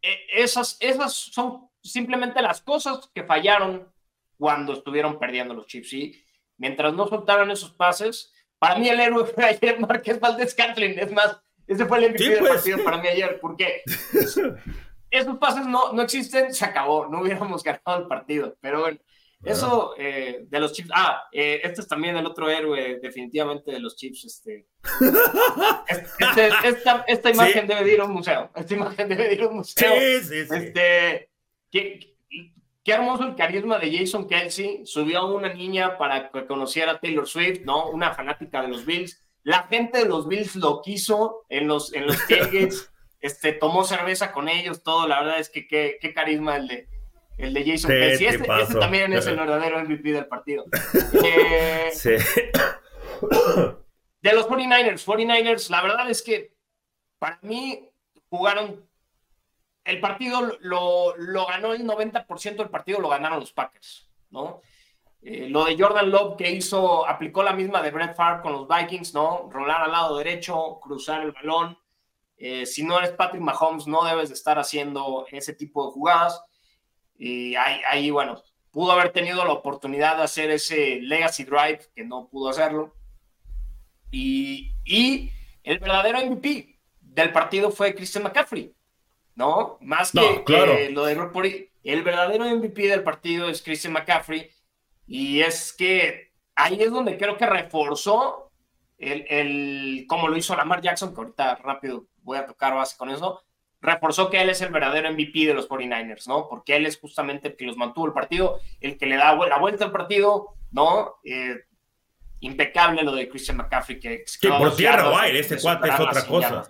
E, 0.00 0.16
esas, 0.32 0.78
esas 0.80 1.12
son 1.12 1.68
simplemente 1.82 2.40
las 2.40 2.62
cosas 2.62 3.10
que 3.14 3.24
fallaron 3.24 3.91
cuando 4.42 4.72
estuvieron 4.72 5.20
perdiendo 5.20 5.54
los 5.54 5.68
Chiefs. 5.68 5.92
Y 5.92 6.20
mientras 6.56 6.92
no 6.94 7.06
soltaron 7.06 7.52
esos 7.52 7.70
pases, 7.74 8.32
para 8.58 8.74
mí 8.74 8.88
el 8.88 8.98
héroe 8.98 9.24
fue 9.24 9.44
ayer 9.44 9.78
Marqués 9.78 10.18
Valdés 10.18 10.52
Catlin. 10.52 10.98
Es 10.98 11.12
más, 11.12 11.40
ese 11.68 11.86
fue 11.86 11.98
el 11.98 12.10
MVP 12.10 12.28
del 12.28 12.38
pues. 12.40 12.50
partido 12.54 12.82
para 12.82 13.00
mí 13.00 13.06
ayer, 13.06 13.38
porque 13.40 13.82
esos 15.12 15.38
pases 15.38 15.64
no, 15.64 15.92
no 15.92 16.02
existen, 16.02 16.52
se 16.52 16.64
acabó, 16.64 17.06
no 17.06 17.20
hubiéramos 17.20 17.62
ganado 17.62 18.00
el 18.00 18.08
partido. 18.08 18.56
Pero 18.60 18.80
bueno, 18.80 18.98
eso 19.44 19.94
eh, 19.96 20.44
de 20.48 20.58
los 20.58 20.72
Chiefs. 20.72 20.90
Ah, 20.92 21.22
eh, 21.30 21.60
este 21.62 21.82
es 21.82 21.86
también 21.86 22.16
el 22.16 22.26
otro 22.26 22.50
héroe, 22.50 22.98
definitivamente, 23.00 23.70
de 23.70 23.78
los 23.78 23.94
Chiefs. 23.94 24.24
Este, 24.24 24.66
este 25.86 26.48
esta, 26.64 27.04
esta, 27.06 27.30
imagen 27.30 27.68
debe 27.68 27.94
ir 27.94 28.00
a 28.00 28.06
un 28.06 28.12
museo. 28.12 28.50
Esta 28.56 28.74
imagen 28.74 29.08
debe 29.08 29.34
ir 29.34 29.42
a 29.42 29.46
un 29.46 29.58
museo. 29.58 29.88
Sí, 29.88 30.20
sí, 30.20 30.46
sí. 30.46 30.54
Este, 30.56 31.30
qué, 31.70 32.11
qué 32.84 32.92
hermoso 32.92 33.24
el 33.24 33.36
carisma 33.36 33.78
de 33.78 33.96
Jason 33.96 34.28
Kelsey. 34.28 34.82
Subió 34.84 35.20
a 35.20 35.34
una 35.34 35.52
niña 35.52 35.98
para 35.98 36.30
que 36.30 36.46
conociera 36.46 36.92
a 36.92 37.00
Taylor 37.00 37.26
Swift, 37.26 37.60
¿no? 37.64 37.88
Una 37.90 38.12
fanática 38.14 38.62
de 38.62 38.68
los 38.68 38.84
Bills. 38.84 39.22
La 39.42 39.64
gente 39.64 39.98
de 39.98 40.04
los 40.06 40.28
Bills 40.28 40.56
lo 40.56 40.82
quiso 40.82 41.44
en 41.48 41.66
los, 41.66 41.92
en 41.94 42.06
los 42.06 42.16
este, 43.20 43.52
tomó 43.52 43.84
cerveza 43.84 44.32
con 44.32 44.48
ellos, 44.48 44.82
todo, 44.82 45.06
la 45.06 45.22
verdad 45.22 45.38
es 45.38 45.48
que 45.48 45.66
qué, 45.66 45.98
qué 46.00 46.12
carisma 46.12 46.56
el 46.56 46.68
de, 46.68 46.88
el 47.38 47.54
de 47.54 47.64
Jason 47.64 47.90
Kelsey. 47.90 48.26
Este, 48.26 48.48
este, 48.60 48.78
también 48.78 49.12
es 49.12 49.26
el 49.26 49.36
verdadero 49.36 49.80
MVP 49.80 50.12
del 50.12 50.26
partido. 50.26 50.64
Eh, 51.24 51.90
sí. 51.92 52.10
De 54.22 54.32
los 54.32 54.46
49ers, 54.46 55.04
49ers, 55.04 55.68
la 55.68 55.82
verdad 55.82 56.08
es 56.08 56.22
que 56.22 56.54
para 57.18 57.40
mí 57.42 57.90
jugaron, 58.28 58.88
el 59.84 60.00
partido 60.00 60.58
lo, 60.60 61.16
lo 61.16 61.46
ganó 61.46 61.72
el 61.72 61.84
90% 61.84 62.56
del 62.56 62.70
partido, 62.70 63.00
lo 63.00 63.08
ganaron 63.08 63.40
los 63.40 63.52
Packers, 63.52 64.10
¿no? 64.30 64.60
Eh, 65.22 65.48
lo 65.48 65.64
de 65.64 65.76
Jordan 65.78 66.10
Love 66.10 66.36
que 66.36 66.50
hizo, 66.50 67.06
aplicó 67.06 67.42
la 67.42 67.52
misma 67.52 67.80
de 67.80 67.92
Brett 67.92 68.16
Favre 68.16 68.42
con 68.42 68.52
los 68.52 68.66
Vikings, 68.68 69.14
¿no? 69.14 69.48
Rolar 69.50 69.82
al 69.82 69.92
lado 69.92 70.16
derecho, 70.16 70.80
cruzar 70.80 71.22
el 71.22 71.32
balón, 71.32 71.78
eh, 72.44 72.66
si 72.66 72.82
no 72.82 72.98
eres 72.98 73.12
Patrick 73.12 73.40
Mahomes, 73.40 73.86
no 73.86 74.02
debes 74.02 74.28
de 74.28 74.34
estar 74.34 74.58
haciendo 74.58 75.26
ese 75.30 75.54
tipo 75.54 75.86
de 75.86 75.92
jugadas. 75.92 76.42
Y 77.16 77.54
ahí, 77.54 78.10
bueno, 78.10 78.42
pudo 78.72 78.90
haber 78.90 79.12
tenido 79.12 79.44
la 79.44 79.52
oportunidad 79.52 80.16
de 80.16 80.24
hacer 80.24 80.50
ese 80.50 80.98
legacy 81.02 81.44
drive, 81.44 81.78
que 81.94 82.02
no 82.02 82.26
pudo 82.26 82.48
hacerlo. 82.48 82.96
Y, 84.10 84.72
el 85.62 85.78
verdadero 85.78 86.18
MVP 86.26 86.80
del 87.00 87.32
partido 87.32 87.70
fue 87.70 87.94
Christian 87.94 88.24
McCaffrey, 88.24 88.74
¿no? 89.34 89.78
Más 89.80 90.12
que, 90.12 90.90
lo 90.92 91.04
de 91.04 91.70
El 91.82 92.02
verdadero 92.02 92.44
MVP 92.44 92.88
del 92.88 93.02
partido 93.02 93.48
es 93.48 93.62
Christian 93.62 93.92
McCaffrey. 93.92 94.50
Y 95.06 95.40
es 95.40 95.72
que 95.72 96.32
ahí 96.54 96.80
es 96.80 96.90
donde 96.90 97.18
creo 97.18 97.36
que 97.36 97.46
reforzó 97.46 98.50
el, 98.98 99.26
el 99.28 100.06
como 100.08 100.28
lo 100.28 100.36
hizo 100.36 100.54
Lamar 100.54 100.80
Jackson, 100.80 101.14
que 101.14 101.20
ahorita 101.20 101.56
rápido 101.56 102.06
voy 102.22 102.38
a 102.38 102.46
tocar 102.46 102.74
base 102.74 102.96
con 102.96 103.10
eso, 103.10 103.42
reforzó 103.80 104.30
que 104.30 104.40
él 104.40 104.50
es 104.50 104.60
el 104.60 104.72
verdadero 104.72 105.10
MVP 105.12 105.46
de 105.46 105.54
los 105.54 105.68
49ers, 105.68 106.28
¿no? 106.28 106.48
Porque 106.48 106.76
él 106.76 106.86
es 106.86 106.98
justamente 106.98 107.48
el 107.48 107.56
que 107.56 107.66
los 107.66 107.76
mantuvo 107.76 108.06
el 108.06 108.12
partido, 108.12 108.60
el 108.80 108.96
que 108.96 109.06
le 109.06 109.16
da 109.16 109.34
la 109.34 109.58
vuelta 109.58 109.84
al 109.84 109.92
partido, 109.92 110.54
¿no? 110.70 111.16
Eh, 111.24 111.56
impecable 112.40 113.02
lo 113.02 113.12
de 113.12 113.28
Christian 113.28 113.56
McCaffrey. 113.56 113.98
Que, 113.98 114.24
que 114.40 114.48
por 114.48 114.76
tierra 114.76 115.10
o 115.10 115.18
aire, 115.18 115.40
este 115.40 115.58
cuate 115.58 115.88
es 115.88 116.00
otra 116.00 116.26
cosa. 116.26 116.64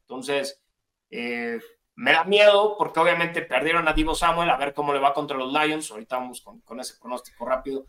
Entonces, 0.00 0.62
eh, 1.10 1.60
me 1.96 2.12
da 2.12 2.24
miedo 2.24 2.76
porque 2.76 3.00
obviamente 3.00 3.42
perdieron 3.42 3.86
a 3.86 3.92
Divo 3.92 4.14
Samuel, 4.14 4.50
a 4.50 4.56
ver 4.56 4.74
cómo 4.74 4.92
le 4.92 4.98
va 4.98 5.14
contra 5.14 5.36
los 5.36 5.52
Lions. 5.52 5.90
Ahorita 5.90 6.16
vamos 6.16 6.40
con, 6.40 6.60
con 6.60 6.80
ese 6.80 6.98
pronóstico 6.98 7.44
rápido. 7.44 7.86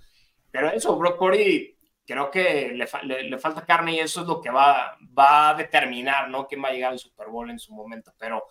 Pero 0.52 0.70
eso, 0.70 0.96
Brock 0.96 1.18
Purdy, 1.18 1.76
creo 2.06 2.30
que 2.30 2.72
le, 2.74 3.24
le, 3.24 3.38
falta 3.40 3.66
carne 3.66 3.96
y 3.96 4.00
eso 4.00 4.22
es 4.22 4.28
lo 4.28 4.40
que 4.40 4.52
va, 4.52 4.98
va 5.18 5.50
a 5.50 5.54
determinar, 5.56 6.30
¿no? 6.30 6.48
Quién 6.48 6.64
va 6.64 6.70
a 6.70 6.72
llegar 6.72 6.92
al 6.92 7.00
Super 7.00 7.28
Bowl 7.28 7.50
en 7.50 7.60
su 7.60 7.74
momento. 7.74 8.14
Pero, 8.18 8.44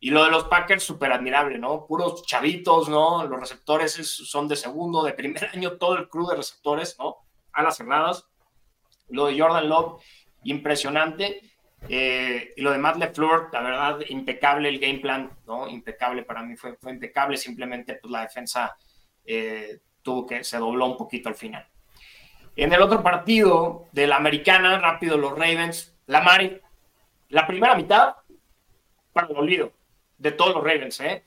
y 0.00 0.10
lo 0.10 0.24
de 0.24 0.30
los 0.30 0.44
Packers, 0.44 0.82
súper 0.82 1.12
admirable, 1.12 1.58
¿no? 1.58 1.86
Puros 1.86 2.22
chavitos, 2.24 2.88
¿no? 2.88 3.24
Los 3.24 3.40
receptores 3.40 3.92
son 3.92 4.48
de 4.48 4.56
segundo, 4.56 5.04
de 5.04 5.12
primer 5.12 5.44
año, 5.54 5.78
todo 5.78 5.96
el 5.96 6.08
crew 6.08 6.26
de 6.26 6.36
receptores, 6.36 6.96
¿no? 6.98 7.16
A 7.52 7.62
las. 7.62 7.78
Lo 9.08 9.26
de 9.26 9.40
Jordan 9.40 9.68
Love, 9.68 10.02
impresionante. 10.42 11.40
Eh, 11.86 12.52
y 12.56 12.60
lo 12.60 12.72
de 12.72 12.78
LeFleur, 12.78 13.50
la 13.52 13.60
verdad, 13.60 14.00
impecable 14.08 14.68
el 14.68 14.78
game 14.78 14.98
plan, 14.98 15.30
¿no? 15.46 15.68
Impecable 15.68 16.22
para 16.22 16.42
mí, 16.42 16.56
fue, 16.56 16.76
fue 16.76 16.92
impecable. 16.92 17.36
Simplemente, 17.36 17.94
pues 17.94 18.10
la 18.10 18.22
defensa 18.22 18.76
eh, 19.24 19.78
tuvo 20.02 20.26
que, 20.26 20.42
se 20.42 20.58
dobló 20.58 20.86
un 20.86 20.96
poquito 20.96 21.28
al 21.28 21.34
final. 21.34 21.66
En 22.56 22.72
el 22.72 22.82
otro 22.82 23.02
partido 23.02 23.86
de 23.92 24.06
la 24.06 24.16
americana, 24.16 24.78
rápido 24.78 25.16
los 25.16 25.32
Ravens, 25.32 25.94
la 26.06 26.22
Mari, 26.22 26.60
la 27.28 27.46
primera 27.46 27.76
mitad, 27.76 28.16
para 29.12 29.28
el 29.28 29.36
olvido 29.36 29.72
de 30.16 30.32
todos 30.32 30.54
los 30.54 30.64
Ravens, 30.64 31.00
¿eh? 31.00 31.24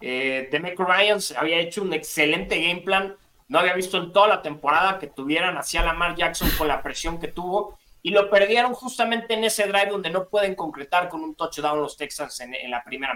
eh 0.00 0.48
Demeco 0.50 0.84
Ryan 0.84 1.18
había 1.36 1.58
hecho 1.58 1.82
un 1.82 1.92
excelente 1.92 2.60
game 2.60 2.80
plan. 2.80 3.16
No 3.48 3.58
había 3.58 3.74
visto 3.74 3.98
en 3.98 4.12
toda 4.12 4.28
la 4.28 4.42
temporada 4.42 4.98
que 4.98 5.06
tuvieran 5.06 5.56
hacia 5.56 5.84
Lamar 5.84 6.16
Jackson 6.16 6.48
con 6.56 6.68
la 6.68 6.82
presión 6.82 7.20
que 7.20 7.28
tuvo 7.28 7.78
y 8.04 8.10
lo 8.10 8.28
perdieron 8.28 8.74
justamente 8.74 9.34
en 9.34 9.44
ese 9.44 9.68
drive 9.68 9.90
donde 9.90 10.10
no 10.10 10.28
pueden 10.28 10.56
concretar 10.56 11.08
con 11.08 11.22
un 11.22 11.36
touchdown 11.36 11.80
los 11.80 11.96
Texans 11.96 12.40
en, 12.40 12.70
la 12.70 12.82
primera 12.82 13.14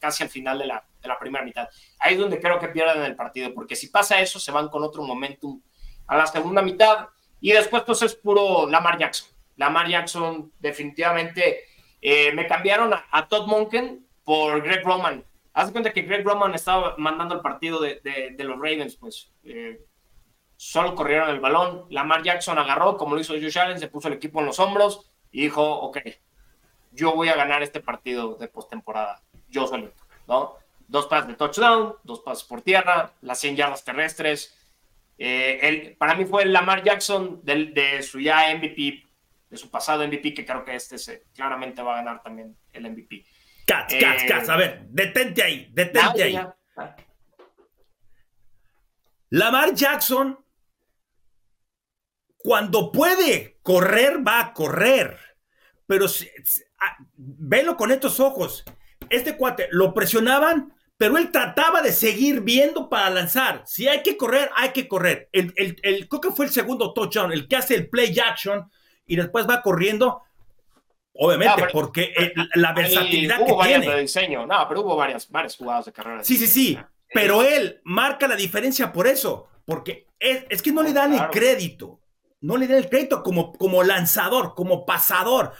casi 0.00 0.24
al 0.24 0.28
final 0.28 0.58
de 0.58 0.66
la, 0.66 0.84
de 1.00 1.08
la, 1.08 1.18
primera 1.18 1.44
mitad. 1.44 1.68
Ahí 2.00 2.14
es 2.14 2.20
donde 2.20 2.40
creo 2.40 2.58
que 2.58 2.68
pierden 2.68 3.04
el 3.04 3.14
partido, 3.14 3.54
porque 3.54 3.76
si 3.76 3.88
pasa 3.88 4.20
eso, 4.20 4.40
se 4.40 4.50
van 4.50 4.68
con 4.68 4.82
otro 4.82 5.04
momentum 5.04 5.62
a 6.08 6.16
la 6.16 6.26
segunda 6.26 6.60
mitad 6.60 7.08
y 7.40 7.52
después 7.52 7.84
pues 7.84 8.02
es 8.02 8.16
puro 8.16 8.68
Lamar 8.68 8.98
Jackson. 8.98 9.28
Lamar 9.56 9.88
Jackson 9.88 10.52
definitivamente 10.58 11.64
eh, 12.00 12.32
me 12.32 12.48
cambiaron 12.48 12.92
a, 12.92 13.28
Todd 13.28 13.46
Monken 13.46 14.04
por 14.24 14.60
Greg 14.60 14.84
Roman. 14.84 15.24
Haz 15.52 15.70
cuenta 15.70 15.92
que 15.92 16.02
Greg 16.02 16.24
Roman 16.24 16.52
estaba 16.54 16.96
mandando 16.98 17.36
el 17.36 17.40
partido 17.40 17.80
de, 17.80 18.00
de, 18.02 18.44
los 18.44 18.56
Ravens, 18.56 18.96
pues 18.96 19.30
eh, 19.44 19.80
solo 20.56 20.94
corrieron 20.94 21.30
el 21.30 21.40
balón. 21.40 21.86
Lamar 21.90 22.22
Jackson 22.22 22.58
agarró, 22.58 22.96
como 22.96 23.14
lo 23.14 23.20
hizo 23.20 23.34
Josh 23.34 23.58
Allen, 23.58 23.78
se 23.78 23.88
puso 23.88 24.08
el 24.08 24.14
equipo 24.14 24.40
en 24.40 24.46
los 24.46 24.58
hombros 24.58 25.10
y 25.30 25.42
dijo, 25.42 25.62
ok, 25.62 25.98
yo 26.92 27.14
voy 27.14 27.28
a 27.28 27.36
ganar 27.36 27.62
este 27.62 27.80
partido 27.80 28.36
de 28.36 28.48
postemporada, 28.48 29.20
yo 29.48 29.66
solito, 29.66 30.00
¿no? 30.28 30.56
Dos 30.86 31.06
pases 31.06 31.28
de 31.28 31.34
touchdown, 31.34 31.94
dos 32.04 32.20
pases 32.20 32.44
por 32.44 32.62
tierra, 32.62 33.12
las 33.22 33.40
100 33.40 33.56
yardas 33.56 33.84
terrestres. 33.84 34.54
Eh, 35.18 35.96
para 35.98 36.14
mí 36.14 36.24
fue 36.24 36.42
el 36.42 36.52
Lamar 36.52 36.82
Jackson 36.82 37.40
de, 37.42 37.66
de, 37.66 38.02
su 38.02 38.20
ya 38.20 38.54
MVP, 38.54 39.04
de 39.48 39.56
su 39.56 39.70
pasado 39.70 40.06
MVP, 40.06 40.34
que 40.34 40.44
creo 40.44 40.64
que 40.64 40.74
este 40.74 40.98
se, 40.98 41.24
claramente 41.34 41.82
va 41.82 41.94
a 41.94 41.96
ganar 41.96 42.22
también 42.22 42.56
el 42.72 42.90
MVP. 42.90 43.24
Cats, 43.66 43.94
cats, 43.98 44.22
eh, 44.22 44.26
cats, 44.28 44.48
a 44.48 44.56
ver, 44.56 44.82
detente 44.88 45.42
ahí, 45.42 45.68
detente 45.72 46.22
ahí. 46.22 46.38
Lamar 49.30 49.74
Jackson 49.74 50.43
cuando 52.44 52.92
puede 52.92 53.56
correr, 53.62 54.18
va 54.24 54.38
a 54.40 54.52
correr. 54.52 55.18
Pero 55.86 56.04
ah, 56.78 56.96
velo 57.16 57.74
con 57.74 57.90
estos 57.90 58.20
ojos. 58.20 58.64
Este 59.08 59.38
cuate 59.38 59.68
lo 59.70 59.94
presionaban, 59.94 60.74
pero 60.98 61.16
él 61.16 61.32
trataba 61.32 61.80
de 61.80 61.90
seguir 61.90 62.42
viendo 62.42 62.90
para 62.90 63.08
lanzar. 63.08 63.62
Si 63.64 63.88
hay 63.88 64.02
que 64.02 64.18
correr, 64.18 64.50
hay 64.56 64.72
que 64.72 64.86
correr. 64.86 65.30
El, 65.32 65.54
el, 65.56 65.80
el 65.82 66.06
creo 66.06 66.20
que 66.20 66.30
fue 66.32 66.44
el 66.44 66.52
segundo 66.52 66.92
touchdown, 66.92 67.32
el 67.32 67.48
que 67.48 67.56
hace 67.56 67.76
el 67.76 67.88
play 67.88 68.14
action 68.18 68.70
y 69.06 69.16
después 69.16 69.48
va 69.48 69.62
corriendo. 69.62 70.22
Obviamente, 71.14 71.62
ah, 71.62 71.68
porque 71.72 72.12
eh, 72.14 72.34
la 72.56 72.74
versatilidad 72.74 73.40
hubo 73.40 73.46
que 73.46 73.54
varias 73.54 73.86
de 73.86 74.00
diseño, 74.00 74.46
no, 74.46 74.68
pero 74.68 74.82
hubo 74.82 74.96
varias, 74.96 75.30
varias 75.30 75.56
jugadas 75.56 75.86
de 75.86 75.92
carrera. 75.92 76.22
Sí, 76.22 76.36
sí, 76.36 76.46
sí. 76.46 76.78
Pero 77.10 77.42
él 77.42 77.80
marca 77.84 78.28
la 78.28 78.36
diferencia 78.36 78.92
por 78.92 79.06
eso, 79.06 79.48
porque 79.64 80.08
es, 80.18 80.44
es 80.50 80.60
que 80.60 80.72
no 80.72 80.82
le 80.82 80.92
dan 80.92 81.14
el 81.14 81.30
crédito 81.30 82.00
no 82.44 82.58
le 82.58 82.66
da 82.66 82.76
el 82.76 82.90
crédito 82.90 83.22
como, 83.22 83.54
como 83.54 83.82
lanzador, 83.82 84.54
como 84.54 84.84
pasador. 84.84 85.52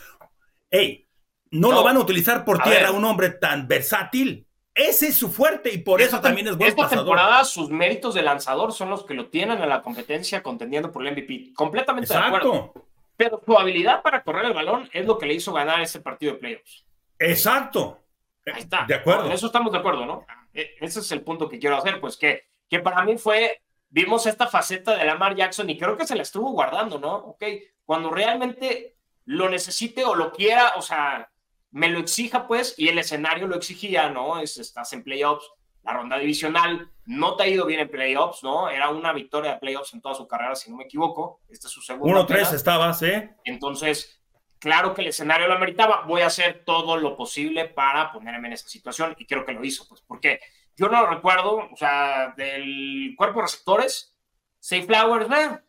Ey, 0.70 1.09
no, 1.51 1.72
lo 1.72 1.82
van 1.82 1.97
a 1.97 2.01
utilizar 2.01 2.45
por 2.45 2.62
tierra 2.62 2.91
un 2.91 3.05
hombre 3.07 3.30
tan 3.30 3.66
versátil. 3.66 4.47
Ese 4.74 5.09
es 5.09 5.16
su 5.16 5.30
fuerte 5.30 5.72
y 5.72 5.78
por 5.78 6.03
eso 6.03 6.20
también 6.20 6.49
es 6.49 6.57
buen 6.57 6.68
esta 6.68 6.89
temporada 6.89 7.45
sus 7.45 7.70
méritos 7.70 8.14
de 8.14 8.22
lanzador 8.22 8.72
son 8.72 8.91
los 8.91 9.05
que 9.07 9.14
lo 9.14 9.30
tienen 9.30 9.62
en 9.62 9.68
la 9.68 9.80
competencia 9.80 10.43
contendiendo 10.43 10.93
por 10.93 11.07
el 11.07 11.12
MVP. 11.12 11.55
Completamente 11.55 12.12
de 12.12 12.20
acuerdo. 12.20 12.74
Pero 13.16 13.41
su 13.47 13.57
habilidad 13.57 14.03
para 14.03 14.22
correr 14.22 14.47
el 14.47 14.53
balón 14.53 14.91
es 14.93 15.07
lo 15.07 15.16
que 15.16 15.26
le 15.26 15.35
hizo 15.35 15.53
ganar 15.55 15.80
ese 15.80 16.01
partido 16.01 16.35
de 16.35 16.39
playoffs. 16.39 16.85
Exacto. 17.18 18.01
Ahí 18.45 18.61
está. 18.61 18.85
De 18.87 18.97
acuerdo. 18.97 19.26
En 19.26 19.32
eso 19.32 19.47
estamos 19.47 19.72
de 19.72 19.78
acuerdo, 19.78 20.05
¿no? 20.05 20.26
E, 20.53 20.74
ese 20.80 21.01
es 21.01 21.12
el 21.12 21.22
punto 21.22 21.49
que 21.49 21.59
quiero 21.59 21.76
hacer, 21.76 21.99
pues 21.99 22.18
que, 22.18 22.43
que 22.68 22.80
para 22.80 23.03
mí 23.05 23.16
fue 23.16 23.62
vimos 23.95 24.27
esta 24.27 24.49
faceta 24.49 24.97
de 24.97 25.05
Lamar 25.05 25.37
Jackson 25.37 25.71
y 25.71 25.79
creo 25.79 25.97
que 25.97 26.05
se 26.05 26.17
la 26.17 26.23
estuvo 26.23 26.51
guardando, 26.51 26.99
¿no? 26.99 27.15
Ok, 27.15 27.45
cuando 27.85 28.11
realmente 28.11 28.97
lo 29.25 29.49
necesite 29.49 30.05
o 30.05 30.17
lo 30.17 30.33
quiera, 30.33 30.73
o 30.77 30.83
sea, 30.83 31.31
me 31.71 31.89
lo 31.89 32.01
exija, 32.01 32.49
pues, 32.49 32.75
y 32.77 32.89
el 32.89 32.99
escenario 32.99 33.47
lo 33.47 33.55
exigía, 33.55 34.11
¿no? 34.11 34.41
Es, 34.41 34.59
estás 34.59 34.93
en 34.95 35.05
playoffs, 35.05 35.49
la 35.85 35.93
ronda 35.93 36.19
divisional, 36.19 36.91
no 37.07 37.37
te 37.37 37.45
ha 37.45 37.47
ido 37.47 37.67
bien 37.67 37.81
en 37.81 37.89
playoffs, 37.89 38.43
¿no? 38.43 38.69
Era 38.69 38.91
una 38.91 39.13
victoria 39.13 39.53
de 39.53 39.59
playoffs 39.61 39.95
en 39.95 40.03
toda 40.03 40.17
su 40.17 40.27
carrera, 40.27 40.57
si 40.57 40.73
no 40.73 40.79
me 40.79 40.85
equivoco. 40.85 41.43
Este 41.49 41.69
es 41.69 41.73
su 41.73 41.81
segundo. 41.81 42.27
1-3 42.27 42.53
estaba, 42.53 42.93
¿sí? 42.95 43.13
Entonces, 43.45 44.21
claro 44.59 44.93
que 44.93 45.03
el 45.03 45.09
escenario 45.09 45.47
lo 45.47 45.55
ameritaba. 45.55 46.03
Voy 46.05 46.23
a 46.23 46.27
hacer 46.27 46.65
todo 46.67 46.97
lo 46.97 47.17
posible 47.17 47.67
para 47.67 48.11
ponerme 48.11 48.49
en 48.49 48.55
esa 48.55 48.67
situación 48.67 49.15
y 49.19 49.25
creo 49.25 49.45
que 49.45 49.53
lo 49.53 49.65
hizo, 49.65 49.87
pues, 49.87 50.01
porque 50.01 50.41
yo 50.77 50.89
no 50.89 51.03
lo 51.03 51.07
recuerdo, 51.09 51.68
o 51.70 51.77
sea, 51.77 52.35
del 52.37 53.14
cuerpo 53.16 53.41
de 53.41 53.47
receptores, 53.47 54.14
Safe 54.59 54.83
Flowers, 54.85 55.31
eh, 55.31 55.61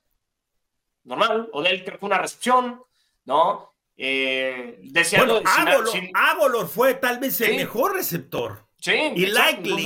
normal, 1.04 1.50
o 1.54 1.62
de 1.62 1.70
él 1.70 1.84
creo 1.84 2.00
que 2.00 2.06
una 2.06 2.18
recepción, 2.18 2.82
¿no? 3.26 3.74
Eh, 3.98 4.80
decía 4.84 5.24
bueno, 5.24 5.42
Agolor, 6.14 6.68
fue 6.68 6.96
tal 6.96 7.20
vez 7.20 7.40
el 7.42 7.56
mejor 7.56 7.94
receptor. 7.94 8.66
Sí, 8.80 8.92
y 9.16 9.26
likely. 9.28 9.86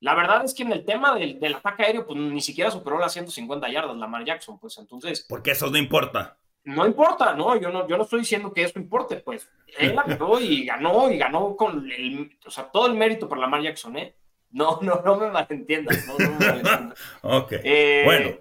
la 0.00 0.14
verdad 0.14 0.44
es 0.44 0.54
que 0.54 0.64
en 0.64 0.72
el 0.72 0.84
tema 0.84 1.14
del, 1.14 1.38
del, 1.38 1.54
ataque 1.54 1.84
aéreo, 1.84 2.06
pues 2.06 2.18
ni 2.18 2.40
siquiera 2.40 2.70
superó 2.70 2.98
las 2.98 3.12
150 3.12 3.70
yardas 3.70 3.96
Lamar 3.96 4.24
Jackson, 4.24 4.58
pues 4.58 4.76
entonces. 4.78 5.24
Porque 5.28 5.52
eso 5.52 5.68
no 5.68 5.78
importa. 5.78 6.36
No 6.64 6.86
importa, 6.86 7.34
no, 7.34 7.60
yo 7.60 7.70
no, 7.70 7.88
yo 7.88 7.96
no 7.96 8.04
estoy 8.04 8.20
diciendo 8.20 8.52
que 8.52 8.62
eso 8.62 8.78
importe, 8.78 9.16
pues. 9.16 9.48
Él 9.78 9.94
ganó 9.94 10.40
y 10.40 10.64
ganó 10.64 11.10
y 11.10 11.18
ganó 11.18 11.56
con 11.56 11.90
el, 11.90 12.38
o 12.44 12.50
sea, 12.50 12.70
todo 12.70 12.86
el 12.86 12.94
mérito 12.94 13.28
por 13.28 13.38
Lamar 13.38 13.62
Jackson, 13.62 13.96
¿eh? 13.96 14.14
No, 14.52 14.78
no, 14.82 15.02
no 15.04 15.16
me 15.16 15.30
malentiendas. 15.30 16.06
No, 16.06 16.18
no 16.18 16.30
me 16.30 16.46
malentiendas. 16.46 16.98
ok. 17.22 17.52
Eh, 17.64 18.02
bueno. 18.04 18.36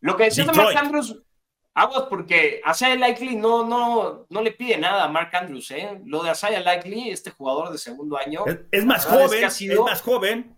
Lo 0.00 0.16
que 0.16 0.24
decía 0.24 0.44
de 0.44 0.52
Mark 0.52 0.76
Andrews, 0.76 1.20
aguas 1.74 2.04
porque 2.08 2.60
Asaya 2.64 2.94
Likely 2.94 3.36
no, 3.36 3.66
no, 3.66 4.26
no 4.28 4.42
le 4.42 4.52
pide 4.52 4.78
nada 4.78 5.04
a 5.04 5.08
Mark 5.08 5.34
Andrews, 5.34 5.70
¿eh? 5.72 6.00
Lo 6.04 6.22
de 6.22 6.30
Asaya 6.30 6.60
Likely, 6.60 7.10
este 7.10 7.30
jugador 7.30 7.72
de 7.72 7.78
segundo 7.78 8.16
año. 8.16 8.44
Es, 8.70 8.84
más 8.84 9.04
joven, 9.04 9.44
es, 9.44 9.80
más 9.80 10.02
joven. 10.02 10.56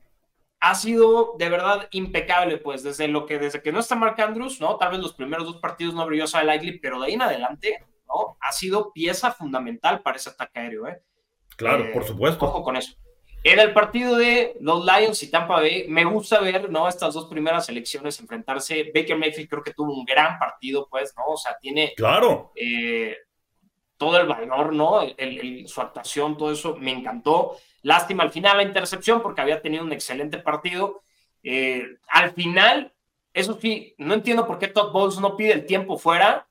Ha 0.61 0.75
sido 0.75 1.35
de 1.39 1.49
verdad 1.49 1.89
impecable, 1.93 2.59
pues, 2.59 2.83
desde 2.83 3.09
lo 3.09 3.27
que, 3.27 3.39
desde 3.39 3.63
que 3.63 3.73
no 3.73 3.79
está 3.79 3.95
Mark 3.95 4.21
Andrews, 4.21 4.61
¿no? 4.61 4.77
Tal 4.77 4.91
vez 4.91 5.01
los 5.01 5.15
primeros 5.15 5.47
dos 5.47 5.59
partidos 5.59 5.95
no 5.95 6.05
brilló 6.05 6.25
Asaya 6.25 6.45
Likely, 6.45 6.81
pero 6.81 7.01
de 7.01 7.07
ahí 7.07 7.15
en 7.15 7.23
adelante, 7.23 7.87
¿no? 8.07 8.37
Ha 8.41 8.53
sido 8.53 8.93
pieza 8.93 9.33
fundamental 9.33 10.03
para 10.03 10.17
ese 10.17 10.31
ataque 10.31 10.59
aéreo, 10.59 10.89
¿eh? 10.89 11.01
Claro, 11.57 11.91
por 11.93 12.05
supuesto. 12.05 12.45
Ojo 12.45 12.63
con 12.63 12.77
eso. 12.77 12.97
En 13.45 13.59
el 13.61 13.73
partido 13.73 14.17
de 14.17 14.57
los 14.61 14.85
Lions 14.85 15.23
y 15.23 15.31
Tampa 15.31 15.57
Bay, 15.57 15.87
me 15.89 16.05
gusta 16.05 16.41
ver, 16.41 16.71
¿no? 16.71 16.89
Estas 16.89 17.15
dos 17.15 17.27
primeras 17.27 17.67
selecciones 17.67 18.19
enfrentarse. 18.19 18.91
Baker 18.95 19.17
Mayfield 19.17 19.49
creo 19.49 19.63
que 19.63 19.75
tuvo 19.75 19.95
un 19.95 20.05
gran 20.05 20.39
partido, 20.39 20.89
pues, 20.91 21.15
¿no? 21.17 21.25
O 21.27 21.37
sea, 21.37 21.57
tiene. 21.61 21.95
Claro. 21.97 22.53
Eh, 22.57 23.17
todo 23.97 24.19
el 24.19 24.27
valor, 24.27 24.73
¿no? 24.73 25.01
su 25.67 25.81
actuación, 25.81 26.37
todo 26.37 26.53
eso 26.53 26.77
me 26.77 26.93
encantó. 26.93 27.57
Lástima 27.83 28.23
al 28.23 28.31
final 28.31 28.57
la 28.57 28.63
intercepción 28.63 29.23
porque 29.23 29.41
había 29.41 29.61
tenido 29.61 29.85
un 29.85 29.93
excelente 29.93 30.39
partido. 30.39 31.03
Eh, 31.43 31.85
al 32.09 32.33
final, 32.33 32.93
eso 33.33 33.59
sí, 33.61 33.95
no 33.99 34.15
entiendo 34.15 34.47
por 34.47 34.59
qué 34.59 34.69
Todd 34.69 34.93
Bowles 34.93 35.19
no 35.19 35.37
pide 35.37 35.53
el 35.53 35.67
tiempo 35.67 35.99
fuera 35.99 36.47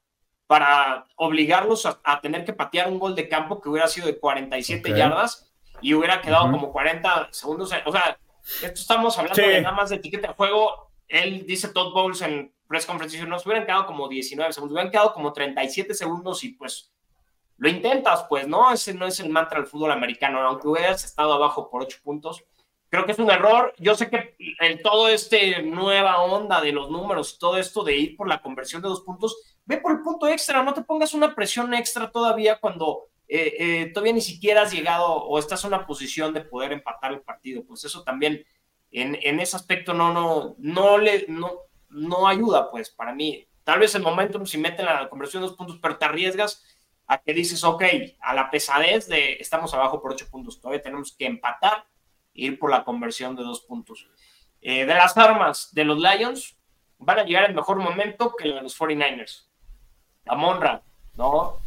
para 0.46 1.06
obligarlos 1.16 1.86
a, 1.86 2.22
tener 2.22 2.46
que 2.46 2.54
patear 2.54 2.90
un 2.90 3.00
gol 3.00 3.16
de 3.16 3.28
campo 3.28 3.62
que 3.62 3.70
hubiera 3.70 3.88
sido 3.88 4.08
de 4.08 4.18
47 4.18 4.98
yardas 4.98 5.47
y 5.82 5.94
hubiera 5.94 6.22
quedado 6.22 6.52
como 6.52 6.72
40 6.72 7.30
segundos. 7.32 7.72
O 7.86 7.92
sea, 7.92 8.18
esto 8.64 8.82
estamos 8.82 9.18
hablando 9.18 9.42
de 9.42 9.62
nada 9.62 9.76
más 9.76 9.90
de 9.90 9.98
etiqueta 9.98 10.30
de 10.30 10.34
juego. 10.34 10.92
Él 11.08 11.46
dice 11.46 11.70
Todd 11.70 11.94
Bowles 11.94 12.22
en 12.22 12.54
press 12.68 12.86
conference 12.86 13.26
nos 13.26 13.46
hubieran 13.46 13.66
quedado 13.66 13.86
como 13.86 14.08
19 14.08 14.52
segundos, 14.52 14.74
hubieran 14.74 14.92
quedado 14.92 15.14
como 15.14 15.32
37 15.32 15.94
segundos 15.94 16.44
y 16.44 16.50
pues 16.50 16.92
lo 17.58 17.70
intentas, 17.70 18.26
pues, 18.30 18.48
¿no? 18.48 18.72
Ese 18.72 18.94
no 18.94 19.08
es 19.08 19.20
el 19.20 19.30
mantra 19.30 19.60
del 19.60 19.68
fútbol 19.68 19.92
americano, 19.92 20.40
aunque 20.42 20.68
hubieras 20.68 21.04
estado 21.04 21.34
abajo 21.34 21.70
por 21.70 21.82
8 21.82 22.00
puntos. 22.04 22.44
Creo 22.90 23.06
que 23.06 23.12
es 23.12 23.20
un 23.20 23.32
error. 23.32 23.74
Yo 23.80 23.96
sé 23.96 24.10
que 24.10 24.36
en 24.60 24.82
todo 24.82 25.10
este 25.10 25.62
nueva 25.64 26.22
onda 26.22 26.62
de 26.62 26.72
los 26.72 26.90
números, 26.90 27.38
todo 27.40 27.58
esto 27.58 27.84
de 27.84 27.98
ir 27.98 28.16
por 28.16 28.30
la 28.30 28.42
conversión 28.42 28.82
de 28.82 28.88
dos 28.90 29.02
puntos, 29.02 29.36
ve 29.66 29.78
por 29.78 29.92
el 29.92 30.02
punto 30.02 30.28
extra, 30.28 30.64
no 30.64 30.74
te 30.74 30.84
pongas 30.84 31.14
una 31.14 31.36
presión 31.36 31.74
extra 31.74 32.12
todavía 32.12 32.60
cuando 32.60 33.08
eh, 33.28 33.56
eh, 33.60 33.92
todavía 33.94 34.14
ni 34.14 34.22
siquiera 34.22 34.62
has 34.62 34.72
llegado 34.72 35.06
o 35.06 35.38
estás 35.38 35.64
en 35.64 35.70
una 35.70 35.86
posición 35.86 36.34
de 36.34 36.42
poder 36.42 36.72
empatar 36.72 37.12
el 37.12 37.22
partido. 37.22 37.64
Pues 37.66 37.84
eso 37.84 38.04
también 38.04 38.46
en, 38.92 39.18
en 39.22 39.40
ese 39.40 39.56
aspecto 39.56 39.94
no, 39.94 40.14
no, 40.14 40.56
no, 40.58 40.98
le, 40.98 41.26
no, 41.28 41.52
no 41.90 42.28
ayuda, 42.28 42.72
pues 42.72 42.90
para 42.90 43.14
mí. 43.14 43.48
Tal 43.64 43.80
vez 43.80 43.94
el 43.96 44.02
momento 44.02 44.46
si 44.46 44.58
meten 44.58 44.86
la 44.86 45.10
conversión 45.10 45.42
de 45.42 45.50
dos 45.50 45.58
puntos, 45.58 45.78
pero 45.82 45.98
te 45.98 46.06
arriesgas 46.06 46.64
a 47.06 47.18
que 47.18 47.34
dices, 47.34 47.64
ok, 47.64 47.84
a 48.20 48.34
la 48.34 48.50
pesadez 48.50 49.08
de 49.08 49.34
estamos 49.40 49.74
abajo 49.74 50.02
por 50.02 50.12
ocho 50.12 50.30
puntos, 50.30 50.60
todavía 50.60 50.82
tenemos 50.82 51.14
que 51.14 51.26
empatar 51.26 51.86
e 52.34 52.46
ir 52.46 52.60
por 52.60 52.70
la 52.70 52.84
conversión 52.84 53.36
de 53.36 53.44
dos 53.44 53.62
puntos. 53.62 54.08
Eh, 54.62 54.86
de 54.86 54.94
las 54.94 55.18
armas 55.18 55.74
de 55.74 55.84
los 55.86 56.00
Lions, 56.00 56.58
van 56.98 57.20
a 57.20 57.24
llegar 57.24 57.50
en 57.50 57.56
mejor 57.56 57.78
momento 57.78 58.36
que 58.36 58.48
los 58.48 58.78
49ers. 58.78 59.46
Monra, 60.36 60.82
¿no? 61.16 61.58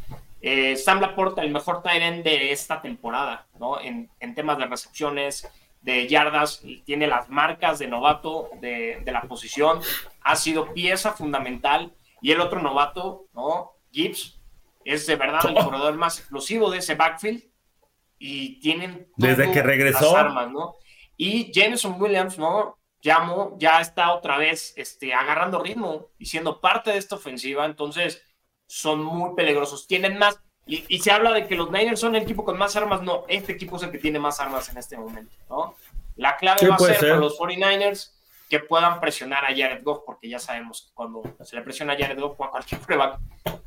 Eh, 0.41 0.77
Sam 0.77 1.01
Laporta, 1.01 1.43
el 1.43 1.51
mejor 1.51 1.83
tight 1.83 2.25
de 2.25 2.53
esta 2.53 2.81
temporada, 2.81 3.47
¿no? 3.59 3.81
En, 3.81 4.11
en, 4.21 4.35
temas 4.35 4.59
de 4.59 4.67
recepciones, 4.67 5.49
de 5.83 6.09
yardas, 6.09 6.63
tiene 6.85 7.07
las 7.07 7.29
marcas 7.29 7.79
de 7.79 7.89
novato 7.89 8.49
de, 8.61 9.03
de, 9.05 9.13
la 9.13 9.23
posición, 9.23 9.81
ha 10.23 10.37
sido 10.37 10.73
pieza 10.73 11.13
fundamental. 11.13 11.93
Y 12.23 12.33
el 12.33 12.41
otro 12.41 12.61
novato, 12.61 13.27
¿no? 13.33 13.73
Gibbs, 13.91 14.41
es 14.85 15.07
de 15.07 15.17
verdad 15.17 15.41
el 15.47 15.55
corredor 15.55 15.95
más 15.97 16.19
explosivo 16.19 16.71
de 16.71 16.79
ese 16.79 16.95
backfield 16.95 17.43
y 18.19 18.61
tienen 18.61 19.09
desde 19.17 19.51
que 19.51 19.63
regresó 19.63 20.13
las 20.13 20.25
armas, 20.25 20.51
¿no? 20.51 20.77
Y 21.17 21.53
Jameson 21.53 22.01
Williams, 22.01 22.39
¿no? 22.39 22.79
Llamo, 23.03 23.57
ya 23.59 23.81
está 23.81 24.13
otra 24.13 24.37
vez 24.37 24.75
este, 24.77 25.15
agarrando 25.15 25.63
ritmo 25.63 26.09
y 26.19 26.27
siendo 26.27 26.61
parte 26.61 26.91
de 26.91 26.99
esta 26.99 27.17
ofensiva, 27.17 27.65
entonces 27.65 28.23
son 28.71 29.03
muy 29.03 29.35
peligrosos. 29.35 29.89
Tienen 29.89 30.17
más, 30.17 30.39
y, 30.65 30.85
y, 30.89 31.01
se 31.01 31.11
habla 31.11 31.33
de 31.33 31.49
que 31.49 31.57
los 31.57 31.73
Niners 31.73 31.99
son 31.99 32.15
el 32.15 32.23
equipo 32.23 32.45
con 32.45 32.57
más 32.57 32.77
armas, 32.77 33.03
no, 33.03 33.25
este 33.27 33.53
equipo 33.53 33.77
es 33.77 33.83
el 33.83 33.91
que 33.91 33.99
tiene 33.99 34.21
más 34.21 34.39
armas 34.39 34.69
en 34.69 34.79
este 34.79 34.97
momento, 34.97 35.35
¿no? 35.49 35.75
La 36.15 36.37
clave 36.37 36.69
va 36.69 36.77
a 36.77 36.79
ser, 36.79 36.97
ser 36.97 37.09
para 37.09 37.21
los 37.21 37.37
49ers 37.37 38.13
que 38.49 38.61
puedan 38.61 39.01
presionar 39.01 39.45
a 39.45 39.49
Jared 39.49 39.83
Goff, 39.83 40.03
porque 40.07 40.29
ya 40.29 40.39
sabemos 40.39 40.83
que 40.83 40.95
cuando 40.95 41.23
se 41.43 41.57
le 41.57 41.63
presiona 41.63 41.95
a 41.95 41.97
Jared 41.97 42.21
Goff 42.21 42.41
a 42.41 42.51
cualquier 42.51 42.81
prueba, 42.81 43.19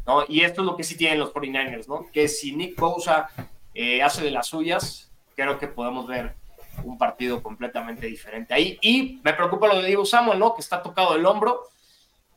¿no? 0.06 0.24
Y 0.30 0.42
esto 0.42 0.62
es 0.62 0.66
lo 0.66 0.78
que 0.78 0.84
sí 0.84 0.96
tienen 0.96 1.20
los 1.20 1.34
49ers, 1.34 1.88
¿no? 1.88 2.10
Que 2.12 2.30
si 2.30 2.56
Nick 2.56 2.80
Bosa 2.80 3.30
eh, 3.74 4.02
hace 4.02 4.24
de 4.24 4.32
las 4.32 4.48
suyas, 4.48 5.12
creo 5.36 5.60
que 5.60 5.68
podemos 5.68 6.08
ver 6.08 6.36
un 6.84 6.98
partido 6.98 7.44
completamente 7.44 8.08
diferente 8.08 8.54
ahí. 8.54 8.78
Y 8.82 9.20
me 9.24 9.34
preocupa 9.34 9.68
lo 9.68 9.82
de 9.82 9.88
Diego 9.88 10.06
Samuel, 10.06 10.40
¿no? 10.40 10.56
Que 10.56 10.62
está 10.62 10.82
tocado 10.82 11.16
el 11.16 11.26
hombro 11.26 11.70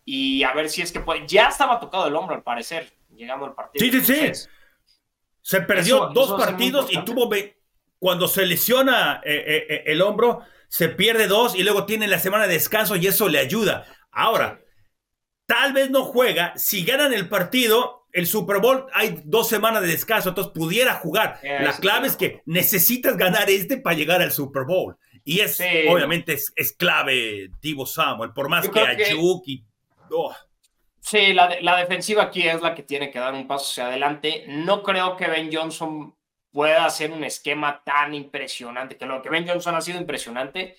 y 0.06 0.44
a 0.44 0.54
ver 0.54 0.70
si 0.70 0.80
es 0.80 0.92
que 0.92 1.00
puede. 1.00 1.26
Ya 1.26 1.48
estaba 1.48 1.78
tocado 1.80 2.06
el 2.06 2.14
hombro, 2.14 2.36
al 2.36 2.42
parecer, 2.42 2.90
llegando 3.14 3.44
al 3.44 3.54
partido. 3.54 3.84
Sí, 3.84 4.00
sí, 4.00 4.32
sí. 4.32 4.48
Se 5.42 5.60
perdió 5.60 5.96
eso, 5.96 6.10
dos 6.14 6.28
eso 6.28 6.38
partidos 6.38 6.86
y 6.90 7.04
tuvo. 7.04 7.28
Cuando 7.98 8.28
se 8.28 8.46
lesiona 8.46 9.20
eh, 9.24 9.66
eh, 9.68 9.82
el 9.86 10.00
hombro, 10.02 10.42
se 10.68 10.88
pierde 10.88 11.26
dos 11.26 11.56
y 11.56 11.62
luego 11.64 11.86
tiene 11.86 12.06
la 12.06 12.20
semana 12.20 12.46
de 12.46 12.54
descanso 12.54 12.94
y 12.94 13.06
eso 13.06 13.28
le 13.28 13.38
ayuda. 13.38 13.86
Ahora, 14.12 14.60
tal 15.46 15.72
vez 15.72 15.90
no 15.90 16.04
juega. 16.04 16.52
Si 16.56 16.84
ganan 16.84 17.12
el 17.12 17.28
partido, 17.28 18.06
el 18.12 18.26
Super 18.26 18.60
Bowl 18.60 18.86
hay 18.92 19.22
dos 19.24 19.48
semanas 19.48 19.82
de 19.82 19.88
descanso, 19.88 20.28
entonces 20.28 20.52
pudiera 20.52 20.94
jugar. 20.94 21.40
La 21.42 21.76
clave 21.78 22.06
es 22.06 22.16
que 22.16 22.42
necesitas 22.44 23.16
ganar 23.16 23.50
este 23.50 23.78
para 23.78 23.96
llegar 23.96 24.22
al 24.22 24.30
Super 24.30 24.64
Bowl. 24.64 24.96
Y 25.24 25.40
es, 25.40 25.56
sí. 25.56 25.64
obviamente, 25.88 26.34
es, 26.34 26.52
es, 26.54 26.72
clave 26.72 27.50
Divo 27.60 27.86
Samuel, 27.86 28.32
por 28.32 28.48
más 28.48 28.66
Yo 28.66 28.70
que 28.70 28.80
Ayuk 28.80 29.44
que... 29.44 29.50
y. 29.50 29.64
Sí, 31.00 31.32
la, 31.32 31.60
la, 31.60 31.76
defensiva 31.76 32.24
aquí 32.24 32.48
es 32.48 32.60
la 32.60 32.74
que 32.74 32.82
tiene 32.82 33.10
que 33.10 33.20
dar 33.20 33.32
un 33.34 33.46
paso 33.46 33.66
hacia 33.70 33.86
adelante. 33.86 34.44
No 34.48 34.82
creo 34.82 35.16
que 35.16 35.28
Ben 35.28 35.50
Johnson 35.52 36.16
pueda 36.50 36.86
hacer 36.86 37.12
un 37.12 37.22
esquema 37.22 37.84
tan 37.84 38.14
impresionante, 38.14 38.96
que 38.96 39.06
lo 39.06 39.22
que 39.22 39.28
Ben 39.28 39.46
Johnson 39.46 39.74
ha 39.74 39.80
sido 39.80 40.00
impresionante, 40.00 40.76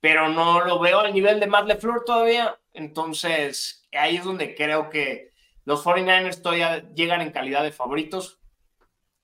pero 0.00 0.28
no 0.28 0.64
lo 0.64 0.78
veo 0.80 1.00
al 1.00 1.12
nivel 1.12 1.38
de 1.38 1.46
Matt 1.46 1.66
LeFleur 1.66 2.04
todavía. 2.04 2.58
Entonces, 2.72 3.86
ahí 3.92 4.16
es 4.16 4.24
donde 4.24 4.54
creo 4.54 4.88
que 4.88 5.32
los 5.64 5.84
49ers 5.84 6.42
todavía 6.42 6.88
llegan 6.94 7.20
en 7.20 7.30
calidad 7.30 7.62
de 7.62 7.72
favoritos. 7.72 8.40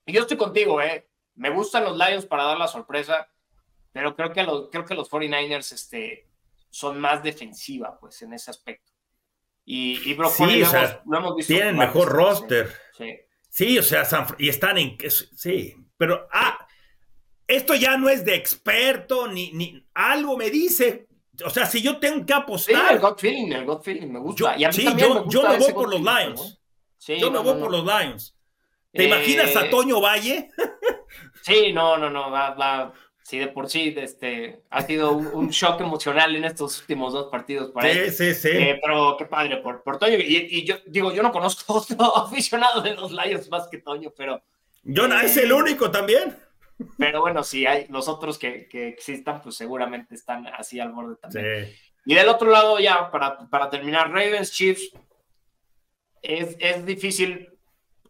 Y 0.05 0.13
yo 0.13 0.21
estoy 0.21 0.37
contigo, 0.37 0.81
¿eh? 0.83 1.09
Me 1.35 1.51
gustan 1.51 1.85
los 1.85 1.97
Lions 1.97 2.27
para 2.27 2.45
dar 2.45 2.59
la 2.59 2.69
sorpresa, 2.69 3.31
pero 3.93 4.15
creo 4.15 4.33
que 4.33 4.43
los, 4.43 4.69
creo 4.71 4.85
que 4.85 4.95
los 4.95 5.11
49ers 5.11 5.73
este, 5.73 6.29
son 6.69 7.01
más 7.01 7.23
defensiva, 7.23 7.99
pues, 7.99 8.21
en 8.23 8.35
ese 8.35 8.51
aspecto. 8.51 8.92
Y, 9.65 10.11
y 10.11 10.15
Brock 10.15 10.33
sí, 10.33 10.63
o 10.63 10.67
sea, 10.67 11.03
lo, 11.07 11.19
hemos, 11.19 11.37
visto 11.37 11.53
tienen 11.55 11.77
mejor 11.77 12.09
roster. 12.09 12.73
Sí. 12.97 13.17
sí. 13.49 13.79
o 13.79 13.83
sea, 13.83 14.05
San, 14.05 14.27
y 14.39 14.49
están 14.49 14.79
en. 14.79 14.97
Sí, 15.09 15.75
pero. 15.97 16.27
Ah, 16.33 16.67
esto 17.47 17.75
ya 17.75 17.97
no 17.97 18.09
es 18.09 18.25
de 18.25 18.35
experto, 18.35 19.29
ni, 19.29 19.53
ni 19.53 19.87
algo 19.95 20.37
me 20.37 20.51
dice. 20.51 21.07
O 21.45 21.51
sea, 21.51 21.67
si 21.67 21.83
yo 21.83 21.99
tengo 21.99 22.25
que 22.27 22.33
apostar. 22.33 22.89
Sí, 22.89 22.95
el 22.95 23.01
gut 23.01 23.19
feeling, 23.19 23.53
el 23.53 23.65
gut 23.65 23.83
feeling, 23.83 24.09
me 24.09 24.19
gusta. 24.19 24.55
Yo, 24.55 24.61
y 24.61 24.65
a 24.65 24.69
mí 24.69 24.75
sí, 24.75 24.85
también 24.85 25.09
yo, 25.09 25.15
me 25.15 25.21
gusta 25.21 25.41
yo 25.41 25.49
me 25.49 25.59
voy 25.59 25.73
por 25.73 25.91
los 25.91 26.01
Lions. 26.01 26.41
¿no? 26.41 26.59
Sí, 26.99 27.19
yo 27.19 27.31
me 27.31 27.39
no, 27.39 27.43
voy 27.43 27.55
no, 27.55 27.61
por 27.61 27.71
los 27.73 27.85
Lions. 27.85 28.37
¿Te 28.93 29.05
Eh, 29.05 29.07
imaginas 29.07 29.57
a 29.57 29.71
Toño 29.71 30.01
Valle? 30.01 30.51
Sí, 31.43 31.73
no, 31.73 31.97
no, 31.97 32.09
no, 32.09 32.31
va, 32.31 32.55
va. 32.55 32.93
Sí, 33.23 33.39
de 33.39 33.49
por 33.49 33.69
sí, 33.71 33.95
este, 33.97 34.63
ha 34.69 34.83
sido 34.83 35.13
un, 35.13 35.27
un 35.29 35.49
shock 35.51 35.81
emocional 35.81 36.35
en 36.35 36.45
estos 36.45 36.81
últimos 36.81 37.13
dos 37.13 37.31
partidos 37.31 37.71
para 37.71 37.91
él. 37.91 38.11
Sí, 38.11 38.35
sí, 38.35 38.35
sí. 38.35 38.49
Eh, 38.51 38.81
pero 38.83 39.17
qué 39.17 39.27
padre 39.27 39.59
por, 39.59 39.83
por 39.83 39.99
Toño. 39.99 40.17
Y, 40.19 40.49
y 40.51 40.65
yo 40.65 40.77
digo, 40.87 41.13
yo 41.13 41.23
no 41.23 41.31
conozco 41.31 41.73
otro 41.75 42.17
aficionado 42.17 42.83
de 42.83 42.95
los 42.95 43.13
Lions 43.13 43.49
más 43.49 43.69
que 43.69 43.79
Toño, 43.79 44.13
pero, 44.17 44.43
Jonah 44.85 45.23
es 45.23 45.37
el 45.37 45.53
único 45.53 45.91
también. 45.91 46.37
pero 46.99 47.21
bueno, 47.21 47.45
si 47.45 47.67
hay 47.67 47.87
los 47.89 48.09
otros 48.09 48.39
que, 48.39 48.69
que 48.69 48.89
existan, 48.89 49.41
pues 49.41 49.57
seguramente 49.57 50.15
están 50.15 50.47
así 50.49 50.81
al 50.81 50.93
borde 50.93 51.17
también. 51.17 51.67
Sí. 51.67 51.75
Y 52.05 52.15
del 52.15 52.29
otro 52.29 52.51
lado, 52.51 52.81
ya 52.81 53.11
para, 53.11 53.49
para 53.49 53.71
terminar, 53.71 54.11
Ravens, 54.11 54.53
Chiefs, 54.53 54.93
es, 56.21 56.57
es 56.59 56.85
difícil. 56.85 57.49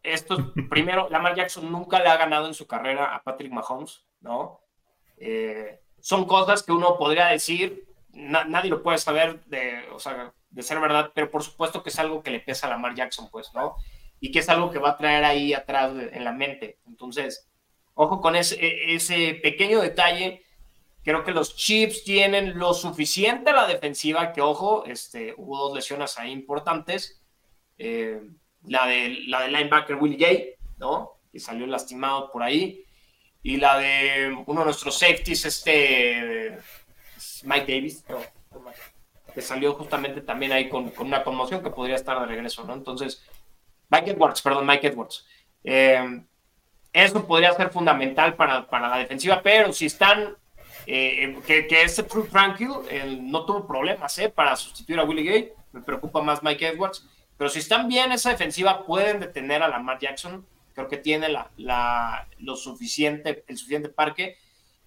Esto, 0.03 0.53
primero, 0.69 1.09
Lamar 1.11 1.37
Jackson 1.37 1.71
nunca 1.71 2.01
le 2.01 2.09
ha 2.09 2.17
ganado 2.17 2.47
en 2.47 2.55
su 2.55 2.67
carrera 2.67 3.15
a 3.15 3.23
Patrick 3.23 3.53
Mahomes, 3.53 4.05
¿no? 4.21 4.62
Eh, 5.25 5.79
son 6.01 6.25
cosas 6.27 6.65
que 6.65 6.73
uno 6.73 6.99
podría 6.99 7.27
decir, 7.27 7.85
na, 8.13 8.45
nadie 8.45 8.71
lo 8.71 8.83
puede 8.83 8.99
saber 8.99 9.45
de, 9.45 9.85
ser 10.61 10.81
verdad, 10.81 11.13
pero 11.15 11.31
por 11.31 11.45
supuesto 11.45 11.83
que 11.83 11.91
es 11.91 11.99
algo 12.01 12.25
que 12.25 12.33
le 12.33 12.41
pesa 12.41 12.67
a 12.67 12.71
Lamar 12.71 12.97
Jackson, 12.97 13.31
pues, 13.31 13.55
¿no? 13.55 13.77
Y 14.19 14.33
que 14.33 14.41
es 14.41 14.49
algo 14.49 14.73
que 14.73 14.81
va 14.81 14.91
a 14.91 14.97
traer 14.97 15.25
ahí 15.25 15.55
atrás 15.55 15.93
en 15.95 16.25
la 16.25 16.33
mente. 16.33 16.81
Entonces, 16.89 17.49
ojo 17.95 18.21
con 18.21 18.35
ese, 18.35 18.57
e, 18.61 19.35
pequeño 19.35 19.81
detalle. 19.81 20.43
Creo 21.05 21.25
que 21.25 21.33
los 21.33 21.57
Chiefs 21.57 22.05
tienen 22.05 22.59
lo 22.59 22.75
suficiente 22.75 23.51
a 23.51 23.55
la 23.55 23.67
defensiva 23.67 24.33
que, 24.33 24.41
ojo, 24.41 24.85
este, 24.87 25.35
hubo 25.37 25.59
dos 25.59 25.75
lesiones 25.75 26.19
ahí 26.19 26.33
importantes. 26.33 27.23
Eh, 27.79 28.21
la, 28.65 28.87
de, 28.87 29.21
la 29.27 29.43
de 29.43 29.49
linebacker 29.49 29.97
Willie 29.97 30.19
Gay, 30.19 30.55
¿no? 30.79 31.21
Que 31.31 31.39
salió 31.39 31.67
lastimado 31.67 32.31
por 32.31 32.43
ahí. 32.43 32.85
Y 33.43 33.57
la 33.57 33.79
de 33.79 34.37
uno 34.47 34.61
de 34.61 34.67
nuestros 34.67 34.99
safeties, 34.99 35.45
este 35.45 36.59
Mike 37.45 37.75
Davis, 37.75 38.05
que 39.35 39.43
salió 39.43 39.75
justamente 39.75 40.21
también 40.21 40.53
ahí 40.53 40.69
con, 40.69 40.91
con, 40.91 41.07
una 41.07 41.25
conmoción 41.25 41.63
que 41.63 41.71
podría 41.71 41.97
estar 41.97 42.21
de 42.21 42.27
regreso, 42.27 42.65
¿no? 42.65 42.75
Entonces, 42.75 43.25
Mike 43.89 44.13
Edwards, 44.13 44.43
perdón, 44.43 44.67
Mike 44.67 44.87
Edwards. 44.87 45.27
Eh, 45.65 46.23
eso 46.93 47.27
podría 47.27 47.53
ser 47.55 47.71
fundamental 47.71 48.35
para, 48.35 48.69
para 48.69 48.89
la 48.89 48.99
defensiva, 48.99 49.41
pero 49.43 49.73
si 49.73 49.87
están 49.87 50.37
eh, 50.87 51.39
que, 51.47 51.67
que, 51.67 51.83
ese 51.83 52.03
True 52.03 52.29
Tranquil 52.29 52.71
no 53.21 53.45
tuvo 53.45 53.67
problemas 53.67 54.19
eh, 54.19 54.29
para 54.29 54.57
sustituir 54.57 54.99
a 54.99 55.05
Willie 55.05 55.25
Gay. 55.25 55.53
Me 55.73 55.81
preocupa 55.81 56.21
más 56.21 56.43
Mike 56.43 56.67
Edwards. 56.69 57.09
Pero 57.39 57.49
si 57.51 57.61
están 57.61 57.89
bien 57.89 58.13
esa 58.13 58.31
defensiva, 58.31 58.85
pueden 58.85 59.21
detener 59.21 59.63
a 59.63 59.69
Lamar 59.69 59.99
Jackson. 59.99 60.47
Creo 60.75 60.89
que 60.89 60.97
tiene 60.97 61.29
la, 61.29 61.51
la, 61.57 62.29
lo 62.39 62.57
suficiente, 62.57 63.45
el 63.47 63.57
suficiente 63.57 63.89
parque. 63.89 64.37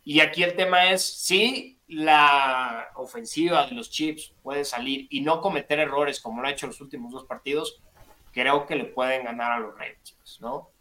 Y 0.04 0.20
aquí 0.20 0.44
el 0.44 0.56
tema 0.56 0.92
es 0.92 1.04
si 1.04 1.80
la 1.88 2.90
ofensiva 2.96 3.68
de 3.68 3.76
los 3.76 3.90
Chiefs 3.90 4.34
puede 4.42 4.66
salir 4.66 5.08
y 5.10 5.22
no 5.22 5.42
cometer 5.42 5.80
errores 5.80 6.20
como 6.20 6.42
lo 6.42 6.48
ha 6.48 6.52
hecho 6.52 6.66
en 6.66 6.72
los 6.72 6.82
últimos 6.82 7.12
dos 7.12 7.26
partidos, 7.26 7.82
creo 8.32 8.66
que 8.66 8.76
le 8.76 8.86
pueden 8.86 9.24
ganar 9.24 9.52
a 9.52 9.60
los 9.60 9.74
Ravens, 9.74 10.16
pues, 10.18 10.42
¿no? 10.42 10.72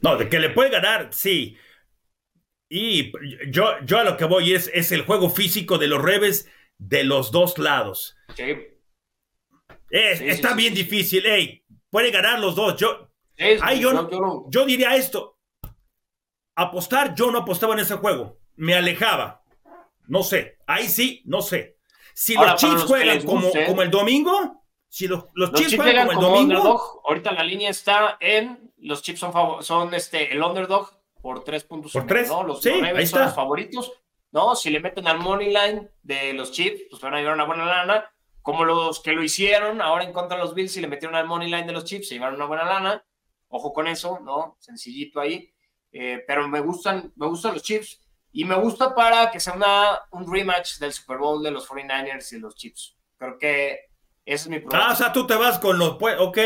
No, 0.00 0.16
de 0.16 0.28
que 0.28 0.38
le 0.38 0.50
puede 0.50 0.70
ganar, 0.70 1.08
sí. 1.12 1.56
Y 2.68 3.12
yo, 3.50 3.78
yo 3.84 3.98
a 3.98 4.04
lo 4.04 4.16
que 4.16 4.24
voy 4.24 4.54
es, 4.54 4.70
es 4.72 4.92
el 4.92 5.02
juego 5.02 5.30
físico 5.30 5.78
de 5.78 5.88
los 5.88 6.02
Rebels 6.02 6.48
de 6.78 7.04
los 7.04 7.30
dos 7.30 7.58
lados. 7.58 8.16
Sí. 8.34 8.56
está 9.90 10.54
bien 10.54 10.74
difícil. 10.74 11.26
Ey, 11.26 11.64
puede 11.90 12.10
ganar 12.10 12.40
los 12.40 12.54
dos. 12.54 12.76
Yo, 12.76 13.11
yo, 13.36 14.48
yo, 14.48 14.64
diría 14.64 14.94
esto. 14.96 15.38
Apostar, 16.54 17.14
yo 17.14 17.30
no 17.30 17.38
apostaba 17.38 17.74
en 17.74 17.80
ese 17.80 17.96
juego. 17.96 18.38
Me 18.56 18.74
alejaba. 18.74 19.42
No 20.06 20.22
sé. 20.22 20.58
Ahí 20.66 20.88
sí, 20.88 21.22
no 21.24 21.42
sé. 21.42 21.78
Si 22.14 22.34
los 22.34 22.56
Chiefs 22.56 22.84
juegan 22.84 23.22
como, 23.22 23.50
como 23.66 23.82
el 23.82 23.90
domingo, 23.90 24.62
si 24.88 25.08
los, 25.08 25.24
los, 25.34 25.52
Chiefs 25.52 25.76
juegan 25.76 26.06
como 26.06 26.20
el 26.20 26.48
domingo. 26.48 27.02
Ahorita 27.06 27.32
la 27.32 27.44
línea 27.44 27.70
está 27.70 28.18
en. 28.20 28.72
Los 28.78 29.02
Chiefs 29.02 29.20
son, 29.20 29.62
son 29.62 29.94
este, 29.94 30.32
el 30.32 30.42
underdog 30.42 30.90
por 31.22 31.44
tres 31.44 31.64
puntos. 31.64 31.92
Por 31.92 32.06
tres. 32.06 32.28
¿no? 32.28 32.42
Los 32.42 32.60
sí, 32.60 32.70
ahí 32.70 33.06
son 33.06 33.22
los 33.22 33.34
favoritos. 33.34 33.92
¿no? 34.32 34.54
Si 34.56 34.70
le 34.70 34.80
meten 34.80 35.06
al 35.06 35.18
money 35.18 35.48
line 35.48 35.90
de 36.02 36.32
los 36.32 36.52
Chiefs, 36.52 36.82
pues 36.90 37.00
van 37.00 37.14
a 37.14 37.18
llevar 37.18 37.34
una 37.34 37.44
buena 37.44 37.64
lana. 37.64 38.10
Como 38.40 38.64
los 38.64 39.00
que 39.00 39.12
lo 39.12 39.22
hicieron 39.22 39.80
ahora 39.80 40.02
en 40.02 40.12
contra 40.12 40.36
de 40.36 40.42
los 40.42 40.54
Bills, 40.54 40.72
si 40.72 40.80
le 40.80 40.88
metieron 40.88 41.14
al 41.14 41.26
money 41.26 41.48
line 41.48 41.66
de 41.66 41.72
los 41.72 41.84
Chiefs, 41.84 42.08
se 42.08 42.14
llevaron 42.14 42.34
una 42.34 42.46
buena 42.46 42.64
lana. 42.64 43.04
Ojo 43.54 43.74
con 43.74 43.86
eso, 43.86 44.18
¿no? 44.20 44.56
Sencillito 44.58 45.20
ahí. 45.20 45.52
Eh, 45.92 46.24
pero 46.26 46.48
me 46.48 46.60
gustan, 46.60 47.12
me 47.16 47.26
gustan 47.26 47.52
los 47.52 47.62
Chiefs. 47.62 48.00
Y 48.32 48.46
me 48.46 48.54
gusta 48.54 48.94
para 48.94 49.30
que 49.30 49.38
sea 49.40 49.52
una, 49.52 50.00
un 50.10 50.32
rematch 50.32 50.78
del 50.78 50.90
Super 50.94 51.18
Bowl 51.18 51.42
de 51.42 51.50
los 51.50 51.68
49ers 51.68 52.32
y 52.32 52.38
los 52.38 52.54
Chiefs. 52.54 52.96
Creo 53.18 53.38
que 53.38 53.90
ese 54.24 54.44
es 54.44 54.48
mi 54.48 54.58
problema. 54.58 54.86
Ah, 54.88 54.92
o 54.94 54.96
sea, 54.96 55.12
tú 55.12 55.26
te 55.26 55.34
vas 55.34 55.58
con 55.58 55.78
los... 55.78 55.98
Ok. 56.18 56.38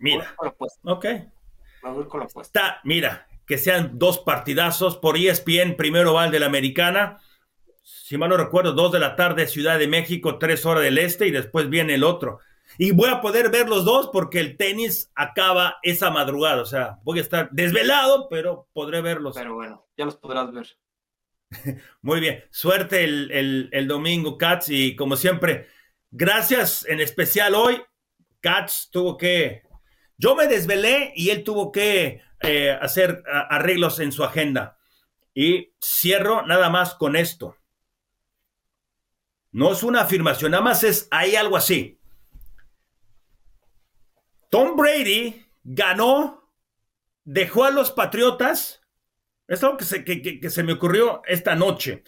mira. 0.00 0.34
Con 0.34 0.54
ok. 0.84 1.04
Me 1.82 1.90
voy 1.90 2.06
con 2.06 2.20
los 2.20 2.34
Está, 2.36 2.80
mira, 2.84 3.28
que 3.46 3.58
sean 3.58 3.98
dos 3.98 4.18
partidazos 4.18 4.96
por 4.96 5.18
ESPN. 5.18 5.76
Primero 5.76 6.14
va 6.14 6.24
el 6.24 6.30
de 6.30 6.40
la 6.40 6.46
Americana. 6.46 7.20
Si 7.82 8.16
mal 8.16 8.30
no 8.30 8.38
recuerdo, 8.38 8.72
dos 8.72 8.92
de 8.92 8.98
la 8.98 9.14
tarde, 9.14 9.46
Ciudad 9.46 9.78
de 9.78 9.88
México, 9.88 10.38
tres 10.38 10.64
horas 10.64 10.84
del 10.84 10.96
este, 10.96 11.26
y 11.26 11.30
después 11.30 11.68
viene 11.68 11.96
el 11.96 12.04
otro. 12.04 12.40
Y 12.78 12.90
voy 12.92 13.08
a 13.10 13.20
poder 13.20 13.50
ver 13.50 13.68
los 13.68 13.84
dos 13.84 14.10
porque 14.12 14.40
el 14.40 14.56
tenis 14.56 15.10
acaba 15.14 15.78
esa 15.82 16.10
madrugada. 16.10 16.62
O 16.62 16.66
sea, 16.66 16.98
voy 17.04 17.18
a 17.18 17.22
estar 17.22 17.50
desvelado, 17.52 18.28
pero 18.28 18.68
podré 18.72 19.00
verlos. 19.00 19.36
Pero 19.36 19.54
bueno, 19.54 19.86
ya 19.96 20.04
los 20.04 20.16
podrás 20.16 20.52
ver. 20.52 20.76
Muy 22.02 22.20
bien. 22.20 22.44
Suerte 22.50 23.04
el, 23.04 23.70
el, 23.72 23.88
domingo, 23.88 24.38
Katz. 24.38 24.68
Y 24.68 24.96
como 24.96 25.16
siempre, 25.16 25.68
gracias 26.10 26.84
en 26.86 27.00
especial 27.00 27.54
hoy. 27.54 27.80
Katz 28.40 28.90
tuvo 28.90 29.16
que. 29.16 29.62
Yo 30.16 30.34
me 30.34 30.46
desvelé 30.46 31.12
y 31.14 31.30
él 31.30 31.44
tuvo 31.44 31.72
que 31.72 32.22
eh, 32.40 32.70
hacer 32.80 33.22
arreglos 33.26 34.00
en 34.00 34.12
su 34.12 34.24
agenda. 34.24 34.78
Y 35.34 35.72
cierro 35.80 36.46
nada 36.46 36.70
más 36.70 36.94
con 36.94 37.16
esto. 37.16 37.56
No 39.50 39.72
es 39.72 39.82
una 39.82 40.00
afirmación, 40.00 40.50
nada 40.50 40.62
más 40.62 40.82
es, 40.82 41.06
hay 41.10 41.36
algo 41.36 41.56
así. 41.56 42.00
Tom 44.54 44.76
Brady 44.76 45.44
ganó, 45.64 46.48
dejó 47.24 47.64
a 47.64 47.72
los 47.72 47.90
Patriotas. 47.90 48.80
Es 49.48 49.64
algo 49.64 49.76
que 49.76 49.84
se, 49.84 50.62
me 50.62 50.74
ocurrió 50.74 51.22
esta 51.26 51.56
noche. 51.56 52.04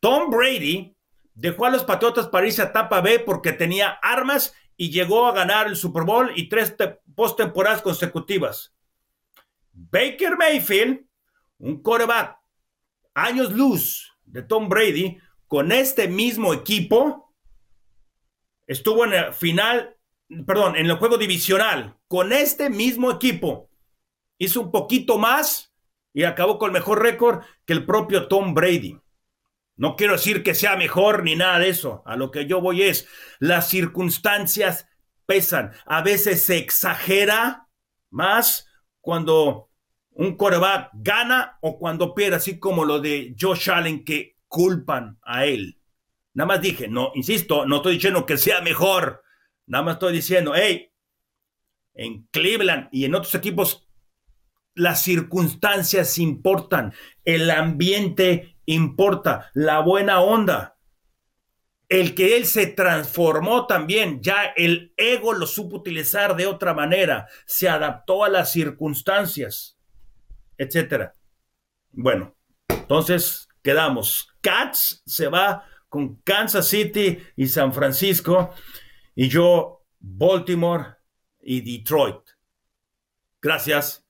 Tom 0.00 0.28
Brady 0.28 0.96
dejó 1.34 1.66
a 1.66 1.70
los 1.70 1.84
Patriotas 1.84 2.26
para 2.26 2.48
irse 2.48 2.62
a 2.62 2.72
Tampa 2.72 3.00
B 3.00 3.20
porque 3.20 3.52
tenía 3.52 3.90
armas 4.02 4.56
y 4.76 4.90
llegó 4.90 5.28
a 5.28 5.34
ganar 5.34 5.68
el 5.68 5.76
Super 5.76 6.02
Bowl 6.02 6.32
y 6.34 6.48
tres 6.48 6.74
postemporadas 7.14 7.80
consecutivas. 7.80 8.74
Baker 9.70 10.36
Mayfield, 10.36 11.06
un 11.58 11.80
coreback 11.80 12.36
años 13.14 13.52
luz 13.52 14.12
de 14.24 14.42
Tom 14.42 14.68
Brady, 14.68 15.16
con 15.46 15.70
este 15.70 16.08
mismo 16.08 16.54
equipo, 16.54 17.32
estuvo 18.66 19.04
en 19.04 19.12
el 19.12 19.32
final, 19.32 19.96
perdón, 20.46 20.76
en 20.76 20.86
el 20.86 20.96
juego 20.96 21.18
divisional, 21.18 21.96
con 22.08 22.32
este 22.32 22.70
mismo 22.70 23.10
equipo. 23.10 23.70
Hizo 24.38 24.60
un 24.60 24.70
poquito 24.70 25.18
más 25.18 25.72
y 26.12 26.24
acabó 26.24 26.58
con 26.58 26.72
mejor 26.72 27.02
récord 27.02 27.44
que 27.64 27.72
el 27.72 27.84
propio 27.86 28.28
Tom 28.28 28.54
Brady. 28.54 28.98
No 29.76 29.96
quiero 29.96 30.12
decir 30.12 30.42
que 30.42 30.54
sea 30.54 30.76
mejor 30.76 31.24
ni 31.24 31.34
nada 31.34 31.58
de 31.58 31.68
eso. 31.68 32.02
A 32.06 32.16
lo 32.16 32.30
que 32.30 32.46
yo 32.46 32.60
voy 32.60 32.82
es, 32.82 33.08
las 33.40 33.68
circunstancias 33.68 34.88
pesan. 35.26 35.72
A 35.86 36.02
veces 36.02 36.44
se 36.44 36.58
exagera 36.58 37.68
más 38.10 38.68
cuando 39.00 39.70
un 40.10 40.36
coreback 40.36 40.90
gana 40.94 41.58
o 41.60 41.78
cuando 41.78 42.14
pierde, 42.14 42.36
así 42.36 42.60
como 42.60 42.84
lo 42.84 43.00
de 43.00 43.34
Josh 43.38 43.70
Allen 43.70 44.04
que 44.04 44.36
culpan 44.46 45.18
a 45.22 45.46
él. 45.46 45.80
Nada 46.34 46.46
más 46.46 46.60
dije, 46.60 46.86
no, 46.86 47.10
insisto, 47.14 47.66
no 47.66 47.76
estoy 47.76 47.94
diciendo 47.94 48.24
que 48.24 48.38
sea 48.38 48.60
mejor. 48.60 49.23
Nada 49.66 49.84
más 49.84 49.94
estoy 49.94 50.12
diciendo, 50.12 50.52
hey, 50.54 50.92
en 51.94 52.26
Cleveland 52.30 52.88
y 52.92 53.04
en 53.04 53.14
otros 53.14 53.34
equipos, 53.34 53.86
las 54.74 55.02
circunstancias 55.02 56.18
importan, 56.18 56.92
el 57.24 57.50
ambiente 57.50 58.56
importa, 58.66 59.50
la 59.54 59.80
buena 59.80 60.20
onda 60.20 60.74
el 61.88 62.14
que 62.14 62.36
él 62.36 62.46
se 62.46 62.66
transformó 62.66 63.66
también, 63.66 64.20
ya 64.22 64.52
el 64.56 64.92
ego 64.96 65.32
lo 65.32 65.46
supo 65.46 65.76
utilizar 65.76 66.34
de 66.36 66.46
otra 66.46 66.74
manera, 66.74 67.28
se 67.46 67.68
adaptó 67.68 68.24
a 68.24 68.28
las 68.28 68.52
circunstancias, 68.52 69.78
etcétera. 70.56 71.14
Bueno, 71.92 72.34
entonces 72.68 73.48
quedamos. 73.62 74.28
Cats 74.40 75.02
se 75.06 75.28
va 75.28 75.64
con 75.88 76.16
Kansas 76.22 76.66
City 76.66 77.18
y 77.36 77.46
San 77.46 77.72
Francisco 77.72 78.52
y 79.14 79.28
yo 79.28 79.82
Baltimore 79.98 80.96
y 81.40 81.60
Detroit. 81.60 82.20
Gracias. 83.40 84.04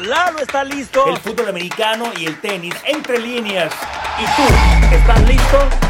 Lalo 0.00 0.38
está 0.38 0.62
listo. 0.62 1.08
El 1.08 1.18
fútbol 1.18 1.48
americano 1.48 2.12
y 2.16 2.26
el 2.26 2.40
tenis 2.40 2.74
entre 2.84 3.18
líneas. 3.18 3.72
¿Y 4.20 4.24
tú 4.36 4.94
estás 4.94 5.28
listo? 5.28 5.87